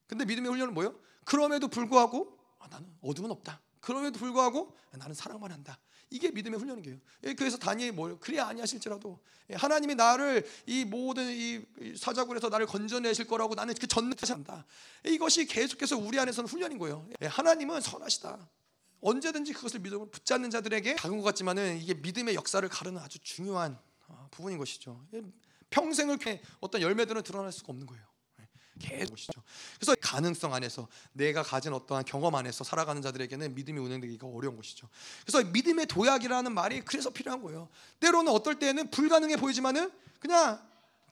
[0.08, 1.00] 근데 믿음의 훈련은 뭐예요?
[1.24, 3.62] 그럼에도 불구하고 아, 나는 어둠은 없다.
[3.80, 5.80] 그럼에도 불구하고 아, 나는 사랑만 한다.
[6.10, 6.98] 이게 믿음의 훈련이에요.
[7.26, 11.66] 예, 그래서 다니엘 뭐 그래 아니하실지라도 예, 하나님이 나를 이 모든 이
[11.98, 14.66] 사자굴에서 나를 건져내실 거라고 나는 그 전능하시 한다.
[15.06, 17.08] 이것이 계속해서 우리 안에서는 훈련인 거예요.
[17.22, 18.50] 예, 하나님은 선하시다.
[19.02, 23.78] 언제든지 그것을 믿음으로 붙잡는 자들에게 작은 것 같지만은 이게 믿음의 역사를 가르는 아주 중요한
[24.08, 25.06] 어, 부분인 것이죠.
[25.70, 26.18] 평생을
[26.60, 28.04] 어떤 열매들은 드러날 수가 없는 거예요.
[28.40, 28.48] 예,
[28.80, 29.44] 계속 것이죠.
[29.76, 34.88] 그래서 가능성 안에서 내가 가진 어떠한 경험 안에서 살아가는 자들에게는 믿음이 운행되기가 어려운 것이죠.
[35.26, 37.70] 그래서 믿음의 도약이라는 말이 그래서 필요한 거예요.
[38.00, 40.66] 때로는 어떨 때는 불가능해 보이지만은 그냥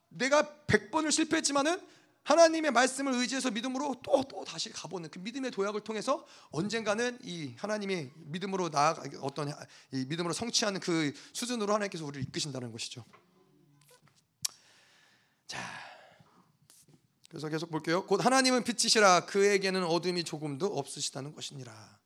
[0.08, 1.80] 내가 100번을 실패했지만은
[2.26, 8.10] 하나님의 말씀을 의지해서 믿음으로 또 또 다시 가보는 그 믿음의 도약을 통해서 언젠가는 이 하나님의
[8.14, 9.48] 믿음으로 나아가 어떤
[9.92, 13.04] 이 믿음으로 성취하는 그 수준으로 하나님께서 우리를 이끄신다는 것이죠.
[15.46, 15.58] 자,
[17.28, 18.04] 그래서 계속 볼게요.
[18.06, 21.98] 곧 하나님은 빛이시라 그에게는 어둠이 조금도 없으시다는 것이니라.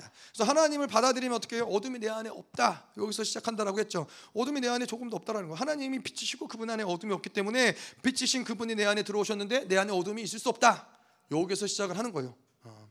[0.00, 1.64] 자, 그래서 하나님을 받아들이면 어떻게 해요?
[1.64, 2.88] 어둠이 내 안에 없다.
[2.96, 4.06] 여기서 시작한다라고 했죠.
[4.34, 5.54] 어둠이 내 안에 조금도 없다라는 거.
[5.54, 10.22] 하나님이 빛이시고 그분 안에 어둠이 없기 때문에 빛이신 그분이 내 안에 들어오셨는데 내 안에 어둠이
[10.22, 10.88] 있을 수 없다.
[11.30, 12.34] 여기서 시작을 하는 거예요.
[12.64, 12.88] 어.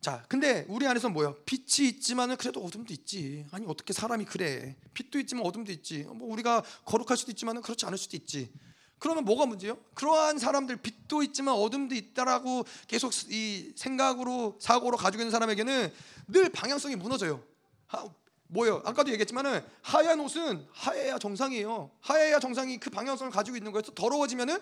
[0.00, 1.36] 자, 근데 우리 안에서 뭐예요?
[1.44, 3.44] 빛이 있지만은 그래도 어둠도 있지.
[3.50, 4.76] 아니 어떻게 사람이 그래?
[4.94, 6.04] 빛도 있지만 어둠도 있지.
[6.04, 8.50] 뭐 우리가 거룩할 수도 있지만은 그렇지 않을 수도 있지.
[8.98, 9.78] 그러면 뭐가 문제요?
[9.94, 15.92] 그러한 사람들 빛도 있지만 어둠도 있다라고 계속 이 생각으로 사고로 가지고 있는 사람에게는
[16.28, 17.42] 늘 방향성이 무너져요.
[17.86, 18.08] 하,
[18.48, 18.82] 뭐요?
[18.84, 21.90] 아까도 얘기했지만은 하얀 옷은 하얘야 정상이에요.
[22.00, 23.82] 하얘야 정상이 그 방향성을 가지고 있는 거예요.
[23.82, 24.58] 더러워지면은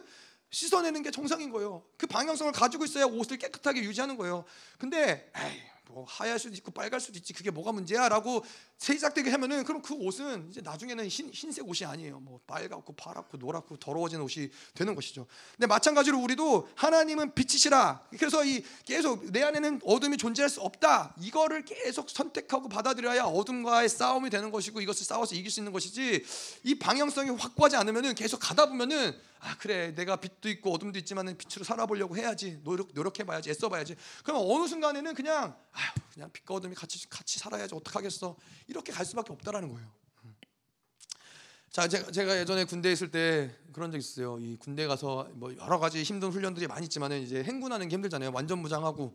[0.51, 1.84] 씻어내는 게 정상인 거예요.
[1.97, 4.45] 그 방향성을 가지고 있어야 옷을 깨끗하게 유지하는 거예요.
[4.78, 8.45] 근데 에이, 뭐 하얄 수도 있고 빨갈 수도 있지 그게 뭐가 문제야라고
[8.79, 12.20] 세작되게 하면은 그럼 그 옷은 이제 나중에는 흰, 흰색 옷이 아니에요.
[12.20, 15.27] 뭐 빨갛고 파랗고 노랗고 더러워진 옷이 되는 것이죠.
[15.53, 18.03] 근데 마찬가지로 우리도 하나님은 빛이시라.
[18.19, 21.15] 그래서 이 계속 내 안에는 어둠이 존재할 수 없다.
[21.20, 26.24] 이거를 계속 선택하고 받아들여야 어둠과의 싸움이 되는 것이고 이것을 싸워서 이길 수 있는 것이지.
[26.65, 31.65] 이 방향성이 확고하지 않으면은 계속 가다 보면은 아 그래 내가 빛도 있고 어둠도 있지만은 빛으로
[31.65, 33.94] 살아보려고 해야지 노력 노력해봐야지 애써봐야지.
[34.24, 38.36] 그럼 어느 순간에는 그냥 아휴 그냥 빛과 어둠이 같이 같이 살아야지 어떡하겠어.
[38.66, 39.88] 이렇게 갈 수밖에 없다라는 거예요.
[41.70, 44.38] 자, 제가, 제가 예전에 군대에 있을 때 그런 적 있어요.
[44.38, 48.30] 이 군대 가서 뭐 여러 가지 힘든 훈련들이 많이 있지만은 이제 행군하는 게 힘들잖아요.
[48.32, 49.14] 완전 무장하고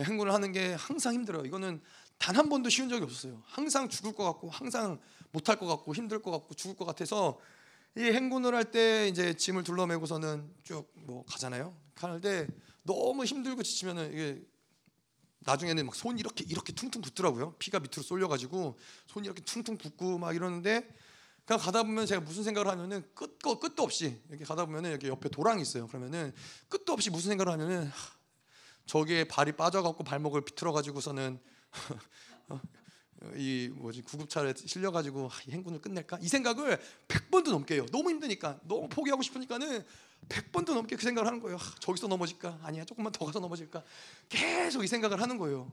[0.00, 1.44] 행군을 하는 게 항상 힘들어요.
[1.44, 1.80] 이거는
[2.18, 3.42] 단 한 번도 쉬운 적이 없었어요.
[3.46, 5.00] 항상 죽을 것 같고, 항상
[5.32, 7.38] 못할 것 같고, 힘들 것 같고, 죽을 것 같아서
[7.96, 11.74] 이 행군을 할 때 이제 짐을 둘러매고서는 쭉 뭐 가잖아요.
[11.94, 12.46] 가는데
[12.82, 14.42] 너무 힘들고 지치면은 이게
[15.40, 17.54] 나중에는 막 손이 이렇게 이렇게 퉁퉁 붓더라고요.
[17.58, 20.88] 피가 밑으로 쏠려가지고 손이 이렇게 퉁퉁 붓고 막 이러는데
[21.44, 25.28] 그냥 가다 보면 제가 무슨 생각을 하면은 끝도 끝도 없이 이렇게 가다 보면은 여기 옆에
[25.28, 25.86] 도랑이 있어요.
[25.86, 26.32] 그러면은
[26.68, 27.92] 끝도 없이 무슨 생각을 하면은 하,
[28.86, 31.40] 저기에 발이 빠져갖고 발목을 비틀어가지고서는
[33.36, 37.86] 이 뭐지 구급차에 실려 가지고 아, 이 행군을 끝낼까 이 생각을 100번도 넘게 해요.
[37.92, 39.84] 너무 힘드니까 너무 포기하고 싶으니까는
[40.28, 41.58] 100번도 넘게 그 생각을 하는 거예요.
[41.58, 43.82] 아, 저기서 넘어질까 아니야 조금만 더 가서 넘어질까
[44.28, 45.70] 계속 이 생각을 하는 거예요.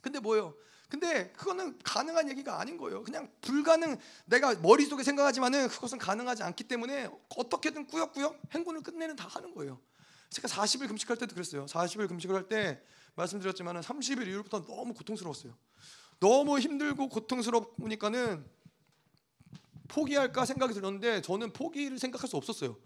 [0.00, 0.54] 근데 뭐예요?
[0.88, 3.02] 근데 그거는 가능한 얘기가 아닌 거예요.
[3.02, 3.96] 그냥 불가능.
[4.26, 9.80] 내가 머릿속에 생각하지만은 그것은 가능하지 않기 때문에 어떻게든 꾸역꾸역 행군을 끝내는 다 하는 거예요.
[10.28, 11.64] 제가 40일 금식할 때도 그랬어요.
[11.66, 12.80] 40일 금식을 할 때
[13.14, 15.54] 말씀드렸지만은 30일 이후부터 너무 고통스러웠어요.
[16.22, 18.44] 너무 힘들고 고통스럽으니까는
[19.88, 22.76] 포기할까 생각이 들었는데 저는 포기를 생각할 수 없었어요.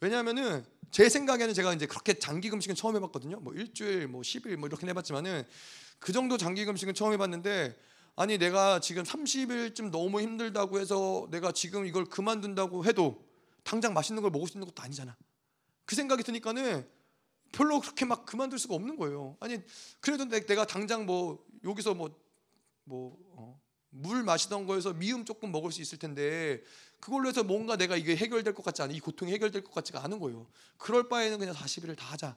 [0.00, 3.40] 왜냐하면은 제 생각에는 제가 이제 그렇게 장기 금식은 처음 해봤거든요.
[3.40, 5.44] 뭐 일주일, 뭐 10일 뭐 이렇게 해봤지만은
[6.00, 7.74] 그 정도 장기 금식은 처음 해봤는데
[8.14, 13.24] 아니 내가 지금 30일쯤 너무 힘들다고 해서 내가 지금 이걸 그만둔다고 해도
[13.62, 15.16] 당장 맛있는 걸 먹을 수 있는 것도 아니잖아.
[15.86, 16.86] 그 생각이 드니까는
[17.52, 19.38] 별로 그렇게 막 그만둘 수가 없는 거예요.
[19.40, 19.62] 아니
[20.00, 22.21] 그래도 내가 당장 뭐 여기서 뭐
[22.84, 26.62] 뭐물 어, 마시던 거에서 미음 조금 먹을 수 있을 텐데
[27.00, 30.18] 그걸로 해서 뭔가 내가 이게 해결될 것 같지 않아 이 고통이 해결될 것 같지가 않은
[30.20, 30.46] 거예요.
[30.78, 32.36] 그럴 바에는 그냥 40일을 다 하자.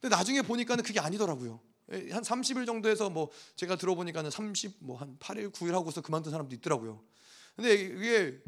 [0.00, 1.60] 근데 나중에 보니까는 그게 아니더라고요.
[1.92, 6.30] 예, 한 30일 정도 해서 뭐 제가 들어보니까는 30 뭐 한 8일 9일 하고서 그만둔
[6.30, 7.02] 사람도 있더라고요.
[7.56, 8.38] 근데 이게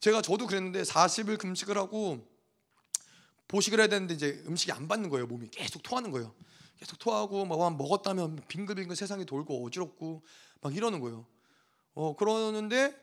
[0.00, 2.26] 제가 저도 그랬는데 40일 금식을 하고
[3.48, 5.26] 보식을 해야 되는데 이제 음식이 안 받는 거예요.
[5.26, 6.34] 몸이 계속 토하는 거예요.
[6.78, 10.22] 계속 토하고 막 먹었다면 빙글빙글 세상이 돌고 어지럽고
[10.62, 11.26] 막 이러는 거예요.
[11.94, 12.98] 어 그러는데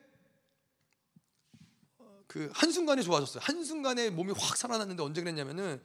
[2.26, 3.42] 그 한순간에 좋아졌어요.
[3.44, 5.82] 한순간에 몸이 확 살아났는데 언제 그랬냐면은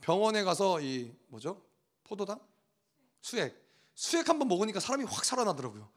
[0.00, 1.62] 병원에 가서 이 뭐죠?
[2.04, 2.40] 포도당?
[3.20, 3.54] 수액.
[3.94, 5.88] 수액 한번 먹으니까 사람이 확 살아나더라고요.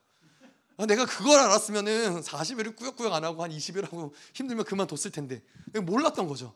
[0.78, 5.44] 아, 내가 그걸 알았으면은 40일을 꾸역꾸역 안 하고 한 20일 하고 힘들면 그만뒀을 텐데
[5.86, 6.56] 몰랐던 거죠.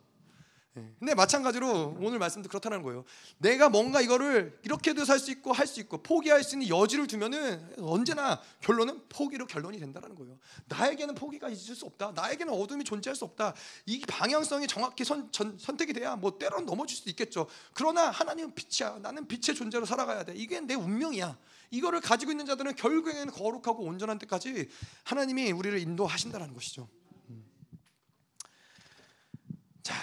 [0.78, 0.94] 예.
[1.00, 3.06] 근데 마찬가지로 오늘 말씀도 그렇다는 거예요.
[3.38, 7.76] 내가 뭔가 이거를 이렇게도 살 수 있고 할 수 있고 포기할 수 있는 여지를 두면은
[7.80, 10.38] 언제나 결론은 포기로 결론이 된다는 거예요.
[10.66, 12.12] 나에게는 포기가 있을 수 없다.
[12.14, 13.54] 나에게는 어둠이 존재할 수 없다.
[13.86, 17.48] 이 방향성이 정확히 선, 전, 선택이 돼야 뭐 때론 넘어질 수도 있겠죠.
[17.74, 19.00] 그러나 하나님은 빛이야.
[19.00, 20.34] 나는 빛의 존재로 살아가야 돼.
[20.36, 21.38] 이게 내 운명이야.
[21.72, 24.70] 이거를 가지고 있는 자들은 결국에는 거룩하고 온전한 때까지
[25.06, 26.88] 하나님이 우리를 인도하신다는 것이죠.
[27.30, 27.46] 음.
[29.82, 29.96] 자.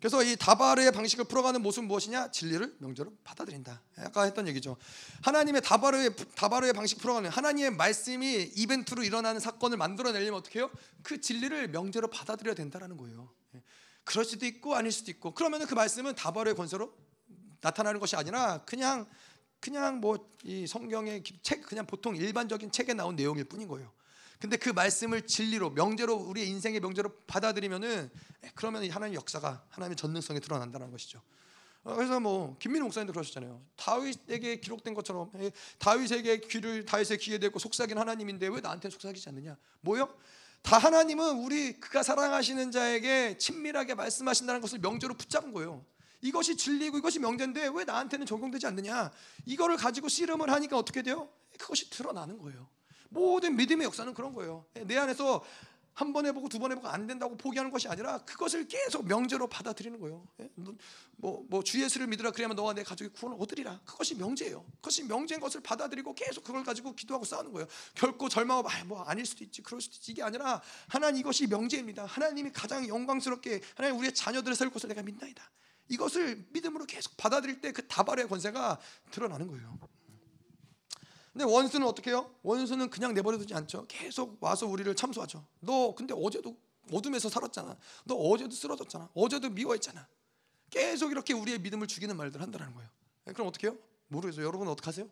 [0.00, 2.30] 그래서 이 다바르의 방식을 풀어가는 모습은 무엇이냐?
[2.30, 3.82] 진리를 명제로 받아들인다.
[3.98, 4.76] 아까 했던 얘기죠.
[5.22, 10.70] 하나님의 다바르의 다바르의 방식 풀어가는 하나님의 말씀이 이벤트로 일어나는 사건을 만들어내려면 어떻게 해요?
[11.02, 13.30] 그 진리를 명제로 받아들여야 된다라는 거예요.
[13.54, 13.62] 예.
[14.04, 15.34] 그럴 수도 있고 아닐 수도 있고.
[15.34, 16.92] 그러면은 그 말씀은 다바르의 권세로
[17.60, 19.06] 나타나는 것이 아니라 그냥
[19.60, 23.92] 그냥 뭐 이 성경의 책 그냥 보통 일반적인 책에 나온 내용일 뿐인 거예요.
[24.40, 28.10] 근데 그 말씀을 진리로 명제로 우리의 인생의 명제로 받아들이면은
[28.44, 31.20] 예, 그러면 하나님 역사가 하나님의 전능성이 드러난다는 것이죠.
[31.84, 33.60] 어, 그래서 뭐 김민호 목사님도 그러셨잖아요.
[33.76, 39.58] 다윗에게 기록된 것처럼 예, 다윗에게 귀를 다윗의 귀에 대고 속삭인 하나님인데 왜 나한테 속삭이지 않느냐?
[39.82, 40.08] 뭐요?
[40.62, 45.84] 다 하나님은 우리 그가 사랑하시는 자에게 친밀하게 말씀하신다는 것을 명제로 붙잡은 거예요.
[46.22, 49.10] 이것이 진리고 이것이 명제인데 왜 나한테는 적용되지 않느냐?
[49.44, 51.28] 이거를 가지고 씨름을 하니까 어떻게 돼요?
[51.58, 52.68] 그것이 드러나는 거예요.
[53.10, 54.64] 모든 믿음의 역사는 그런 거예요.
[54.86, 55.44] 내 안에서
[55.92, 60.00] 한 번 해보고 두 번 해보고 안 된다고 포기하는 것이 아니라 그것을 계속 명제로 받아들이는
[60.00, 60.26] 거예요.
[61.16, 63.80] 뭐, 뭐 주 예수를 믿으라 그래야만 너와 내 가족이 구원을 얻으리라.
[63.84, 64.64] 그것이 명제예요.
[64.76, 67.66] 그것이 명제인 것을 받아들이고 계속 그걸 가지고 기도하고 싸우는 거예요.
[67.94, 72.06] 결코 절망하고 아, 뭐 아닐 수도 있지, 그럴 수도 있지 이게 아니라 하나님 이것이 명제입니다.
[72.06, 75.42] 하나님이 가장 영광스럽게 하나님 우리의 자녀들을 살 것을 내가 믿나이다.
[75.88, 78.78] 이것을 믿음으로 계속 받아들일 때 그 다발의 권세가
[79.10, 79.76] 드러나는 거예요.
[81.32, 82.34] 근데 원수는 어떻게 해요?
[82.42, 83.86] 원수는 그냥 내버려두지 않죠.
[83.88, 85.44] 계속 와서 우리를 참소하죠.
[85.60, 86.56] 너 근데 어제도
[86.92, 87.76] 어둠에서 살았잖아.
[88.04, 89.08] 너 어제도 쓰러졌잖아.
[89.14, 90.06] 어제도 미워했잖아.
[90.70, 92.88] 계속 이렇게 우리의 믿음을 죽이는 말들 한다는 거예요.
[93.24, 93.76] 네, 그럼 어떻게 해요?
[94.08, 94.44] 모르겠어요.
[94.44, 95.08] 여러분 어떡하세요?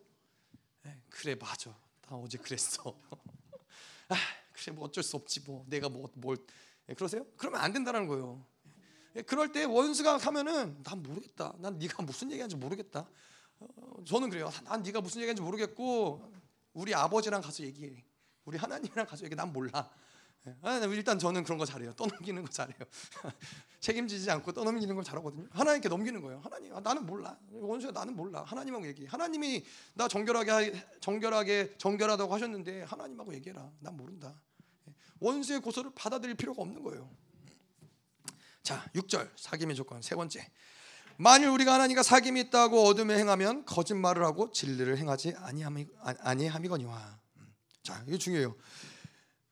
[0.83, 1.69] 네, 그래 맞아.
[2.09, 2.93] 나 어제 그랬어.
[4.09, 4.15] 아,
[4.51, 5.65] 그래 뭐 어쩔 수 없지 뭐.
[5.67, 6.37] 내가 뭐뭘
[6.87, 7.25] 네, 그러세요?
[7.37, 8.45] 그러면 안 된다는 거예요.
[9.13, 11.53] 네, 그럴 때 원수가 하면은 난 모르겠다.
[11.59, 13.07] 난 네가 무슨 얘기하는지 모르겠다.
[13.59, 14.51] 어, 저는 그래요.
[14.65, 16.31] 난 네가 무슨 얘기하는지 모르겠고
[16.73, 18.03] 우리 아버지랑 가서 얘기해.
[18.45, 19.35] 우리 하나님이랑 가서 얘기해.
[19.35, 19.89] 난 몰라.
[20.61, 21.93] 아, 일단 저는 그런 거 잘해요.
[21.93, 22.77] 떠넘기는 거 잘해요.
[23.79, 25.47] 책임지지 않고 떠넘기는 걸 잘하거든요.
[25.51, 26.39] 하나님께 넘기는 거예요.
[26.39, 27.37] 하나님, 아, 나는 몰라.
[27.51, 28.43] 원수야, 나는 몰라.
[28.43, 29.05] 하나님하고 얘기.
[29.05, 33.69] 하나님이 나 정결하게 정결하게 정결하다고 하셨는데 하나님하고 얘기해라.
[33.79, 34.41] 난 모른다.
[35.19, 37.09] 원수의 고소를 받아들일 필요가 없는 거예요.
[38.63, 40.49] 자, 6절 사귐의 조건 세 번째.
[41.21, 47.19] 만일 우리가 하나님과 사귐이 있다고 어둠에 행하면 거짓말을 하고 진리를 행하지 아니함이 아니함이거니와.
[47.83, 48.55] 자, 이게 중요해요.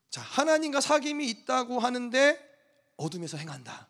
[0.08, 2.40] 자, 하나님과 사귐이 있다고 하는데
[2.96, 3.86] 어둠에서 행한다.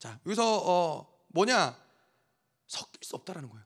[0.00, 1.78] 자, 여기서 어, 뭐냐?
[2.66, 3.64] 섞일 수 없다라는 거예요.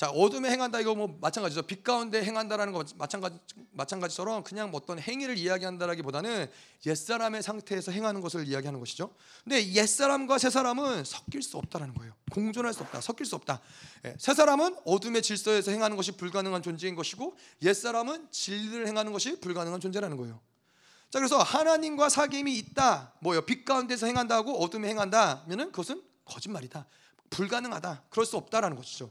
[0.00, 1.60] 자 어둠에 행한다 이거 뭐 마찬가지죠.
[1.64, 3.36] 빛 가운데 행한다라는 거 마찬가지
[3.72, 6.50] 마찬가지처럼 그냥 뭐 어떤 행위를 이야기한다라기보다는
[6.86, 9.14] 옛 사람의 상태에서 행하는 것을 이야기하는 것이죠.
[9.44, 12.14] 근데 옛 사람과 새 사람은 섞일 수 없다라는 거예요.
[12.32, 13.02] 공존할 수 없다.
[13.02, 13.60] 섞일 수 없다.
[14.06, 19.38] 예, 새 사람은 어둠의 질서에서 행하는 것이 불가능한 존재인 것이고 옛 사람은 진리를 행하는 것이
[19.38, 20.40] 불가능한 존재라는 거예요.
[21.10, 23.12] 자 그래서 하나님과 사귐이 있다.
[23.20, 23.42] 뭐요?
[23.42, 26.86] 빛 가운데서 행한다고 어둠에 행한다면은 그것은 거짓말이다.
[27.28, 28.04] 불가능하다.
[28.08, 29.10] 그럴 수 없다라는 것이죠.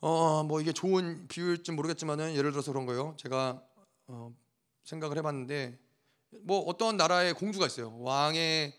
[0.00, 3.14] 어 뭐 이게 좋은 비유일지 모르겠지만은 예를 들어서 그런 거예요.
[3.18, 3.62] 제가
[4.06, 4.34] 어,
[4.84, 5.78] 생각을 해봤는데
[6.42, 7.96] 뭐 어떤 나라에 공주가 있어요.
[8.00, 8.72] 왕의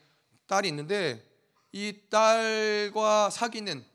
[0.47, 1.23] 딸이 있는데
[1.71, 3.85] 이 딸과 사귀는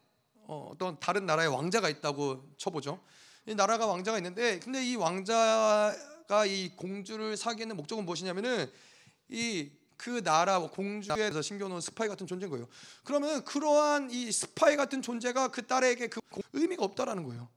[0.48, 3.00] 어, 어떤 다른 나라의 왕자가 있다고 쳐보죠.
[3.46, 8.70] 이 나라가 왕자가 있는데 근데 이 왕자가 이 공주를 사귀는 목적은 무엇이냐면은
[9.28, 12.68] 이 그 나라 공주에서 심겨놓은 스파이 같은 존재인 거예요.
[13.04, 16.20] 그러면 그러한 이 스파이 같은 존재가 그 딸에게 그
[16.52, 17.48] 의미가 없다라는 거예요.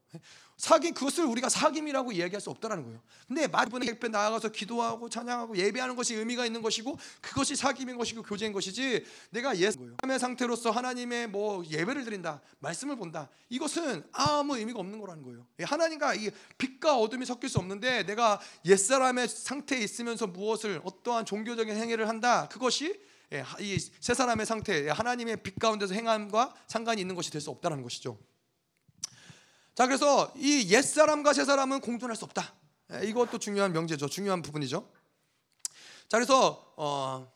[0.59, 3.01] 사기 그것을 우리가 사귐이라고 이야기할 수 없다라는 거예요.
[3.29, 8.51] 근데 마지막에 객배 나아가서 기도하고 찬양하고 예배하는 것이 의미가 있는 것이고 그것이 사귐인 것이고 교제인
[8.51, 15.23] 것이지 내가 예수의 상태로서 하나님의 뭐 예배를 드린다 말씀을 본다 이것은 아무 의미가 없는 거라는
[15.23, 15.47] 거예요.
[15.61, 21.23] 예, 하나님과 이 빛과 어둠이 섞일 수 없는데 내가 옛 사람의 상태에 있으면서 무엇을 어떠한
[21.25, 22.99] 종교적인 행위를 한다 그것이
[23.31, 28.17] 예, 이세 사람의 상태 하나님의 빛 가운데서 행함과 상관이 있는 것이 될 수 없다는 것이죠.
[29.79, 32.53] 자, 그래서 이 옛사람과 새사람은 공존할 수 없다.
[32.91, 34.09] 예, 이것도 중요한 명제죠.
[34.09, 34.85] 중요한 부분이죠.
[36.09, 37.31] 자, 그래서 어,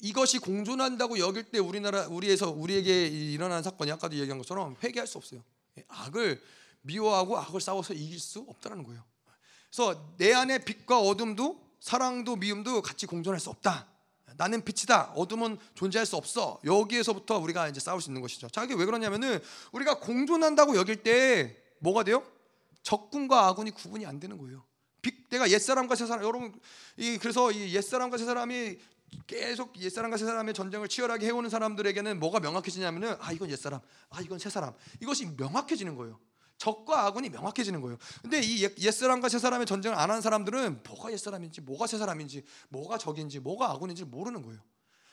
[0.00, 5.44] 이것이 공존한다고 여길 때 우리나라 우리에서 우리에게 일어난 사건이 아까도 얘기한 것처럼 회개할 수 없어요.
[5.76, 6.42] 예, 악을
[6.80, 9.04] 미워하고 악을 싸워서 이길 수 없다는 거예요.
[9.70, 13.86] 그래서 내 안에 빛과 어둠도 사랑도 미움도 같이 공존할 수 없다.
[14.36, 15.12] 나는 빛이다.
[15.14, 16.60] 어둠은 존재할 수 없어.
[16.64, 18.48] 여기에서부터 우리가 이제 싸울 수 있는 것이죠.
[18.48, 19.38] 자, 이게 왜 그러냐면은
[19.72, 22.24] 우리가 공존한다고 여길 때 뭐가 돼요?
[22.82, 24.64] 적군과 아군이 구분이 안 되는 거예요.
[25.02, 26.58] 빛, 내가 옛사람과 새사람 여러분
[26.96, 28.78] 이 그래서 이 옛사람과 새사람이
[29.26, 33.80] 계속 옛사람과 새사람의 전쟁을 치열하게 해오는 사람들에게는 뭐가 명확해지냐면은 아 이건 옛사람,
[34.10, 36.18] 아 이건 새사람 이것이 명확해지는 거예요.
[36.58, 37.98] 적과 악은이 명확해지는 거예요.
[38.22, 43.70] 근데 이 옛사람과 새사람의 전쟁을 안 한 사람들은 뭐가 옛사람인지 뭐가 새사람인지 뭐가 적인지 뭐가
[43.70, 44.60] 아군인지 모르는 거예요.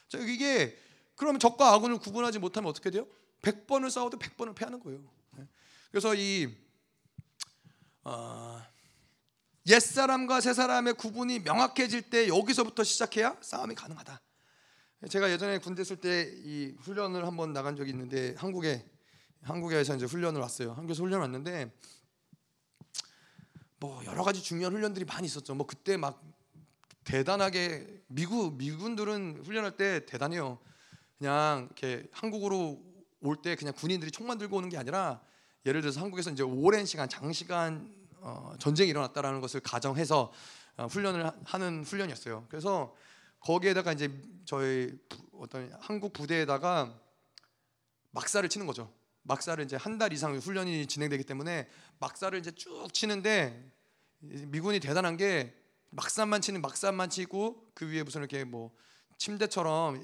[0.07, 0.77] 자, 이게
[1.15, 3.07] 그러면 적과 아군을 구분하지 못하면 어떻게 돼요?
[3.41, 5.01] 100번을 싸워도 100번을 패하는 거예요.
[5.37, 5.47] 네.
[5.89, 6.55] 그래서 이
[8.03, 8.61] 어,
[9.67, 14.19] 옛사람과 새사람의 구분이 명확해질 때 여기서부터 시작해야 싸움이 가능하다.
[15.09, 18.85] 제가 예전에 군대 있을 때 이 훈련을 한번 나간 적이 있는데 한국에
[19.43, 20.73] 한국에서 이제 훈련을 왔어요.
[20.73, 21.71] 한국에서 훈련 왔는데
[23.79, 25.55] 뭐 여러 가지 중요한 훈련들이 많이 있었죠.
[25.55, 26.21] 뭐 그때 막
[27.03, 30.59] 대단하게 미국 미군들은 훈련할 때 대단해요.
[31.17, 32.83] 그냥 이렇게 한국으로
[33.21, 35.21] 올 때 그냥 군인들이 총만 들고 오는 게 아니라
[35.65, 40.31] 예를 들어서 한국에서 이제 오랜 시간 장시간 어, 전쟁이 일어났다라는 것을 가정해서
[40.77, 42.45] 어, 훈련을 하는 훈련이었어요.
[42.49, 42.95] 그래서
[43.39, 44.11] 거기에다가 이제
[44.45, 44.91] 저희
[45.33, 46.95] 어떤 한국 부대에다가
[48.11, 48.91] 막사를 치는 거죠.
[49.31, 53.71] 막사를 이제 한 달 이상 훈련이 진행되기 때문에 막사를 이제 쭉 치는데
[54.19, 55.55] 미군이 대단한 게
[55.91, 58.71] 막사만 치는 막사만 치고 그 위에 무슨 이렇게 뭐
[59.17, 60.03] 침대처럼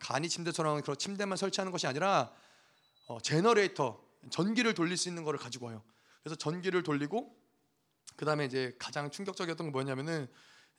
[0.00, 2.32] 간이 침대처럼 그런 침대만 설치하는 것이 아니라
[3.06, 5.82] 어, generator 전기를 돌릴 수 있는 거를 가지고 와요.
[6.22, 7.36] 그래서 전기를 돌리고
[8.16, 10.26] 그 다음에 이제 가장 충격적이었던 건 뭐냐면은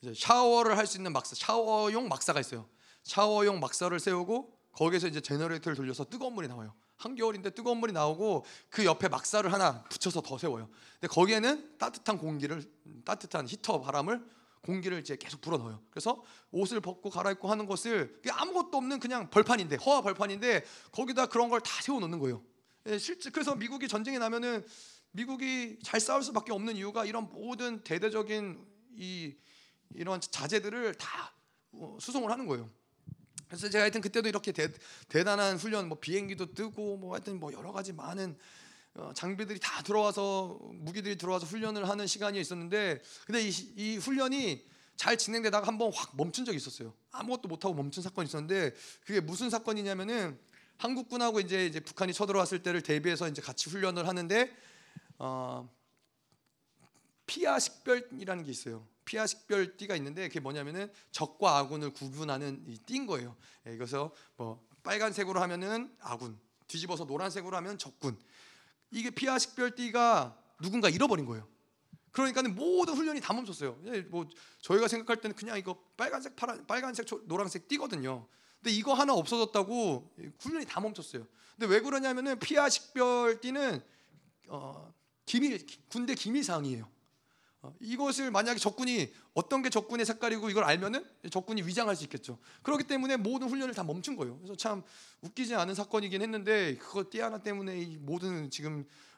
[0.02, 2.68] 이제 샤워를 할 수 있는 막사, 샤워용 막사가 있어요.
[3.04, 6.74] 샤워용 막사를 세우고 거기에서 이제 generator를 돌려서 뜨거운 물이 나와요.
[6.96, 10.68] 한겨울인데 뜨거운 물이 나오고 그 옆에 막사를 하나 붙여서 더 세워요.
[11.00, 12.64] 근데 거기에는 따뜻한 공기를
[13.04, 14.24] 따뜻한 히터 바람을
[14.62, 15.80] 공기를 이제 계속 불어 넣어요.
[15.90, 21.82] 그래서 옷을 벗고 갈아입고 하는 것을 아무것도 없는 그냥 벌판인데 허허벌판인데 거기다 그런 걸 다
[21.82, 22.42] 세워 놓는 거예요.
[22.86, 24.64] 예, 실제 그래서 미국이 전쟁이 나면은
[25.12, 28.64] 미국이 잘 싸울 수밖에 없는 이유가 이런 모든 대대적인
[28.96, 29.34] 이
[29.94, 31.32] 이런 자재들을 다
[31.72, 32.68] 어, 수송을 하는 거예요.
[33.48, 34.72] 그래서 제가 하여튼 그때도 이렇게 대,
[35.08, 38.36] 대단한 훈련, 뭐 비행기도 뜨고 뭐 하여튼 뭐 여러 가지 많은
[38.94, 44.64] 어, 장비들이 다 들어와서 무기들이 들어와서 훈련을 하는 시간이 있었는데 근데 이, 이 훈련이
[44.96, 46.94] 잘 진행되다가 한번 확 멈춘 적이 있었어요.
[47.12, 48.74] 아무것도 못 하고 멈춘 사건이 있었는데
[49.04, 50.38] 그게 무슨 사건이냐면은
[50.78, 54.50] 한국군하고 이제 이제 북한이 쳐들어왔을 때를 대비해서 이제 같이 훈련을 하는데
[55.18, 55.68] 어,
[57.26, 58.86] 피아 식별이라는 게 있어요.
[59.06, 63.34] 피아 식별띠가 있는데 그게 뭐냐면은 적과 아군을 구분하는 이 띠인 거예요.
[63.66, 68.18] 예, 이것서 뭐 빨간색으로 하면은 아군, 뒤집어서 노란색으로 하면 적군.
[68.90, 71.48] 이게 피아 식별띠가 누군가 잃어버린 거예요.
[72.10, 73.80] 그러니까는 모든 훈련이 다 멈췄어요.
[73.86, 74.28] 예, 뭐
[74.60, 78.26] 저희가 생각할 때는 그냥 이거 빨간색, 파란, 빨간색, 노란색 띠거든요.
[78.56, 81.26] 근데 이거 하나 없어졌다고 훈련이 다 멈췄어요.
[81.54, 83.82] 근데 왜 그러냐면은 피아 식별띠는
[84.48, 84.92] 어,
[85.24, 86.95] 기밀 군대 기밀 사항이에요.
[87.66, 92.38] 어, 이것을 만약에 적군이 어떤 게 적군의 색깔이고 이걸 알면은 적군이 위장할 수 있겠죠.
[92.62, 94.36] 그렇기 때문에 모든 훈련을 다 멈춘 거예요.
[94.38, 94.82] 그래서 참
[95.22, 99.15] 웃기지 않은 사건이긴 했는데 그거 띠 하나 때문에 이 모든 지금 어,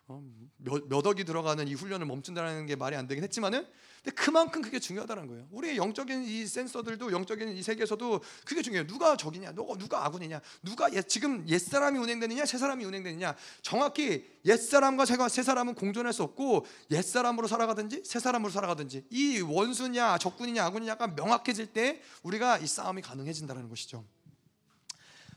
[0.57, 3.67] 몇, 몇 억이 들어가는 이 훈련을 멈춘다는 게 말이 안 되긴 했지만은
[4.03, 5.49] 근데 그만큼 그게 중요하다는 거예요.
[5.51, 8.87] 우리의 영적인 이 센서들도 영적인 이 세계에서도 그게 중요해요.
[8.87, 13.35] 누가 적이냐, 누가 누가 아군이냐, 누가 옛, 지금 옛 사람이 운행되느냐, 새 사람이 운행되느냐.
[13.61, 19.41] 정확히 옛 사람과 새 사람은 공존할 수 없고 옛 사람으로 살아가든지 새 사람으로 살아가든지 이
[19.41, 24.05] 원수냐, 적군이냐, 아군이냐가 명확해질 때 우리가 이 싸움이 가능해진다는 것이죠.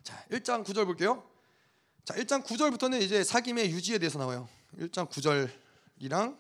[0.03, 1.23] 자, 1장 9절 볼게요.
[2.03, 4.47] 자, 1장 9절부터는 이제 사귐의 유지에 대해서 나와요.
[4.77, 6.37] 1장 9절이랑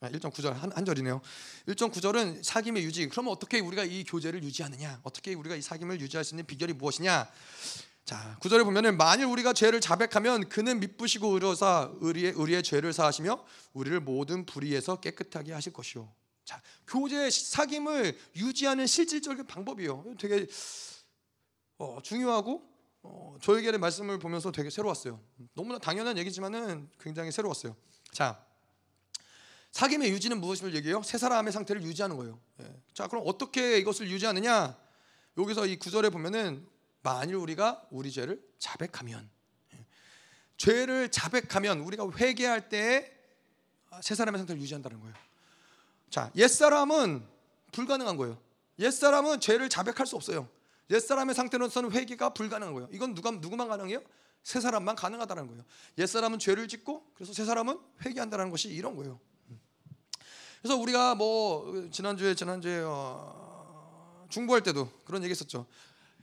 [0.00, 1.20] 아, 1장 9절 한, 한 절이네요.
[1.68, 3.08] 1장 9절은 사귐의 유지.
[3.08, 5.00] 그러면 어떻게 우리가 이 교제를 유지하느냐?
[5.02, 7.28] 어떻게 우리가 이 사귐을 유지할 수 있는 비결이 무엇이냐?
[8.04, 13.98] 자, 9절에 보면은 만일 우리가 죄를 자백하면 그는 미쁘시고 의로사 의리의 의리의 죄를 사하시며 우리를
[14.00, 16.12] 모든 불의에서 깨끗하게 하실 것이요.
[16.44, 20.14] 자, 교제 사귐을 유지하는 실질적인 방법이요.
[20.18, 20.46] 되게
[21.78, 22.75] 어, 중요하고
[23.08, 25.20] 어, 저에게는 말씀을 보면서 되게 새로웠어요.
[25.54, 27.76] 너무나 당연한 얘기지만은 굉장히 새로웠어요.
[28.10, 28.44] 자,
[29.72, 31.02] 사귐의 유지는 무엇을 얘기해요?
[31.02, 32.40] 세 사람의 상태를 유지하는 거예요.
[32.60, 32.82] 예.
[32.94, 34.76] 자, 그럼 어떻게 이것을 유지하느냐?
[35.38, 36.66] 여기서 이 구절에 보면은
[37.02, 39.28] 만일 우리가 우리 죄를 자백하면
[39.74, 39.86] 예.
[40.56, 45.14] 죄를 자백하면 우리가 회개할 때세 사람의 상태를 유지한다는 거예요.
[46.10, 47.26] 자, 옛 사람은
[47.72, 48.40] 불가능한 거예요.
[48.78, 50.48] 옛 사람은 죄를 자백할 수 없어요.
[50.90, 52.88] 옛 사람의 상태로서는 회개가 불가능한 거예요.
[52.92, 54.02] 이건 누가 누구만 가능해요?
[54.42, 55.64] 세 사람만 가능하다는 거예요.
[55.98, 59.18] 옛 사람은 죄를 짓고 그래서 세 사람은 회개한다는 것이 이런 거예요.
[60.62, 65.66] 그래서 우리가 뭐 지난주에 지난주에 어, 중보할 때도 그런 얘기 했었죠.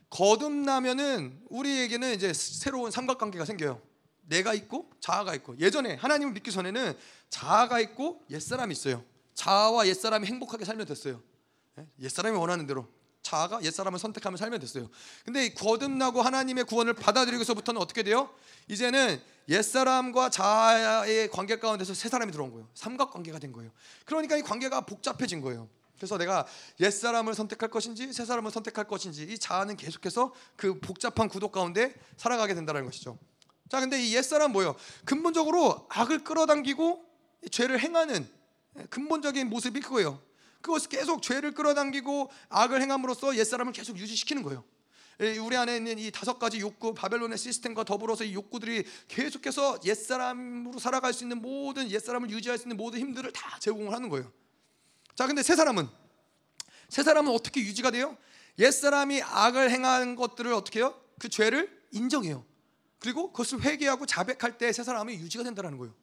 [0.10, 3.82] 거듭나면은 우리에게는 이제 새로운 삼각관계가 생겨요.
[4.22, 6.98] 내가 있고 자아가 있고 예전에 하나님을 믿기 전에는
[7.30, 9.04] 자아가 있고 옛사람이 있어요.
[9.34, 11.22] 자아와 옛사람이 행복하게 살면 됐어요.
[11.80, 11.88] 예?
[12.02, 12.88] 옛사람이 원하는 대로
[13.24, 14.90] 자아가 옛사람을 선택하면 살면 됐어요.
[15.26, 18.30] 근데 거듭나고 하나님의 구원을 받아들이고서부터는 어떻게 돼요?
[18.68, 19.20] 이제는
[19.50, 22.68] 옛사람과 자아의 관계 가운데서 새 사람이 들어온 거예요.
[22.76, 23.72] 삼각관계가 된 거예요.
[24.06, 25.70] 그러니까 이 관계가 복잡해진 거예요.
[25.98, 26.46] 그래서 내가
[26.82, 32.54] 옛사람을 선택할 것인지 새 사람을 선택할 것인지 이 자아는 계속해서 그 복잡한 구도 가운데 살아가게
[32.56, 33.18] 된다는 것이죠.
[33.70, 34.76] 자, 근데 이 옛사람 뭐예요?
[35.06, 37.06] 근본적으로 악을 끌어당기고
[37.52, 38.28] 죄를 행하는
[38.90, 40.22] 근본적인 모습이 그거예요.
[40.64, 44.64] 그것을 계속 죄를 끌어당기고 악을 행함으로써 옛사람을 계속 유지시키는 거예요.
[45.20, 51.14] 우리 안에 있는 이 다섯 가지 욕구, 바벨론의 시스템과 더불어서 이 욕구들이 계속해서 옛사람으로 살아갈
[51.14, 54.32] 수 있는 모든 옛사람을 유지할 수 있는 모든 힘들을 다 제공을 하는 거예요.
[55.16, 55.88] 자, 근데 새 사람은
[56.90, 58.18] 새 사람은 어떻게 유지가 돼요?
[58.58, 61.00] 옛사람이 악을 행한 것들을 어떻게 해요?
[61.20, 62.46] 그 죄를 인정해요.
[63.00, 65.94] 그리고 그것을 회개하고 자백할 때새 사람이 유지가 된다는 거예요.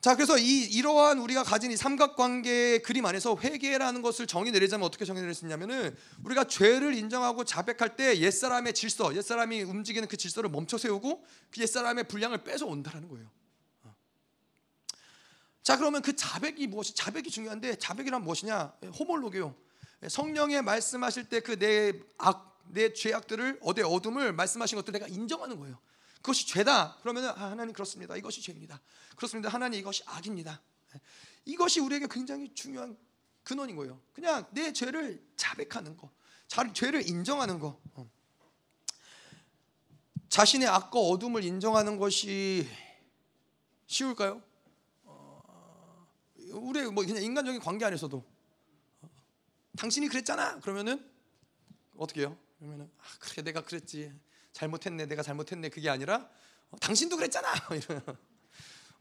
[0.00, 5.04] 자, 그래서 이 이러한 우리가 가진 이 삼각관계의 그림 안에서 회개라는 것을 정의 내리자면 어떻게
[5.04, 11.24] 정의 있냐면은 우리가 죄를 인정하고 자백할 때 옛사람의 질서, 옛사람이 움직이는 그 질서를 멈춰 세우고
[11.50, 13.28] 그 옛사람의 분량을 뺏어 온다는 거예요.
[13.82, 13.94] 어.
[15.64, 18.74] 자, 그러면 그 자백이 무엇이 자백이 중요한데 자백이란 무엇이냐?
[18.98, 19.52] 호몰로게요.
[20.06, 25.76] 성령의 말씀하실 때 그 내 악, 내 죄악들을 어디 어둠을 말씀하신 것들 내가 인정하는 거예요.
[26.20, 26.96] 그것이 죄다.
[27.00, 28.16] 그러면 아, 하나님 그렇습니다.
[28.16, 28.80] 이것이 죄입니다.
[29.16, 29.48] 그렇습니다.
[29.48, 30.60] 하나님 이것이 악입니다.
[31.44, 32.96] 이것이 우리에게 굉장히 중요한
[33.42, 34.00] 근원인 거예요.
[34.12, 36.10] 그냥 내 죄를 자백하는 거,
[36.74, 37.80] 죄를 인정하는 거.
[37.94, 38.10] 어.
[40.28, 42.68] 자신의 악과 어둠을 인정하는 것이
[43.86, 44.42] 쉬울까요?
[45.04, 46.06] 어,
[46.50, 48.22] 우리 뭐 그냥 인간적인 관계 안에서도
[49.00, 49.10] 어,
[49.78, 50.60] 당신이 그랬잖아.
[50.60, 51.10] 그러면은
[51.96, 52.36] 어떻게 해요?
[52.58, 54.12] 그러면은 아, 그래 내가 그랬지.
[54.58, 55.06] 잘못했네.
[55.06, 55.68] 내가 잘못했네.
[55.68, 56.28] 그게 아니라
[56.70, 57.52] 어, 당신도 그랬잖아.
[57.70, 58.02] 이런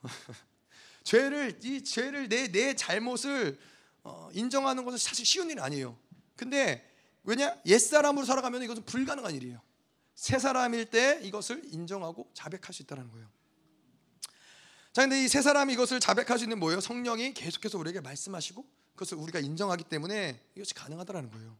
[1.03, 3.57] 죄를 이 죄를 내 내 잘못을
[4.03, 5.97] 어, 인정하는 것은 사실 쉬운 일이 아니에요.
[6.35, 6.87] 근데
[7.23, 7.57] 왜냐?
[7.65, 9.59] 옛 사람으로 살아가면 이것은 불가능한 일이에요.
[10.13, 13.27] 새 사람일 때 이것을 인정하고 자백할 수 있다는 거예요.
[14.93, 16.81] 자, 근데 이새 사람이 이것을 자백할 수 있는 뭐예요?
[16.81, 21.57] 성령이 계속해서 우리에게 말씀하시고 그것을 우리가 인정하기 때문에 이것이 가능하다라는 거예요.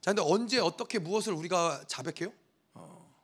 [0.00, 2.32] 자, 근데 언제 어떻게 무엇을 우리가 자백해요?
[2.74, 3.14] 어,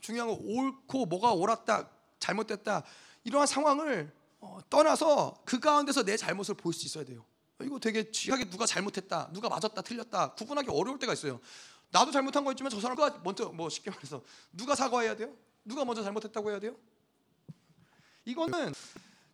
[0.00, 1.88] 중요한 건 옳고 뭐가 옳았다,
[2.18, 2.84] 잘못됐다
[3.24, 7.24] 이러한 상황을 어, 떠나서 그 가운데서 내 잘못을 볼 수 있어야 돼요.
[7.62, 11.40] 이거 되게 취하게 누가 잘못했다, 누가 맞았다, 틀렸다 구분하기 어려울 때가 있어요.
[11.90, 14.22] 나도 잘못한 거 있지만 저 사람과 먼저 뭐 쉽게 말해서
[14.52, 15.34] 누가 사과해야 돼요?
[15.64, 16.76] 누가 먼저 잘못했다고 해야 돼요?
[18.24, 18.74] 이거는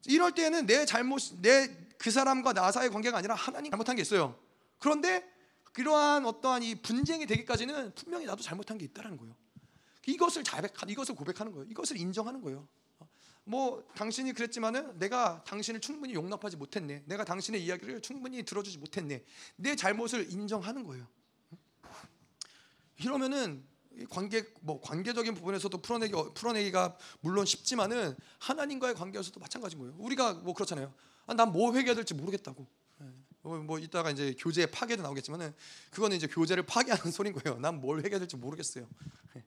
[0.06, 4.38] 이럴 때는 내 잘못, 내 그 사람과 나 사이의 관계가 아니라 하나님 잘못한 게 있어요.
[4.78, 5.26] 그런데
[5.74, 9.36] 그러한 어떠한 이 분쟁이 되기까지는 분명히 나도 잘못한 게 있다라는 거예요.
[10.06, 11.66] 이것을 자백하, 이것을 고백하는 거예요.
[11.68, 12.66] 이것을 인정하는 거예요.
[13.42, 17.02] 뭐 당신이 그랬지만은 내가 당신을 충분히 용납하지 못했네.
[17.06, 19.24] 내가 당신의 이야기를 충분히 들어주지 못했네.
[19.56, 21.06] 내 잘못을 인정하는 거예요.
[22.98, 23.66] 이러면은
[24.10, 29.96] 관계 뭐 관계적인 부분에서도 풀어내기 풀어내기가 물론 쉽지만은 하나님과의 관계에서도 마찬가지인 거예요.
[29.98, 30.94] 우리가 뭐 그렇잖아요.
[31.26, 32.66] 아, 난뭐 회개해야 될지 모르겠다고.
[33.44, 33.48] 예.
[33.48, 35.54] 뭐, 뭐 이따가 이제 교제 파괴도 나오겠지만은
[35.90, 37.58] 그거는 이제 교제를 파괴하는 소리인 거예요.
[37.58, 38.86] 난뭘 회개해야 될지 모르겠어요.
[39.36, 39.44] 예.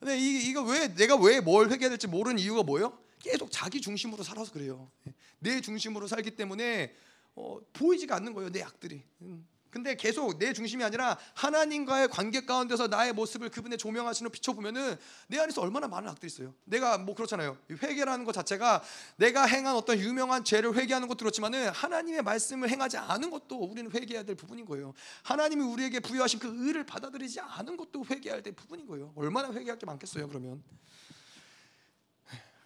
[0.00, 2.98] 근데 이, 이거 왜 내가 왜뭘 회개해야 될지 모르는 이유가 뭐예요?
[3.18, 4.90] 계속 자기 중심으로 살아서 그래요.
[5.06, 5.14] 예.
[5.38, 6.94] 내 중심으로 살기 때문에
[7.34, 8.50] 어, 보이지가 않는 거예요.
[8.50, 9.02] 내 악들이.
[9.22, 9.46] 음.
[9.72, 14.96] 근데 계속 내 중심이 아니라 하나님과의 관계 가운데서 나의 모습을 그분의 조명하시는 비춰보면은
[15.28, 16.54] 내 안에서 얼마나 많은 악들이 있어요.
[16.64, 17.56] 내가 뭐 그렇잖아요.
[17.82, 18.82] 회개라는 것 자체가
[19.16, 24.24] 내가 행한 어떤 유명한 죄를 회개하는 것도 그렇지만은 하나님의 말씀을 행하지 않은 것도 우리는 회개해야
[24.24, 24.92] 될 부분인 거예요.
[25.22, 29.14] 하나님이 우리에게 부여하신 그 의를 받아들이지 않은 것도 회개해야 될 부분인 거예요.
[29.16, 30.62] 얼마나 회개할 게 많겠어요, 그러면.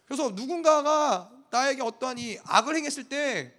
[0.06, 3.54] 그래서 누군가가 나에게 어떠한 이 악을 행했을 때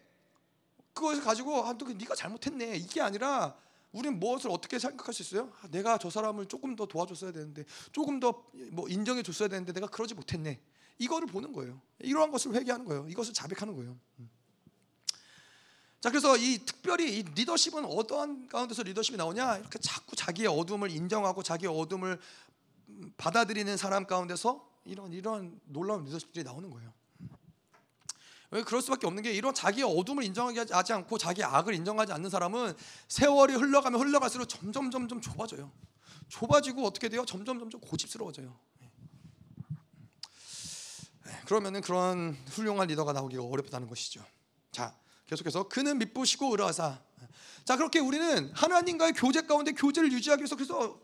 [0.98, 3.56] 그것을 가지고 아, 너 네가 잘못했네 이게 아니라
[3.92, 5.52] 우리는 무엇을 어떻게 생각할 수 있어요?
[5.62, 9.88] 아, 내가 저 사람을 조금 더 도와줬어야 되는데 조금 더 뭐 인정해 줬어야 되는데 내가
[9.88, 10.60] 그러지 못했네
[11.00, 11.80] 이거를 보는 거예요.
[12.00, 13.08] 이러한 것을 회개하는 거예요.
[13.10, 13.98] 이것을 자백하는 거예요.
[14.20, 14.30] 음.
[16.00, 21.44] 자 그래서 이 특별히 이 리더십은 어떠한 가운데서 리더십이 나오냐 이렇게 자꾸 자기의 어둠을 인정하고
[21.44, 22.20] 자기의 어둠을
[23.18, 26.94] 받아들이는 사람 가운데서 이런 이런 놀라운 리더십들이 나오는 거예요.
[28.52, 32.76] 왜 그럴 수밖에 없는 게 이런 자기의 어둠을 인정하지 않고 자기의 악을 인정하지 않는 사람은
[33.08, 35.72] 세월이 흘러가면 흘러갈수록 점점 점점 좁아져요.
[36.30, 37.26] 좁아지고 어떻게 돼요?
[37.26, 38.58] 점점 점점 고집스러워져요.
[41.26, 44.26] 네, 그러면은 그런 훌륭한 리더가 나오기가 어렵다는 것이죠.
[44.72, 44.96] 자,
[45.26, 47.02] 계속해서 그는 믿부시고 의라사.
[47.66, 50.98] 자, 그렇게 우리는 하나님과의 교제 가운데 교제를 유지하기 위해서 그래서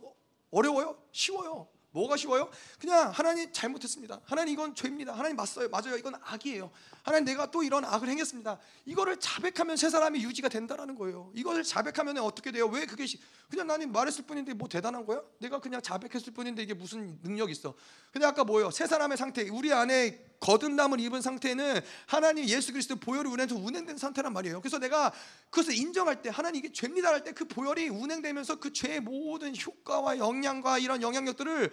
[0.49, 0.97] 어려워요?
[1.11, 1.67] 쉬워요.
[1.93, 2.49] 뭐가 쉬워요?
[2.79, 4.19] 그냥 하나님 잘못했습니다.
[4.25, 5.13] 하나님 이건 죄입니다.
[5.13, 5.69] 하나님 맞어요.
[5.69, 5.95] 맞아요.
[5.95, 6.71] 이건 악이에요.
[7.03, 8.59] 하나님 내가 또 이런 악을 행했습니다.
[8.85, 11.31] 이거를 자백하면 새 사람이 유지가 된다라는 거예요.
[11.35, 12.65] 이것을 자백하면 어떻게 돼요?
[12.67, 13.05] 왜 그게
[13.49, 15.21] 그냥 나는 말했을 뿐인데 뭐 대단한 거야?
[15.37, 17.75] 내가 그냥 자백했을 뿐인데 이게 무슨 능력 있어?
[18.11, 18.71] 근데 아까 뭐예요?
[18.71, 24.33] 새 사람의 상태, 우리 안에 거듭남을 입은 상태는 하나님 예수 그리스도 보혈이 운행해서 운행된 상태란
[24.33, 24.59] 말이에요.
[24.61, 25.13] 그래서 내가
[25.49, 30.17] 그것을 인정할 때 하나님 이게 죄입니다 할 때 그 보혈이 운행되면서 그 죄의 모든 효과와
[30.17, 31.71] 영향과 이런 영향력들을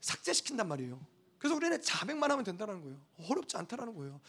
[0.00, 1.00] 삭제시킨단 말이에요.
[1.38, 3.00] 그래서 우리는 자백만 하면 된다는 거예요.
[3.28, 4.20] 어렵지 않다라는 거예요.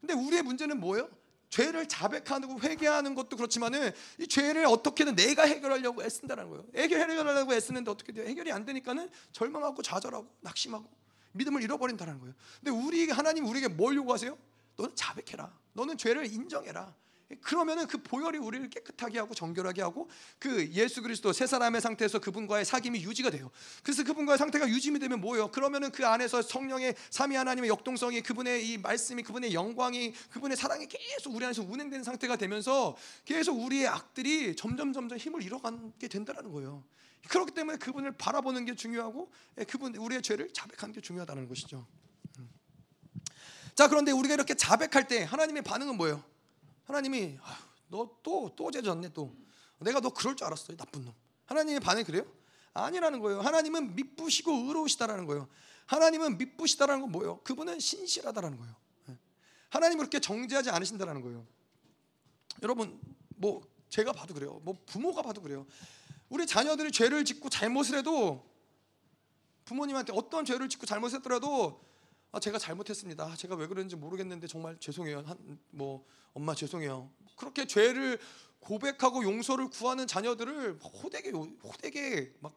[0.00, 1.08] 근데 우리의 문제는 뭐예요?
[1.48, 6.66] 죄를 자백하고 회개하는 것도 그렇지만은 이 죄를 어떻게든 내가 해결하려고 애쓴다는 거예요.
[6.74, 8.26] 해결하려고 애쓰는데 어떻게 돼요?
[8.26, 10.90] 해결이 안 되니까는 절망하고 좌절하고 낙심하고
[11.32, 12.34] 믿음을 잃어버린다는 거예요.
[12.62, 14.36] 근데 우리 하나님 우리에게 뭘 요구하세요?
[14.76, 15.56] 너는 자백해라.
[15.72, 16.94] 너는 죄를 인정해라.
[17.42, 20.08] 그러면은 그 보혈이 우리를 깨끗하게 하고 정결하게 하고
[20.38, 23.50] 그 예수 그리스도 새 사람의 상태에서 그분과의 사귐이 유지가 돼요.
[23.82, 25.50] 그래서 그분과의 상태가 유지이 되면 뭐예요?
[25.50, 31.34] 그러면은 그 안에서 성령의 삼위 하나님의 역동성이 그분의 이 말씀이 그분의 영광이 그분의 사랑이 계속
[31.34, 36.84] 우리 안에서 운행되는 상태가 되면서 계속 우리의 악들이 점점 점점 힘을 잃어가게 된다는 거예요.
[37.28, 41.84] 그렇기 때문에 그분을 바라보는 게 중요하고 예, 그분 우리의 죄를 자백하는 게 중요하다는 것이죠.
[42.38, 42.48] 음.
[43.74, 46.22] 자 그런데 우리가 이렇게 자백할 때 하나님의 반응은 뭐예요?
[46.86, 47.38] 하나님이
[47.88, 49.34] 너 또또 또 죄졌네 또.
[49.80, 51.14] 내가 너 그럴 줄 알았어 나쁜 놈.
[51.46, 52.24] 하나님의 반응이 그래요?
[52.72, 53.40] 아니라는 거예요.
[53.40, 55.48] 하나님은 믿부시고 의로우시다라는 거예요.
[55.86, 57.40] 하나님은 믿부시다라는 건 뭐예요?
[57.42, 58.74] 그분은 신실하다라는 거예요.
[59.10, 59.18] 예.
[59.70, 61.46] 하나님은 그렇게 정죄하지 않으신다라는 거예요.
[62.62, 63.00] 여러분
[63.36, 64.60] 뭐 제가 봐도 그래요.
[64.62, 65.66] 뭐 부모가 봐도 그래요.
[66.28, 68.44] 우리 자녀들이 죄를 짓고 잘못을 해도
[69.64, 71.80] 부모님한테 어떤 죄를 짓고 잘못했더라도
[72.32, 73.24] 아, 제가 잘못했습니다.
[73.24, 75.22] 아, 제가 왜 그런지 모르겠는데 정말 죄송해요.
[75.26, 76.04] 한, 뭐
[76.34, 77.10] 엄마 죄송해요.
[77.36, 78.18] 그렇게 죄를
[78.58, 82.52] 고백하고 용서를 구하는 자녀들을 호되게 호되게 막,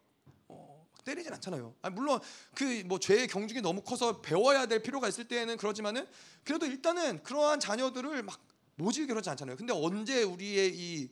[0.47, 1.75] 어, 막 때리진 않잖아요.
[1.81, 2.19] 아니, 물론
[2.55, 6.07] 그 뭐 죄의 경중이 너무 커서 배워야 될 필요가 있을 때에는 그러지만은
[6.43, 8.39] 그래도 일단은 그러한 자녀들을 막
[8.75, 9.55] 모질게 그러지 않잖아요.
[9.57, 11.11] 근데 언제 우리의 이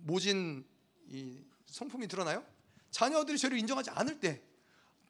[0.00, 0.64] 모진
[1.08, 2.44] 이 성품이 드러나요?
[2.90, 4.42] 자녀들이 죄를 인정하지 않을 때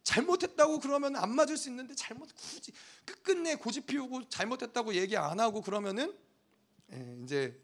[0.05, 2.71] 잘못했다고 그러면 안 맞을 수 있는데 잘못 굳이
[3.03, 6.15] 끝끝내 고집 피우고 잘못했다고 얘기 안 하고 그러면은
[6.93, 7.59] 예, 이제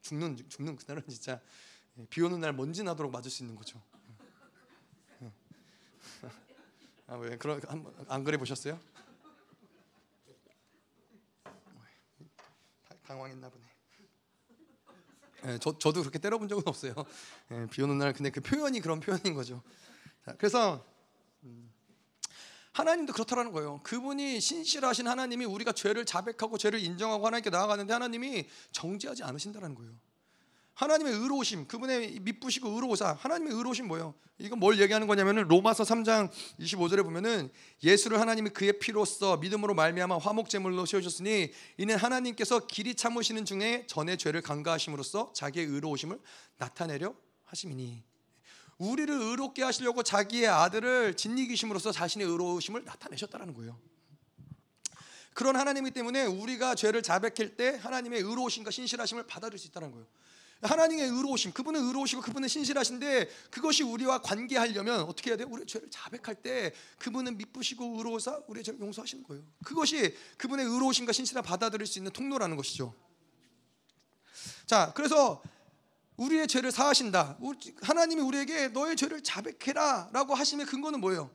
[0.00, 1.40] 죽는 죽는 그날은 진짜
[1.98, 3.82] 예, 비 오는 날 먼지 나도록 맞을 수 있는 거죠.
[5.22, 5.32] 예.
[7.08, 7.60] 아왜 그런
[8.08, 8.80] 안 그래 보셨어요?
[13.04, 13.64] 당황했나 보네.
[15.46, 16.94] 예, 저 저도 그렇게 때려본 적은 없어요.
[17.50, 19.60] 예, 비 오는 날 근데 그 표현이 그런 표현인 거죠.
[20.24, 20.86] 자, 그래서
[21.42, 21.71] 음,
[22.72, 23.80] 하나님도 그렇다라는 거예요.
[23.82, 29.92] 그분이 신실하신 하나님이 우리가 죄를 자백하고 죄를 인정하고 하나님께 나아가는데 하나님이 정죄하지 않으신다는 거예요.
[30.74, 34.14] 하나님의 의로우심, 그분의 미쁘시고 의로우사, 하나님의 의로우심 뭐예요?
[34.38, 37.50] 이건 뭘 얘기하는 거냐면은 로마서 3장 25절에 보면은
[37.82, 44.16] 예수를 하나님이 그의 피로써 믿음으로 말미암아 화목 제물로 세우셨으니 이는 하나님께서 길이 참으시는 중에 전에
[44.16, 46.18] 죄를 간과하심으로써 자기의 의로우심을
[46.56, 48.02] 나타내려 하심이니
[48.82, 53.78] 우리를 의롭게 하시려고 자기의 아들을 진리기심으로써 자신의 의로우심을 나타내셨다는 거예요.
[55.34, 60.06] 그런 하나님이기 때문에 우리가 죄를 자백할 때 하나님의 의로우심과 신실하심을 받아들일 수 있다는 거예요.
[60.62, 65.48] 하나님의 의로우심, 그분은 의로우시고 그분은 신실하신데 그것이 우리와 관계하려면 어떻게 해야 돼요?
[65.50, 69.42] 우리 죄를 자백할 때 그분은 미쁘시고 의로우사 우리의 죄를 용서하시는 거예요.
[69.64, 72.94] 그것이 그분의 의로우심과 신실함 받아들일 수 있는 통로라는 것이죠.
[74.66, 75.42] 자, 그래서
[76.22, 77.38] 우리의 죄를 사하신다.
[77.82, 81.30] 하나님이 우리에게 너의 죄를 자백해라라고 하심의 근거는 뭐예요?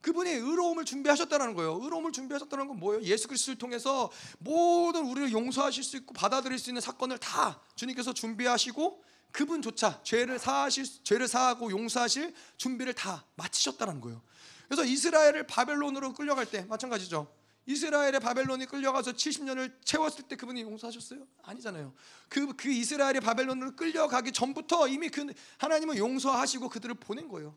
[0.00, 1.78] 그분이 의로움을 준비하셨다는 거예요.
[1.80, 3.02] 의로움을 준비하셨다는 건 뭐예요?
[3.02, 9.04] 예수 그리스도를 통해서 모든 우리를 용서하실 수 있고 받아들일 수 있는 사건을 다 주님께서 준비하시고
[9.30, 14.22] 그분조차 죄를 사하실 죄를 사하고 용서하실 준비를 다 마치셨다는 거예요.
[14.66, 17.32] 그래서 이스라엘을 바벨론으로 끌려갈 때 마찬가지죠.
[17.66, 21.26] 이스라엘의 바벨론이 끌려가서 70년을 채웠을 때 그분이 용서하셨어요?
[21.42, 21.94] 아니잖아요.
[22.28, 27.56] 그, 그 이스라엘의 바벨론으로 끌려가기 전부터 이미 그 하나님은 용서하시고 그들을 보낸 거예요.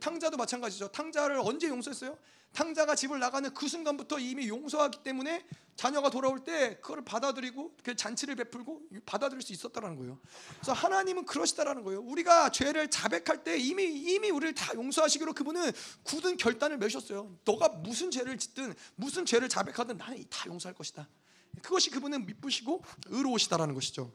[0.00, 0.88] 탕자도 마찬가지죠.
[0.88, 2.16] 탕자를 언제 용서했어요?
[2.52, 5.44] 탕자가 집을 나가는 그 순간부터 이미 용서하기 때문에
[5.76, 10.20] 자녀가 돌아올 때 그걸 받아들이고 그 잔치를 베풀고 받아들일 수 있었다라는 거예요.
[10.60, 12.00] 그래서 하나님은 그러시다라는 거예요.
[12.00, 15.72] 우리가 죄를 자백할 때 이미 이미 우리를 다 용서하시기로 그분은
[16.04, 17.36] 굳은 결단을 맺으셨어요.
[17.44, 21.08] 너가 무슨 죄를 짓든 무슨 죄를 자백하든 나는 다 용서할 것이다.
[21.60, 24.12] 그것이 그분은 미쁘시고 의로우시다라는 것이죠.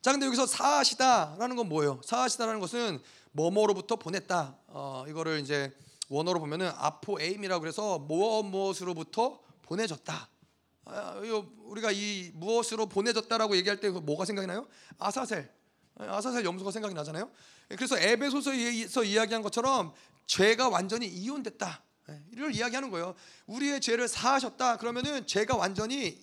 [0.00, 2.00] 자, 근데 여기서 사하시다라는 건 뭐예요?
[2.04, 3.00] 사하시다라는 것은
[3.32, 4.56] 뭐뭐로부터 보냈다.
[4.68, 5.72] 어, 이거를 이제
[6.08, 10.28] 원어로 보면은 아포 에임이라고 그래서 무엇 무엇으로부터 보내졌다.
[10.86, 11.20] 아,
[11.64, 14.66] 우리가 이 무엇으로 보내졌다라고 얘기할 때그 뭐가 생각이 나요?
[14.98, 15.50] 아사셀.
[15.96, 17.30] 아사셀 염소가 생각이 나잖아요.
[17.68, 19.92] 그래서 에베소서에서 이야기한 것처럼
[20.26, 21.82] 죄가 완전히 이혼됐다.
[22.32, 23.14] 이를 이야기하는 거예요.
[23.46, 24.78] 우리의 죄를 사하셨다.
[24.78, 26.18] 그러면은 죄가 완전히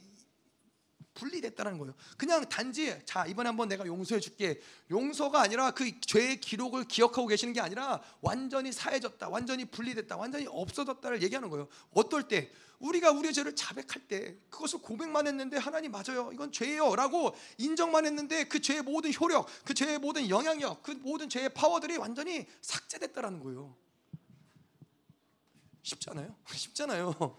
[1.16, 1.96] 분리됐다는 거예요.
[2.18, 4.62] 그냥 단지 자 이번에 한번 내가 용서해 줄게.
[4.92, 11.24] 용서가 아니라 그 죄의 기록을 기억하고 계시는 게 아니라 완전히 사해졌다, 완전히 분리됐다, 완전히 없어졌다를
[11.24, 11.68] 얘기하는 거예요.
[11.92, 16.30] 어떨 때 우리가 우리의 죄를 자백할 때 그것을 고백만 했는데 하나님 맞아요.
[16.34, 21.50] 이건 죄예요라고 인정만 했는데 그 죄의 모든 효력, 그 죄의 모든 영향력, 그 모든 죄의
[21.50, 23.76] 파워들이 완전히 삭제됐다라는 거예요.
[25.84, 26.36] 쉽잖아요.
[26.54, 27.38] 쉽잖아요.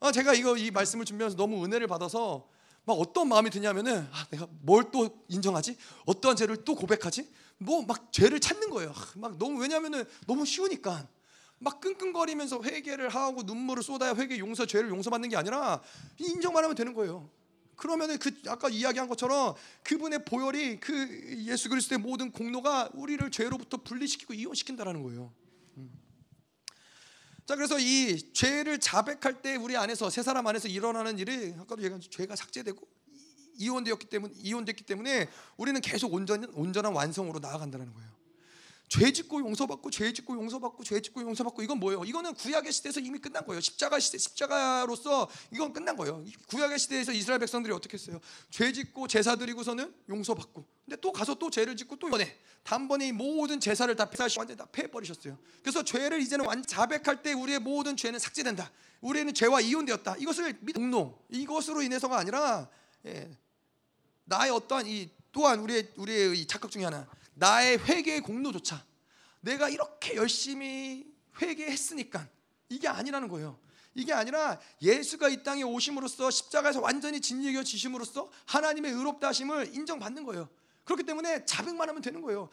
[0.00, 2.48] 아, 제가 이거 이 말씀을 준비하면서 너무 은혜를 받아서
[2.84, 5.76] 막 어떤 마음이 드냐면은 아, 내가 뭘 또 인정하지?
[6.06, 7.28] 어떠한 죄를 또 고백하지?
[7.58, 8.90] 뭐 막 죄를 찾는 거예요.
[8.94, 11.06] 아, 막 너무 왜냐면은 너무 쉬우니까
[11.58, 15.80] 막 끙끙거리면서 회개를 하고 눈물을 쏟아야 회개 용서 죄를 용서받는 게 아니라
[16.18, 17.30] 인정만 하면 되는 거예요.
[17.76, 19.54] 그러면은 그 아까 이야기한 것처럼
[19.84, 25.32] 그분의 보혈이 그 예수 그리스도의 모든 공로가 우리를 죄로부터 분리시키고 이혼시킨다라는 거예요.
[27.44, 32.00] 자 그래서 이 죄를 자백할 때 우리 안에서 세 사람 안에서 일어나는 일이 아까도 얘기한
[32.00, 32.86] 죄가 삭제되고
[33.58, 38.21] 이혼되었기 때문에 이혼됐기 때문에 우리는 계속 온전 온전한 완성으로 나아간다는 거예요.
[38.92, 42.04] 죄 짓고 용서받고 죄 짓고 용서받고 죄 짓고 용서받고 이건 뭐예요?
[42.04, 43.58] 이거는 구약의 시대에서 이미 끝난 거예요.
[43.58, 46.22] 십자가 시대 십자가로서 이건 끝난 거예요.
[46.48, 48.20] 구약의 시대에서 이스라엘 백성들이 어떻게 했어요?
[48.50, 50.66] 죄 짓고 제사 드리고서는 용서받고.
[50.84, 54.58] 근데 또 가서 또 죄를 짓고 또 이번에 단번에 이 모든 제사를 다 폐사 완전
[54.58, 55.38] 다 패버리셨어요.
[55.62, 58.70] 그래서 죄를 이제는 완 자백할 때 우리의 모든 죄는 삭제된다.
[59.00, 60.16] 우리는 죄와 이혼되었다.
[60.18, 62.68] 이것을 동로 이것으로 인해서가 아니라
[63.06, 63.30] 예,
[64.24, 68.84] 나의 어떠한 이 또한 우리의 우리의 이 착각 중에 하나 나의 회개의 공로조차
[69.40, 71.06] 내가 이렇게 열심히
[71.40, 72.28] 회개했으니까
[72.68, 73.58] 이게 아니라는 거예요.
[73.94, 80.48] 이게 아니라 예수가 이 땅에 오심으로써 십자가에서 완전히 진리겨 지심으로써 하나님의 의롭다 하심을 인정받는 거예요.
[80.84, 82.48] 그렇기 때문에 자백만 하면 되는 거예요.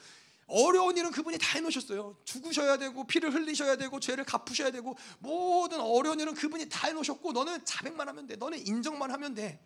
[0.46, 2.16] 어려운 일은 그분이 다 해놓으셨어요.
[2.24, 7.64] 죽으셔야 되고 피를 흘리셔야 되고 죄를 갚으셔야 되고 모든 어려운 일은 그분이 다 해놓으셨고 너는
[7.64, 8.36] 자백만 하면 돼.
[8.36, 9.64] 너는 인정만 하면 돼.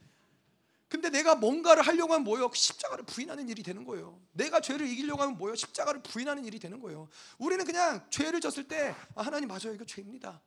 [0.94, 2.48] 근데 내가 뭔가를 하려고 하면 뭐예요?
[2.54, 4.20] 십자가를 부인하는 일이 되는 거예요.
[4.30, 5.56] 내가 죄를 이기려고 하면 뭐예요?
[5.56, 7.08] 십자가를 부인하는 일이 되는 거예요.
[7.36, 9.74] 우리는 그냥 죄를 졌을 때 아, 하나님 맞아요.
[9.74, 10.40] 이거 죄입니다.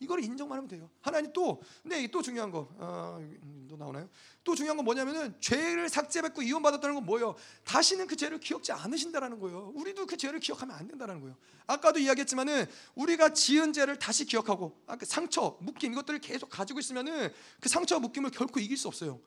[0.00, 0.90] 이걸 인정만 하면 돼요.
[1.00, 3.20] 하나님 또 근데 또 중요한 거, 어,
[3.68, 4.08] 또 나오나요?
[4.42, 7.34] 또 중요한 건 뭐냐면은 죄를 삭제받고 이혼 받았다는 건 뭐예요?
[7.64, 9.72] 다시는 그 죄를 기억지 않으신다라는 거예요.
[9.74, 11.36] 우리도 그 죄를 기억하면 안 된다는 거예요.
[11.66, 17.32] 아까도 이야기했지만은 우리가 지은 죄를 다시 기억하고 아까 그 상처, 묶임 이것들을 계속 가지고 있으면은
[17.60, 19.20] 그 상처, 묶임을 결코 이길 수 없어요.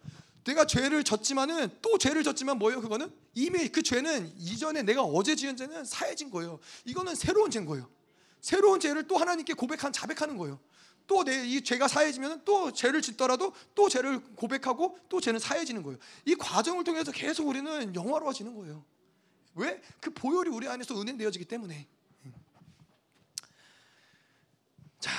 [0.44, 2.82] 내가 죄를 졌지만은 또 죄를 졌지만 뭐예요?
[2.82, 6.60] 그거는 이미 그 죄는 이전에 내가 어제 지은 죄는 사해진 거예요.
[6.86, 7.90] 이거는 새로운 죄인 거예요.
[8.48, 10.58] 새로운 죄를 또 하나님께 고백한 자백하는 거예요.
[11.06, 16.00] 또 내 이 죄가 사해지면 또 죄를 짓더라도 또 죄를 고백하고 또 죄는 사해지는 거예요.
[16.24, 18.86] 이 과정을 통해서 계속 우리는 영화로워지는 거예요.
[19.56, 19.82] 왜?
[20.00, 21.88] 그 보혈이 우리 안에서 은행되어지기 때문에.
[25.02, 25.12] 자,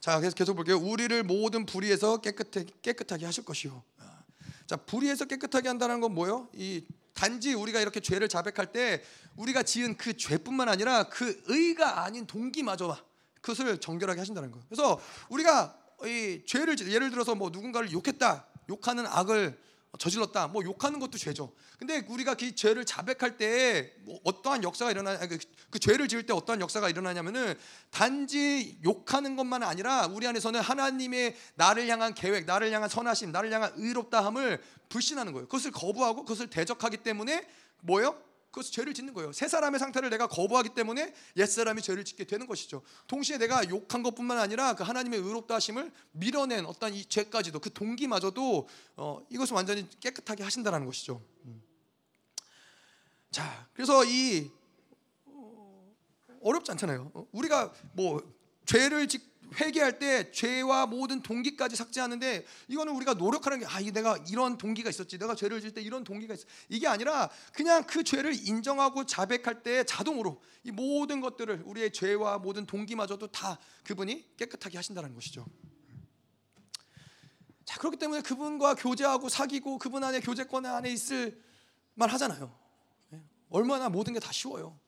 [0.00, 0.76] 자 계속 계속 볼게요.
[0.76, 3.84] 우리를 모든 불의에서 깨끗하게 깨끗하게 하실 것이요.
[4.66, 6.48] 자, 불의에서 깨끗하게 한다는 건 뭐요?
[6.52, 6.84] 이
[7.14, 9.02] 단지 우리가 이렇게 죄를 자백할 때
[9.36, 12.96] 우리가 지은 그 죄뿐만 아니라 그 의가 아닌 동기마저
[13.40, 14.64] 그것을 정결하게 하신다는 거예요.
[14.68, 19.58] 그래서 우리가 이 죄를 예를 들어서 뭐 누군가를 욕했다, 욕하는 악을
[19.98, 21.52] 저질렀다, 뭐 욕하는 것도 죄죠.
[21.78, 25.38] 근데 우리가 그 죄를 자백할 때 뭐 어떠한 역사가 일어나, 그,
[25.70, 27.54] 그 죄를 지을 때 어떠한 역사가 일어나냐면은
[27.90, 33.72] 단지 욕하는 것만 아니라 우리 안에서는 하나님의 나를 향한 계획, 나를 향한 선하심, 나를 향한
[33.76, 35.46] 의롭다함을 불신하는 거예요.
[35.46, 37.46] 그것을 거부하고 그것을 대적하기 때문에
[37.80, 38.18] 뭐요?
[38.54, 39.32] 그것을 죄를 짓는 거예요.
[39.32, 42.82] 새 사람의 상태를 내가 거부하기 때문에 옛 사람이 죄를 짓게 되는 것이죠.
[43.08, 48.68] 동시에 내가 욕한 것뿐만 아니라 그 하나님의 의롭다 하심을 밀어낸 어떤 이 죄까지도 그 동기마저도
[48.96, 51.20] 어, 이것을 완전히 깨끗하게 하신다라는 것이죠.
[51.46, 51.62] 음.
[53.32, 54.50] 자, 그래서 이
[55.26, 55.92] 어,
[56.40, 57.10] 어렵지 않잖아요.
[57.12, 58.22] 어, 우리가 뭐
[58.66, 64.58] 죄를 짓 회개할 때 죄와 모든 동기까지 삭제하는데 이거는 우리가 노력하는 게 아, 내가 이런
[64.58, 65.18] 동기가 있었지.
[65.18, 66.44] 내가 죄를 질 때 이런 동기가 있어.
[66.68, 72.66] 이게 아니라 그냥 그 죄를 인정하고 자백할 때 자동으로 이 모든 것들을 우리의 죄와 모든
[72.66, 75.46] 동기마저도 다 그분이 깨끗하게 하신다는 것이죠.
[77.64, 81.42] 자, 그렇기 때문에 그분과 교제하고 사귀고 그분 안에 교제권 안에 있을
[81.94, 82.54] 만 하잖아요.
[83.14, 84.78] 예, 얼마나 모든 게 다 쉬워요.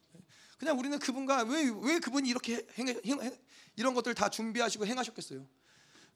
[0.58, 3.38] 그냥 우리는 그분과 왜, 왜 그분이 이렇게 행, 행,
[3.76, 5.46] 이런 것들 다 준비하시고 행하셨겠어요.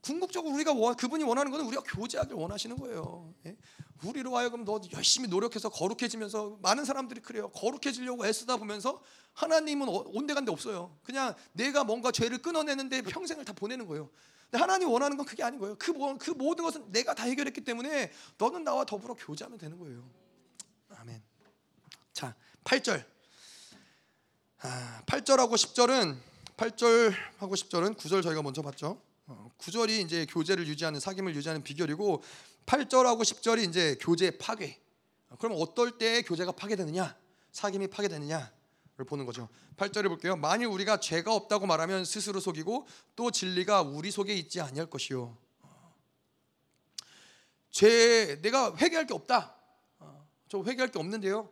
[0.00, 3.34] 궁극적으로 우리가 원, 그분이 원하는 것은 우리가 교제하길 원하시는 거예요.
[3.46, 3.56] 예?
[4.02, 7.50] 우리로 하여금 너 열심히 노력해서 거룩해지면서 많은 사람들이 그래요.
[7.50, 9.02] 거룩해지려고 애쓰다 보면서
[9.34, 10.96] 하나님은 어, 온데간데 없어요.
[11.02, 14.10] 그냥 내가 뭔가 죄를 끊어내는데 평생을 다 보내는 거예요.
[14.44, 15.76] 근데 하나님 원하는 건 그게 아닌 거예요.
[15.78, 20.08] 그, 그 모든 것은 내가 다 해결했기 때문에 너는 나와 더불어 교제하면 되는 거예요.
[20.96, 21.22] 아멘.
[22.14, 22.34] 자,
[22.64, 23.04] 8절.
[24.62, 26.18] 아, 8절하고 10절은
[26.58, 29.00] 8절하고 10절은 9절 저희가 먼저 봤죠.
[29.56, 32.22] 9절이 어, 이제 교제를 유지하는 사귐을 유지하는 비결이고
[32.66, 34.78] 8절하고 10절이 이제 교제 파괴.
[35.30, 37.16] 어, 그럼 어떨 때 교제가 파괴되느냐?
[37.52, 38.52] 사귐이 파괴되느냐
[38.98, 39.48] 를 보는 거죠.
[39.78, 40.36] 8절을 볼게요.
[40.36, 45.38] 만일 우리가 죄가 없다고 말하면 스스로 속이고 또 진리가 우리 속에 있지 아니할 것이요.
[45.62, 45.94] 어,
[47.70, 49.56] 죄 내가 회개할 게 없다.
[50.50, 51.48] 저 회개할 게 없는데요.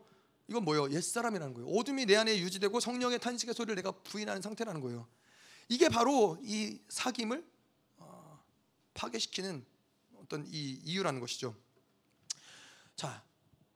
[0.48, 0.90] 이건 뭐예요?
[0.90, 1.68] 옛사람이라는 거예요.
[1.70, 5.06] 어둠이 내 안에 유지되고 성령의 탄식의 소리를 내가 부인하는 상태라는 거예요.
[5.68, 7.44] 이게 바로 이 사귐을
[7.98, 8.42] 어,
[8.94, 9.64] 파괴시키는
[10.16, 11.54] 어떤 이 이유라는 것이죠.
[12.96, 13.22] 자,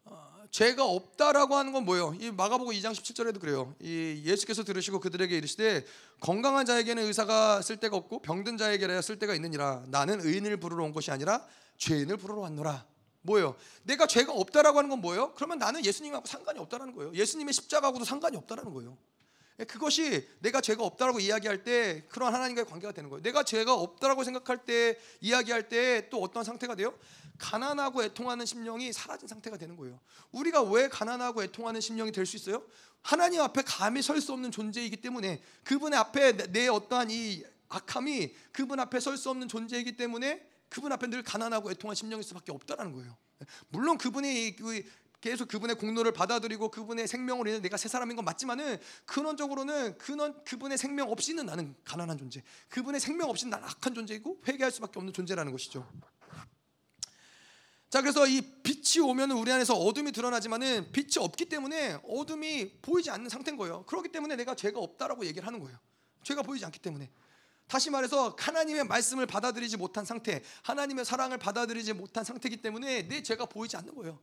[0.05, 2.15] 어, 죄가 없다라고 하는 건 뭐예요?
[2.19, 3.75] 이 마가복음 2장 17절에도 그래요.
[3.79, 5.85] 이 예수께서 들으시고 그들에게 이르시되
[6.21, 9.85] 건강한 자에게는 의사가 쓸 데가 없고 병든 자에게라야 쓸 데가 있느니라.
[9.89, 11.47] 나는 의인을 부르러 온 것이 아니라
[11.77, 12.92] 죄인을 부르러 왔노라.
[13.23, 13.57] 뭐예요?
[13.85, 15.33] 내가 죄가 없다라고 하는 건 뭐예요?
[15.35, 17.13] 그러면 나는 예수님하고 상관이 없다라는 거예요.
[17.15, 18.99] 예수님의 십자가하고도 상관이 없다라는 거예요.
[19.61, 23.23] 예, 그것이 내가 죄가 없다라고 이야기할 때 그런 하나님과의 관계가 되는 거예요.
[23.23, 26.99] 내가 죄가 없다라고 생각할 때 이야기할 때 또 어떤 상태가 돼요?
[27.39, 30.01] 가난하고 애통하는 심령이 사라진 상태가 되는 거예요.
[30.33, 32.63] 우리가 왜 가난하고 애통하는 심령이 될 수 있어요?
[33.03, 38.79] 하나님 앞에 감히 설 수 없는 존재이기 때문에 그분의 앞에 내 어떠한 이 악함이 그분
[38.81, 43.15] 앞에 설 수 없는 존재이기 때문에 그분 앞에 늘 가난하고 애통한 심령일 수밖에 없다라는 거예요.
[43.69, 44.83] 물론 그분이 그
[45.21, 50.79] 계속 그분의 공로를 받아들이고 그분의 생명으로 인해 내가 새 사람인 건 맞지만은 근원적으로는 근원 그분의
[50.79, 52.43] 생명 없이는 나는 가난한 존재.
[52.71, 55.87] 그분의 생명 없이는 나는 악한 존재이고 회개할 수밖에 없는 존재라는 것이죠.
[57.91, 63.29] 자 그래서 이 빛이 오면은 우리 안에서 어둠이 드러나지만은 빛이 없기 때문에 어둠이 보이지 않는
[63.29, 63.85] 상태인 거예요.
[63.85, 65.79] 그렇기 때문에 내가 죄가 없다라고 얘기를 하는 거예요.
[66.23, 67.11] 죄가 보이지 않기 때문에.
[67.73, 73.47] 다시 말해서 하나님의 말씀을 받아들이지 못한 상태, 하나님의 사랑을 받아들이지 못한 상태이기 때문에 내 죄가
[73.47, 74.21] 보이지 않는 거예요.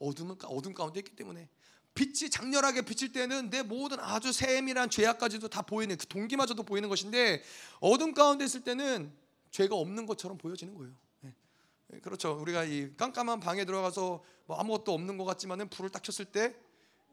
[0.00, 1.48] 어둠은 어둠 가운데 있기 때문에
[1.94, 7.42] 빛이 장렬하게 비칠 때는 내 모든 아주 세밀한 죄악까지도 다 보이는 그 동기마저도 보이는 것인데
[7.80, 9.10] 어둠 가운데 있을 때는
[9.50, 10.92] 죄가 없는 것처럼 보여지는 거예요.
[11.20, 12.00] 네.
[12.00, 12.38] 그렇죠.
[12.38, 16.54] 우리가 이 깜깜한 방에 들어가서 뭐 아무것도 없는 것 같지만은 불을 딱 켰을 때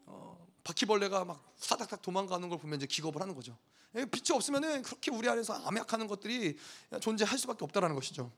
[0.04, 3.56] 어, 바퀴벌레가 막 사닥닥 도망가는 걸 보면 이제 기겁을 하는 거죠.
[3.94, 6.58] 예, 빛이 없으면은 그렇게 우리 안에서 암약하는 것들이
[7.00, 8.30] 존재할 수밖에 없다라는 것이죠.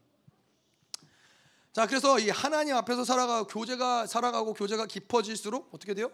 [1.73, 6.11] 자, 그래서 이 하나님 앞에서 살아가 교제가 살아가고 교제가 깊어질수록 어떻게 돼요?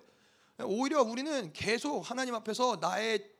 [0.64, 3.30] 오히려 우리는 계속 하나님 앞에서 나의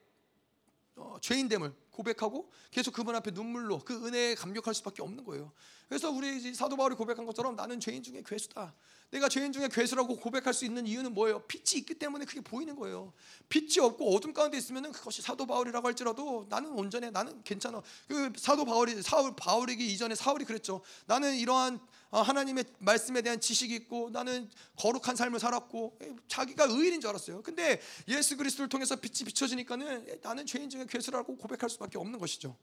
[0.95, 5.51] 어, 죄인됨을 고백하고 계속 그분 앞에 눈물로 그 은혜에 감격할 수밖에 없는 거예요.
[5.89, 8.73] 그래서 우리 사도 바울이 고백한 것처럼 나는 죄인 중에 괴수다.
[9.09, 11.39] 내가 죄인 중에 괴수라고 고백할 수 있는 이유는 뭐예요?
[11.47, 13.13] 빛이 있기 때문에 그게 보이는 거예요.
[13.47, 17.09] 빛이 없고 어둠 가운데 있으면 그것이 사도 바울이라고 할지라도 나는 온전해.
[17.09, 17.81] 나는 괜찮아.
[18.07, 20.81] 그 사도 바울이 사울 바울이기 이전에 사울이 그랬죠.
[21.05, 21.79] 나는 이러한
[22.09, 27.41] 어, 하나님의 말씀에 대한 지식이 있고 나는 거룩한 삶을 살았고 자기가 의인인 줄 알았어요.
[27.43, 32.57] 근데 예수 그리스도를 통해서 빛이 비춰지니까는 나는 죄인 중에 괴수라고 고백할 수밖에 없는 것이죠.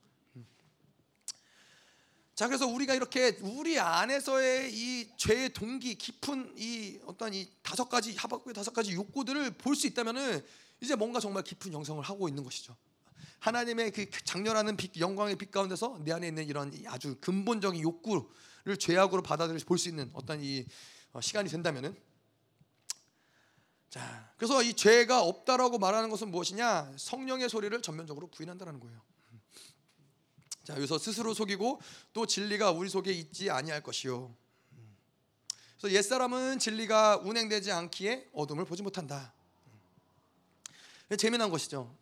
[2.35, 8.13] 자 그래서 우리가 이렇게 우리 안에서의 이 죄의 동기 깊은 이 어떤 이 다섯 가지
[8.13, 10.45] 하박국의 다섯 가지 욕구들을 볼 수 있다면은
[10.81, 12.75] 이제 뭔가 정말 깊은 영성을 하고 있는 것이죠.
[13.39, 19.23] 하나님의 그 장렬하는 빛, 영광의 빛 가운데서 내 안에 있는 이런 아주 근본적인 욕구를 죄악으로
[19.23, 20.65] 받아들여 볼수 있는 어떤 이
[21.13, 21.95] 어, 시간이 된다면은
[23.89, 29.01] 자 그래서 이 죄가 없다라고 말하는 것은 무엇이냐 성령의 소리를 전면적으로 부인한다는 거예요.
[30.65, 31.79] 자, 여기서 스스로 속이고
[32.11, 34.35] 또 진리가 우리 속에 있지 아니할 것이요.
[35.77, 39.31] 그래서 옛사람은 진리가 운행되지 않기에 어둠을 보지 못한다.
[41.19, 41.95] 재미난 것이죠.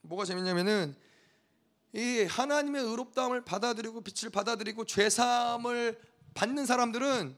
[0.00, 0.96] 뭐가 재밌냐면은
[1.92, 6.00] 이 하나님의 의롭다함을 받아들이고 빛을 받아들이고 죄 사함을
[6.32, 7.36] 받는 사람들은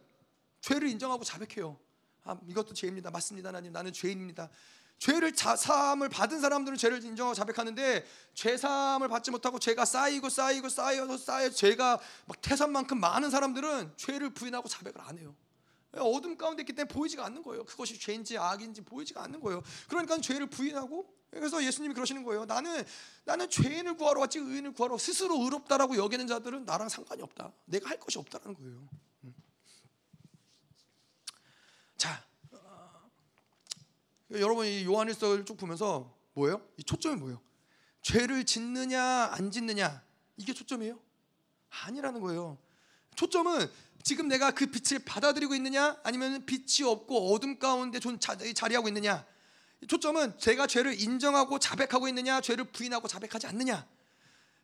[0.60, 1.76] 죄를 인정하고 자백해요.
[2.22, 3.10] 아, 이것도 죄입니다.
[3.10, 3.48] 맞습니다.
[3.48, 3.72] 하나님.
[3.72, 4.48] 나는 죄인입니다.
[5.02, 10.68] 죄를 자, 사함을 받은 사람들은 죄를 인정하고 자백하는데 죄 사함을 받지 못하고 죄가 쌓이고 쌓이고
[10.68, 15.34] 쌓여서 쌓여 죄가 막 태산만큼 많은 사람들은 죄를 부인하고 자백을 안 해요.
[15.96, 17.64] 어둠 가운데 있기 때문에 보이지가 않는 거예요.
[17.64, 19.64] 그것이 죄인지 악인지 보이지가 않는 거예요.
[19.88, 22.44] 그러니까 죄를 부인하고 그래서 예수님이 그러시는 거예요.
[22.44, 22.84] 나는
[23.24, 27.52] 나는 죄인을 구하러 왔지 의인을 구하러 스스로 의롭다라고 여기는 자들은 나랑 상관이 없다.
[27.64, 28.88] 내가 할 것이 없다라는 거예요.
[29.24, 29.34] 음.
[31.96, 32.24] 자,
[34.40, 36.66] 여러분 이 요한일서를 쭉 보면서 뭐예요?
[36.76, 37.40] 이 초점이 뭐예요?
[38.02, 40.02] 죄를 짓느냐 안 짓느냐
[40.36, 40.98] 이게 초점이에요?
[41.84, 42.58] 아니라는 거예요.
[43.14, 43.70] 초점은
[44.02, 49.24] 지금 내가 그 빛을 받아들이고 있느냐 아니면 빛이 없고 어둠 가운데 존 자리하고 있느냐
[49.86, 53.86] 초점은 제가 죄를 인정하고 자백하고 있느냐 죄를 부인하고 자백하지 않느냐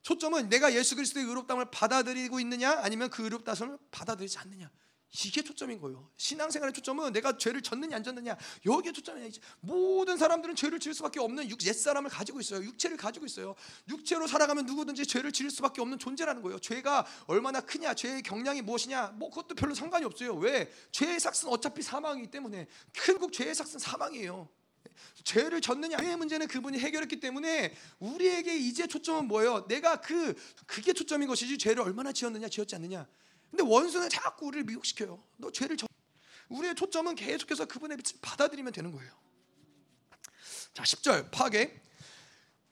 [0.02, 4.70] 초점은 내가 예수 그리스도의 의롭다함을 받아들이고 있느냐 아니면 그 의롭다함을 받아들이지 않느냐
[5.10, 6.10] 이게 초점인 거예요.
[6.18, 8.36] 신앙생활의 초점은 내가 죄를 졌느냐 안 졌느냐
[8.66, 12.62] 여기에 초점이 지 모든 사람들은 죄를 지을 수밖에 없는 옛 사람을 가지고 있어요.
[12.62, 13.54] 육체를 가지고 있어요.
[13.88, 16.58] 육체로 살아가면 누구든지 죄를 지을 수밖에 없는 존재라는 거예요.
[16.58, 20.34] 죄가 얼마나 크냐, 죄의 경량이 무엇이냐, 뭐 그것도 별로 상관이 없어요.
[20.34, 20.70] 왜?
[20.92, 24.48] 죄의 삭은 어차피 사망이기 때문에 결국 죄의 삭은 사망이에요.
[25.24, 29.66] 죄를 졌느냐 의 문제는 그분이 해결했기 때문에 우리에게 이제 초점은 뭐예요?
[29.68, 30.34] 내가 그
[30.66, 33.06] 그게 초점인 것이지 죄를 얼마나 지었느냐 지었지 않느냐
[33.50, 35.22] 근데 원수는 자꾸 우리를 미혹시켜요.
[35.36, 35.86] 너 죄를 져.
[36.48, 39.12] 우리의 초점은 계속해서 그분의 빛을 받아들이면 되는 거예요.
[40.74, 41.82] 자, 10절 파괴.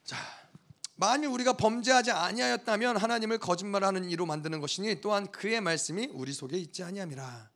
[0.04, 0.16] 자,
[0.94, 6.82] 만일 우리가 범죄하지 아니하였다면 하나님을 거짓말하는 이로 만드는 것이니 또한 그의 말씀이 우리 속에 있지
[6.82, 7.50] 아니함이라.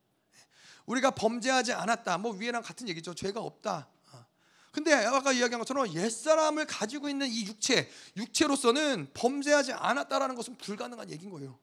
[0.85, 2.17] 우리가 범죄하지 않았다.
[2.19, 3.15] 뭐 위에랑 같은 얘기죠.
[3.15, 3.87] 죄가 없다.
[4.11, 4.25] 어.
[4.71, 11.31] 근데 아까 이야기한 것처럼 옛사람을 가지고 있는 이 육체, 육체로서는 범죄하지 않았다라는 것은 불가능한 얘기인
[11.31, 11.59] 거예요.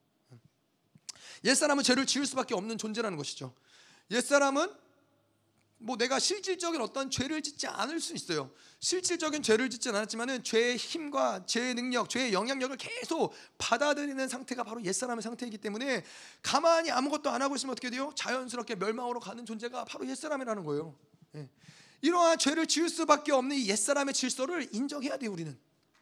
[1.43, 3.53] 옛사람은 죄를 지을 수밖에 없는 존재라는 것이죠.
[4.11, 4.69] 옛사람은
[5.81, 8.51] 뭐 내가 실질적인 어떤 죄를 짓지 않을 수 있어요.
[8.79, 15.23] 실질적인 죄를 짓지 않았지만은 죄의 힘과 죄의 능력, 죄의 영향력을 계속 받아들이는 상태가 바로 옛사람의
[15.23, 16.03] 상태이기 때문에
[16.41, 18.11] 가만히 아무것도 안 하고 있으면 어떻게 돼요?
[18.15, 20.95] 자연스럽게 멸망으로 가는 존재가 바로 옛사람이라는 거예요.
[21.35, 21.49] 예.
[22.01, 25.57] 이러한 죄를 지을 수밖에 없는 이 옛사람의 질서를 인정해야 돼요, 우리는.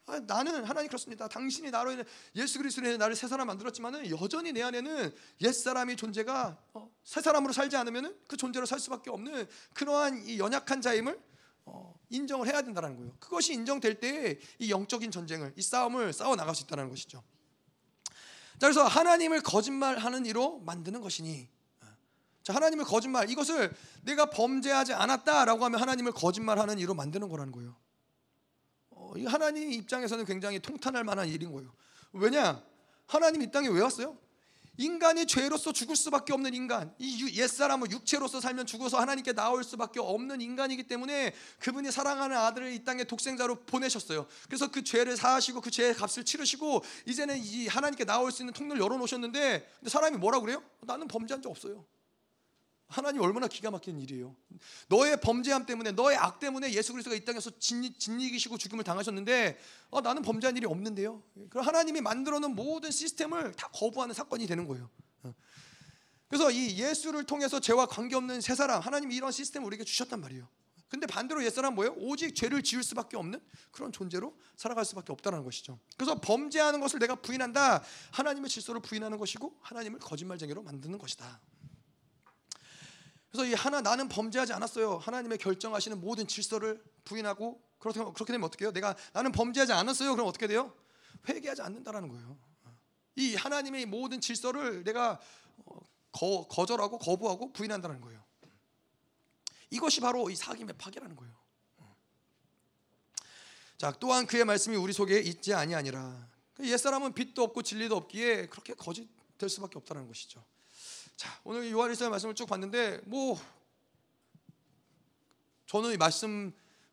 [0.08, 1.28] 아, 나는 하나님 그렇습니다.
[1.28, 2.04] 당신이 나로 인해
[2.34, 7.20] 예수 그리스도로 인해 나를 새 사람 만들었지만은 여전히 내 안에는 옛 사람의 존재가 어, 새
[7.20, 11.20] 사람으로 살지 않으면은 그 존재로 살 수밖에 없는 그러한 이 연약한 자임을
[11.66, 13.14] 어, 인정을 해야 된다는 거예요.
[13.20, 17.22] 그것이 인정될 때 이 영적인 전쟁을 이 싸움을 싸워 나갈 수 있다는 것이죠.
[18.58, 21.48] 자, 그래서 하나님을 거짓말하는 이로 만드는 것이니
[21.82, 21.86] 어,
[22.42, 27.76] 자, 하나님을 거짓말 이것을 내가 범죄하지 않았다라고 하면 하나님을 거짓말하는 이로 만드는 거라는 거예요.
[29.08, 31.72] 어, 하나님 입장에서는 굉장히 통탄할 만한 일인 거예요.
[32.12, 32.62] 왜냐?
[33.06, 34.16] 하나님 이 땅에 왜 왔어요?
[34.80, 40.40] 인간이 죄로서 죽을 수밖에 없는 인간, 이 옛사람은 육체로서 살면 죽어서 하나님께 나올 수밖에 없는
[40.40, 44.28] 인간이기 때문에 그분이 사랑하는 아들을 이 땅에 독생자로 보내셨어요.
[44.46, 48.80] 그래서 그 죄를 사하시고 그 죄의 값을 치르시고 이제는 이 하나님께 나올 수 있는 통로를
[48.80, 50.62] 열어놓으셨는데 사람이 뭐라 그래요?
[50.82, 51.84] 나는 범죄한 적 없어요.
[52.88, 54.34] 하나님 얼마나 기가 막힌 일이에요.
[54.88, 59.58] 너의 범죄함 때문에 너의 악 때문에 예수 그리스도가 이 땅에서 진이기시고 죽음을 당하셨는데
[59.90, 61.22] 어, 나는 범죄한 일이 없는데요.
[61.50, 64.88] 그럼 하나님이 만들어 놓은 모든 시스템을 다 거부하는 사건이 되는 거예요.
[65.24, 65.34] 어.
[66.28, 70.48] 그래서 이 예수를 통해서 죄와 관계없는 새 사람 하나님이 이런 시스템을 우리에게 주셨단 말이에요.
[70.88, 71.94] 근데 반대로 옛사람 뭐예요?
[71.98, 73.40] 오직 죄를 지을 수밖에 없는
[73.70, 75.78] 그런 존재로 살아갈 수밖에 없다는 것이죠.
[75.96, 77.82] 그래서 범죄하는 것을 내가 부인한다.
[78.12, 81.40] 하나님의 질서를 부인하는 것이고 하나님을 거짓말쟁이로 만드는 것이다.
[83.30, 84.98] 그래서 이 하나 나는 범죄하지 않았어요.
[84.98, 88.72] 하나님의 결정하시는 모든 질서를 부인하고 그렇게 그렇게 되면 어떻게 해요?
[88.72, 90.12] 내가 나는 범죄하지 않았어요.
[90.12, 90.74] 그럼 어떻게 돼요?
[91.28, 92.38] 회개하지 않는다라는 거예요.
[93.16, 95.20] 이 하나님의 모든 질서를 내가
[95.66, 95.80] 어,
[96.12, 98.24] 거, 거절하고 거부하고 부인한다는 거예요.
[99.70, 101.34] 이것이 바로 이 사귐의 파괴라는 거예요.
[103.76, 106.28] 자, 또한 그의 말씀이 우리 속에 있지 아니하니라.
[106.54, 110.44] 그 옛사람은 빛도 없고 진리도 없기에 그렇게 거짓 될 수밖에 없다는 것이죠.
[111.18, 113.36] 자, 오늘 요한일서 말씀을 쭉 봤는데 뭐
[115.66, 116.52] 저는 이 말씀을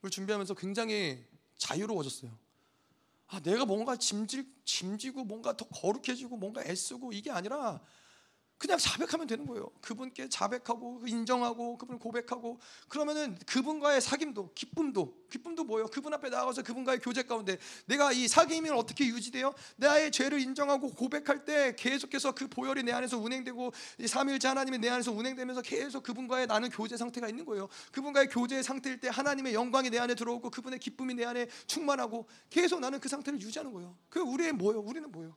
[0.10, 1.24] 준비하면서 굉장히
[1.58, 2.36] 자유로워졌어요.
[3.28, 7.80] 아, 내가 뭔가 짐질, 짐지고 뭔가 더 거룩해지고 뭔가 애쓰고 이게 아니라
[8.66, 9.70] 그냥 자백하면 되는 거예요.
[9.80, 15.88] 그분께 자백하고 인정하고 그분을 고백하고 그러면은 그분과의 사귐도 기쁨도 기쁨도 뭐예요?
[15.88, 19.54] 그분 앞에 나가서 그분과의 교제 가운데 내가 이 사귐이 어떻게 유지돼요?
[19.76, 24.90] 나의 죄를 인정하고 고백할 때 계속해서 그 보혈이 내 안에서 운행되고 이 삼일째 하나님이 내
[24.90, 27.70] 안에서 운행되면서 계속 그분과의 나는 교제 상태가 있는 거예요.
[27.92, 32.80] 그분과의 교제 상태일 때 하나님의 영광이 내 안에 들어오고 그분의 기쁨이 내 안에 충만하고 계속
[32.80, 33.96] 나는 그 상태를 유지하는 거예요.
[34.10, 34.80] 그 우리의 뭐예요?
[34.82, 35.36] 우리는 뭐예요?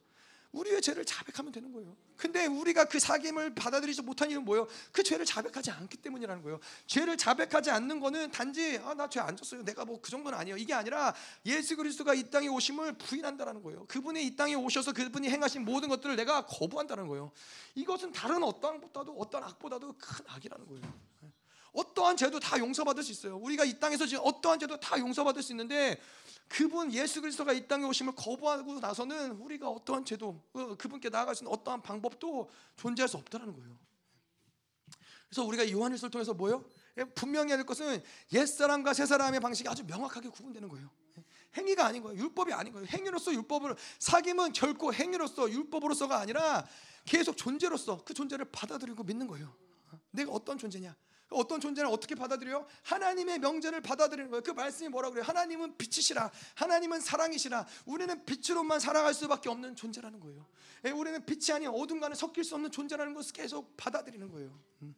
[0.53, 1.95] 우리의 죄를 자백하면 되는 거예요.
[2.17, 4.67] 근데 우리가 그 사귐을 받아들이지 못한 이유는 뭐예요?
[4.93, 6.59] 그 죄를 자백하지 않기 때문이라는 거예요.
[6.87, 9.63] 죄를 자백하지 않는 거는 단지 아, 나 죄 안 졌어요.
[9.63, 10.57] 내가 뭐 그 정도는 아니에요.
[10.57, 11.15] 이게 아니라
[11.45, 13.85] 예수 그리스도가 이 땅에 오심을 부인한다라는 거예요.
[13.89, 17.31] 그분이 이 땅에 오셔서 그분이 행하신 모든 것들을 내가 거부한다는 거예요.
[17.75, 21.09] 이것은 다른 어떠한 것보다도 어떤 악보다도 큰 악이라는 거예요.
[21.73, 23.37] 어떠한 죄도 다 용서받을 수 있어요.
[23.37, 26.01] 우리가 이 땅에서 지금 어떠한 죄도 다 용서받을 수 있는데
[26.49, 31.45] 그분 예수 그리스도가 이 땅에 오심을 거부하고 나서는 우리가 어떠한 죄도 어, 그분께 나아갈 수
[31.45, 33.79] 있는 어떠한 방법도 존재할 수 없다는 거예요.
[35.29, 36.65] 그래서 우리가 요한일서를 통해서 뭐요?
[36.97, 38.03] 예, 분명히 해야 될 것은
[38.33, 40.91] 옛 사람과 새 사람의 방식이 아주 명확하게 구분되는 거예요.
[41.57, 42.19] 행위가 아닌 거예요.
[42.19, 42.87] 율법이 아닌 거예요.
[42.89, 46.67] 행위로서 율법을 사귐은 결코 행위로서 율법으로서가 아니라
[47.05, 49.55] 계속 존재로서 그 존재를 받아들이고 믿는 거예요.
[50.11, 50.95] 내가 어떤 존재냐?
[51.31, 52.67] 어떤 존재를 어떻게 받아들여요?
[52.85, 54.43] 하나님의 명제를 받아들이는 거예요.
[54.43, 55.25] 그 말씀이 뭐라 그래요?
[55.25, 56.31] 하나님은 빛이시라.
[56.55, 57.67] 하나님은 사랑이시라.
[57.87, 60.47] 우리는 빛으로만 살아갈 수밖에 없는 존재라는 거예요.
[60.87, 64.59] 예, 우리는 빛이 아닌 어둠과는 섞일 수 없는 존재라는 것을 계속 받아들이는 거예요.
[64.83, 64.95] 음.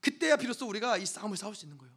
[0.00, 1.94] 그때야 비로소 우리가 이 싸움을 싸울 수 있는 거예요.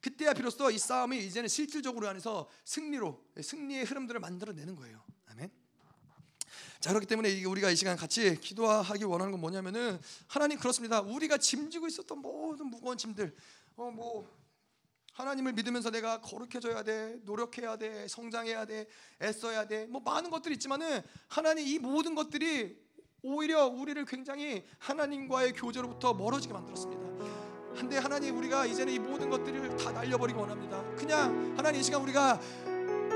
[0.00, 5.04] 그때야 비로소 이 싸움이 이제는 실질적으로 안에서 승리로 승리의 흐름들을 만들어내는 거예요.
[5.26, 5.61] 아멘.
[6.82, 11.00] 자 그렇기 때문에 우리가 이 시간 같이 기도하기 원하는 건 뭐냐면은 하나님 그렇습니다.
[11.00, 13.32] 우리가 짐지고 있었던 모든 무거운 짐들,
[13.76, 14.28] 어 뭐
[15.12, 18.88] 하나님을 믿으면서 내가 거룩해져야 돼, 노력해야 돼, 성장해야 돼,
[19.22, 22.76] 애써야 돼, 뭐 많은 것들이 있지만은 하나님 이 모든 것들이
[23.22, 27.02] 오히려 우리를 굉장히 하나님과의 교제로부터 멀어지게 만들었습니다.
[27.76, 30.82] 한데 하나님 우리가 이제는 이 모든 것들을 다 날려버리기 원합니다.
[30.96, 32.40] 그냥 하나님 이 시간 우리가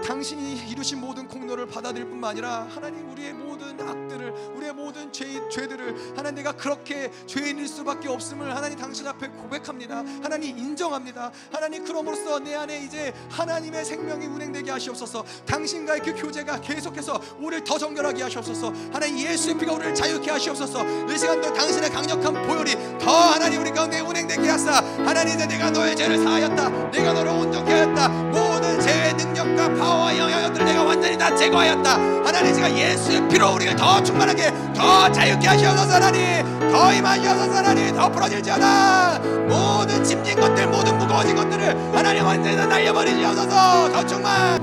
[0.02, 6.14] 당신이 이루신 모든 공로를 받아들일 뿐만 아니라 하나님 우리의 모든 악들을 우리의 모든 죄, 죄들을
[6.16, 9.98] 하나님 내가 그렇게 죄인일 수밖에 없음을 하나님 당신 앞에 고백합니다.
[10.22, 11.30] 하나님 인정합니다.
[11.52, 15.24] 하나님 그럼으로써 내 안에 이제 하나님의 생명이 운행되게 하시옵소서.
[15.46, 18.72] 당신과의 그 교제가 계속해서 우리를 더 정결하게 하시옵소서.
[18.92, 20.84] 하나님 예수의 피가 우리를 자유케 하시옵소서.
[21.08, 25.96] 이 시간도 당신의 강력한 보혈이 더 하나님 우리 가운데 운행되게 하사 하나님 이제 내가 너의
[25.96, 26.90] 죄를 사하였다.
[26.90, 28.08] 내가 너를 온전케 하였다.
[28.08, 31.90] 모든 죄의 능력과 파워와 영향력들을 내가 완전히 다 제거하였다.
[32.24, 36.44] 하나님 제가 예수의 피로 우리를 더 충만하게 더 자유케 하시옵소서 하나님.
[36.72, 37.94] 더 임하시옵소서 하나님.
[37.94, 43.92] 더 풀어질지어다 모든 짐진 것들 모든 무거워진 것들을 하나님 완전히 다 날려버리시옵소서.
[43.92, 44.60] 더 충만.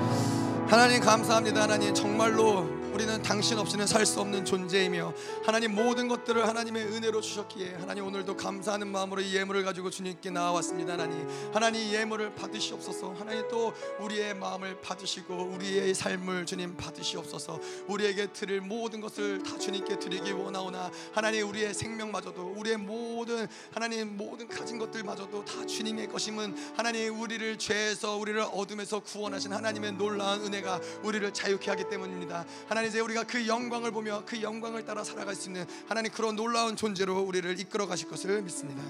[0.70, 1.64] 하나님 감사합니다.
[1.64, 5.14] 하나님 정말로 우리는 당신 없이는 살 수 없는 존재이며
[5.46, 10.94] 하나님 모든 것들을 하나님의 은혜로 주셨기에 하나님 오늘도 감사하는 마음으로 이 예물을 가지고 주님께 나와왔습니다.
[10.94, 13.16] 하나님 하나님 이 예물을 받으시옵소서.
[13.18, 17.60] 하나님 또 우리의 마음을 받으시고 우리의 삶을 주님 받으시옵소서.
[17.88, 24.48] 우리에게 드릴 모든 것을 다 주님께 드리기 원하오나 하나님 우리의 생명마저도 우리의 모든 하나님 모든
[24.48, 31.34] 가진 것들마저도 다 주님의 것임은 하나님 우리를 죄에서 우리를 어둠에서 구원하신 하나님의 놀라운 은혜가 우리를
[31.34, 32.46] 자유케 하기 때문입니다.
[32.68, 36.76] 하나님 이제 우리가 그 영광을 보며 그 영광을 따라 살아갈 수 있는 하나님 그런 놀라운
[36.76, 38.82] 존재로 우리를 이끌어 가실 것을 믿습니다.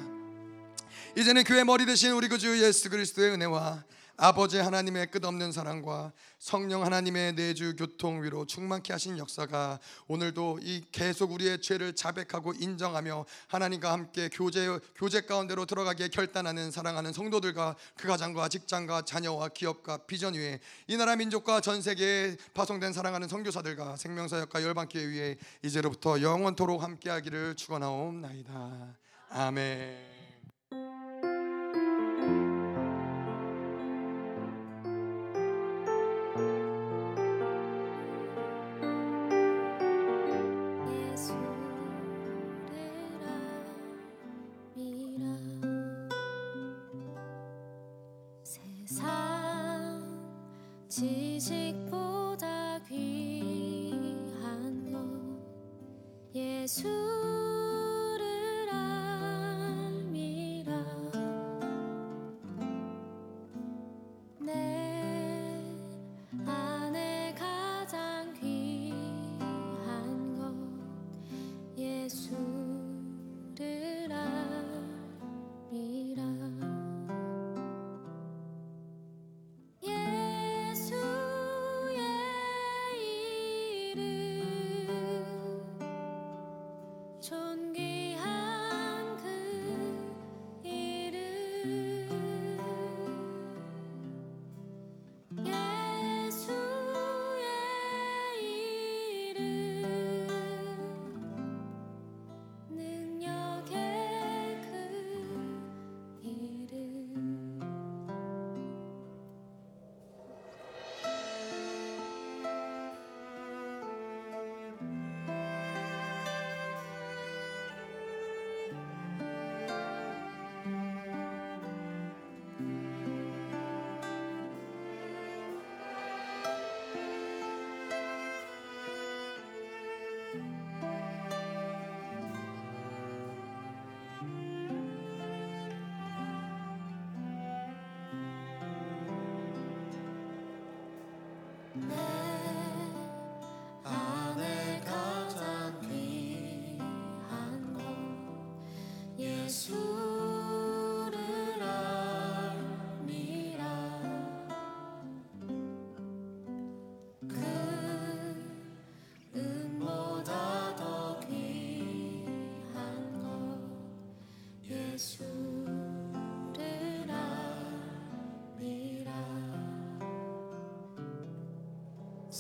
[1.16, 3.84] 이제는 교회 머리 대신 우리 구주 예수 그리스도의 은혜와
[4.16, 11.32] 아버지 하나님의 끝없는 사랑과 성령 하나님의 내주 교통 위로 충만케 하신 역사가 오늘도 이 계속
[11.32, 18.50] 우리의 죄를 자백하고 인정하며 하나님과 함께 교제 교제 가운데로 들어가기에 결단하는 사랑하는 성도들과 그 가장과
[18.50, 25.06] 직장과 자녀와 기업과 비전 위에 이 나라 민족과 전 세계에 파송된 사랑하는 선교사들과 생명사역과 열방기회
[25.06, 28.96] 위에 이제로부터 영원토록 함께하기를 축원하옵나이다.
[29.30, 30.13] 아멘.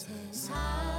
[0.05, 0.93] Jesus.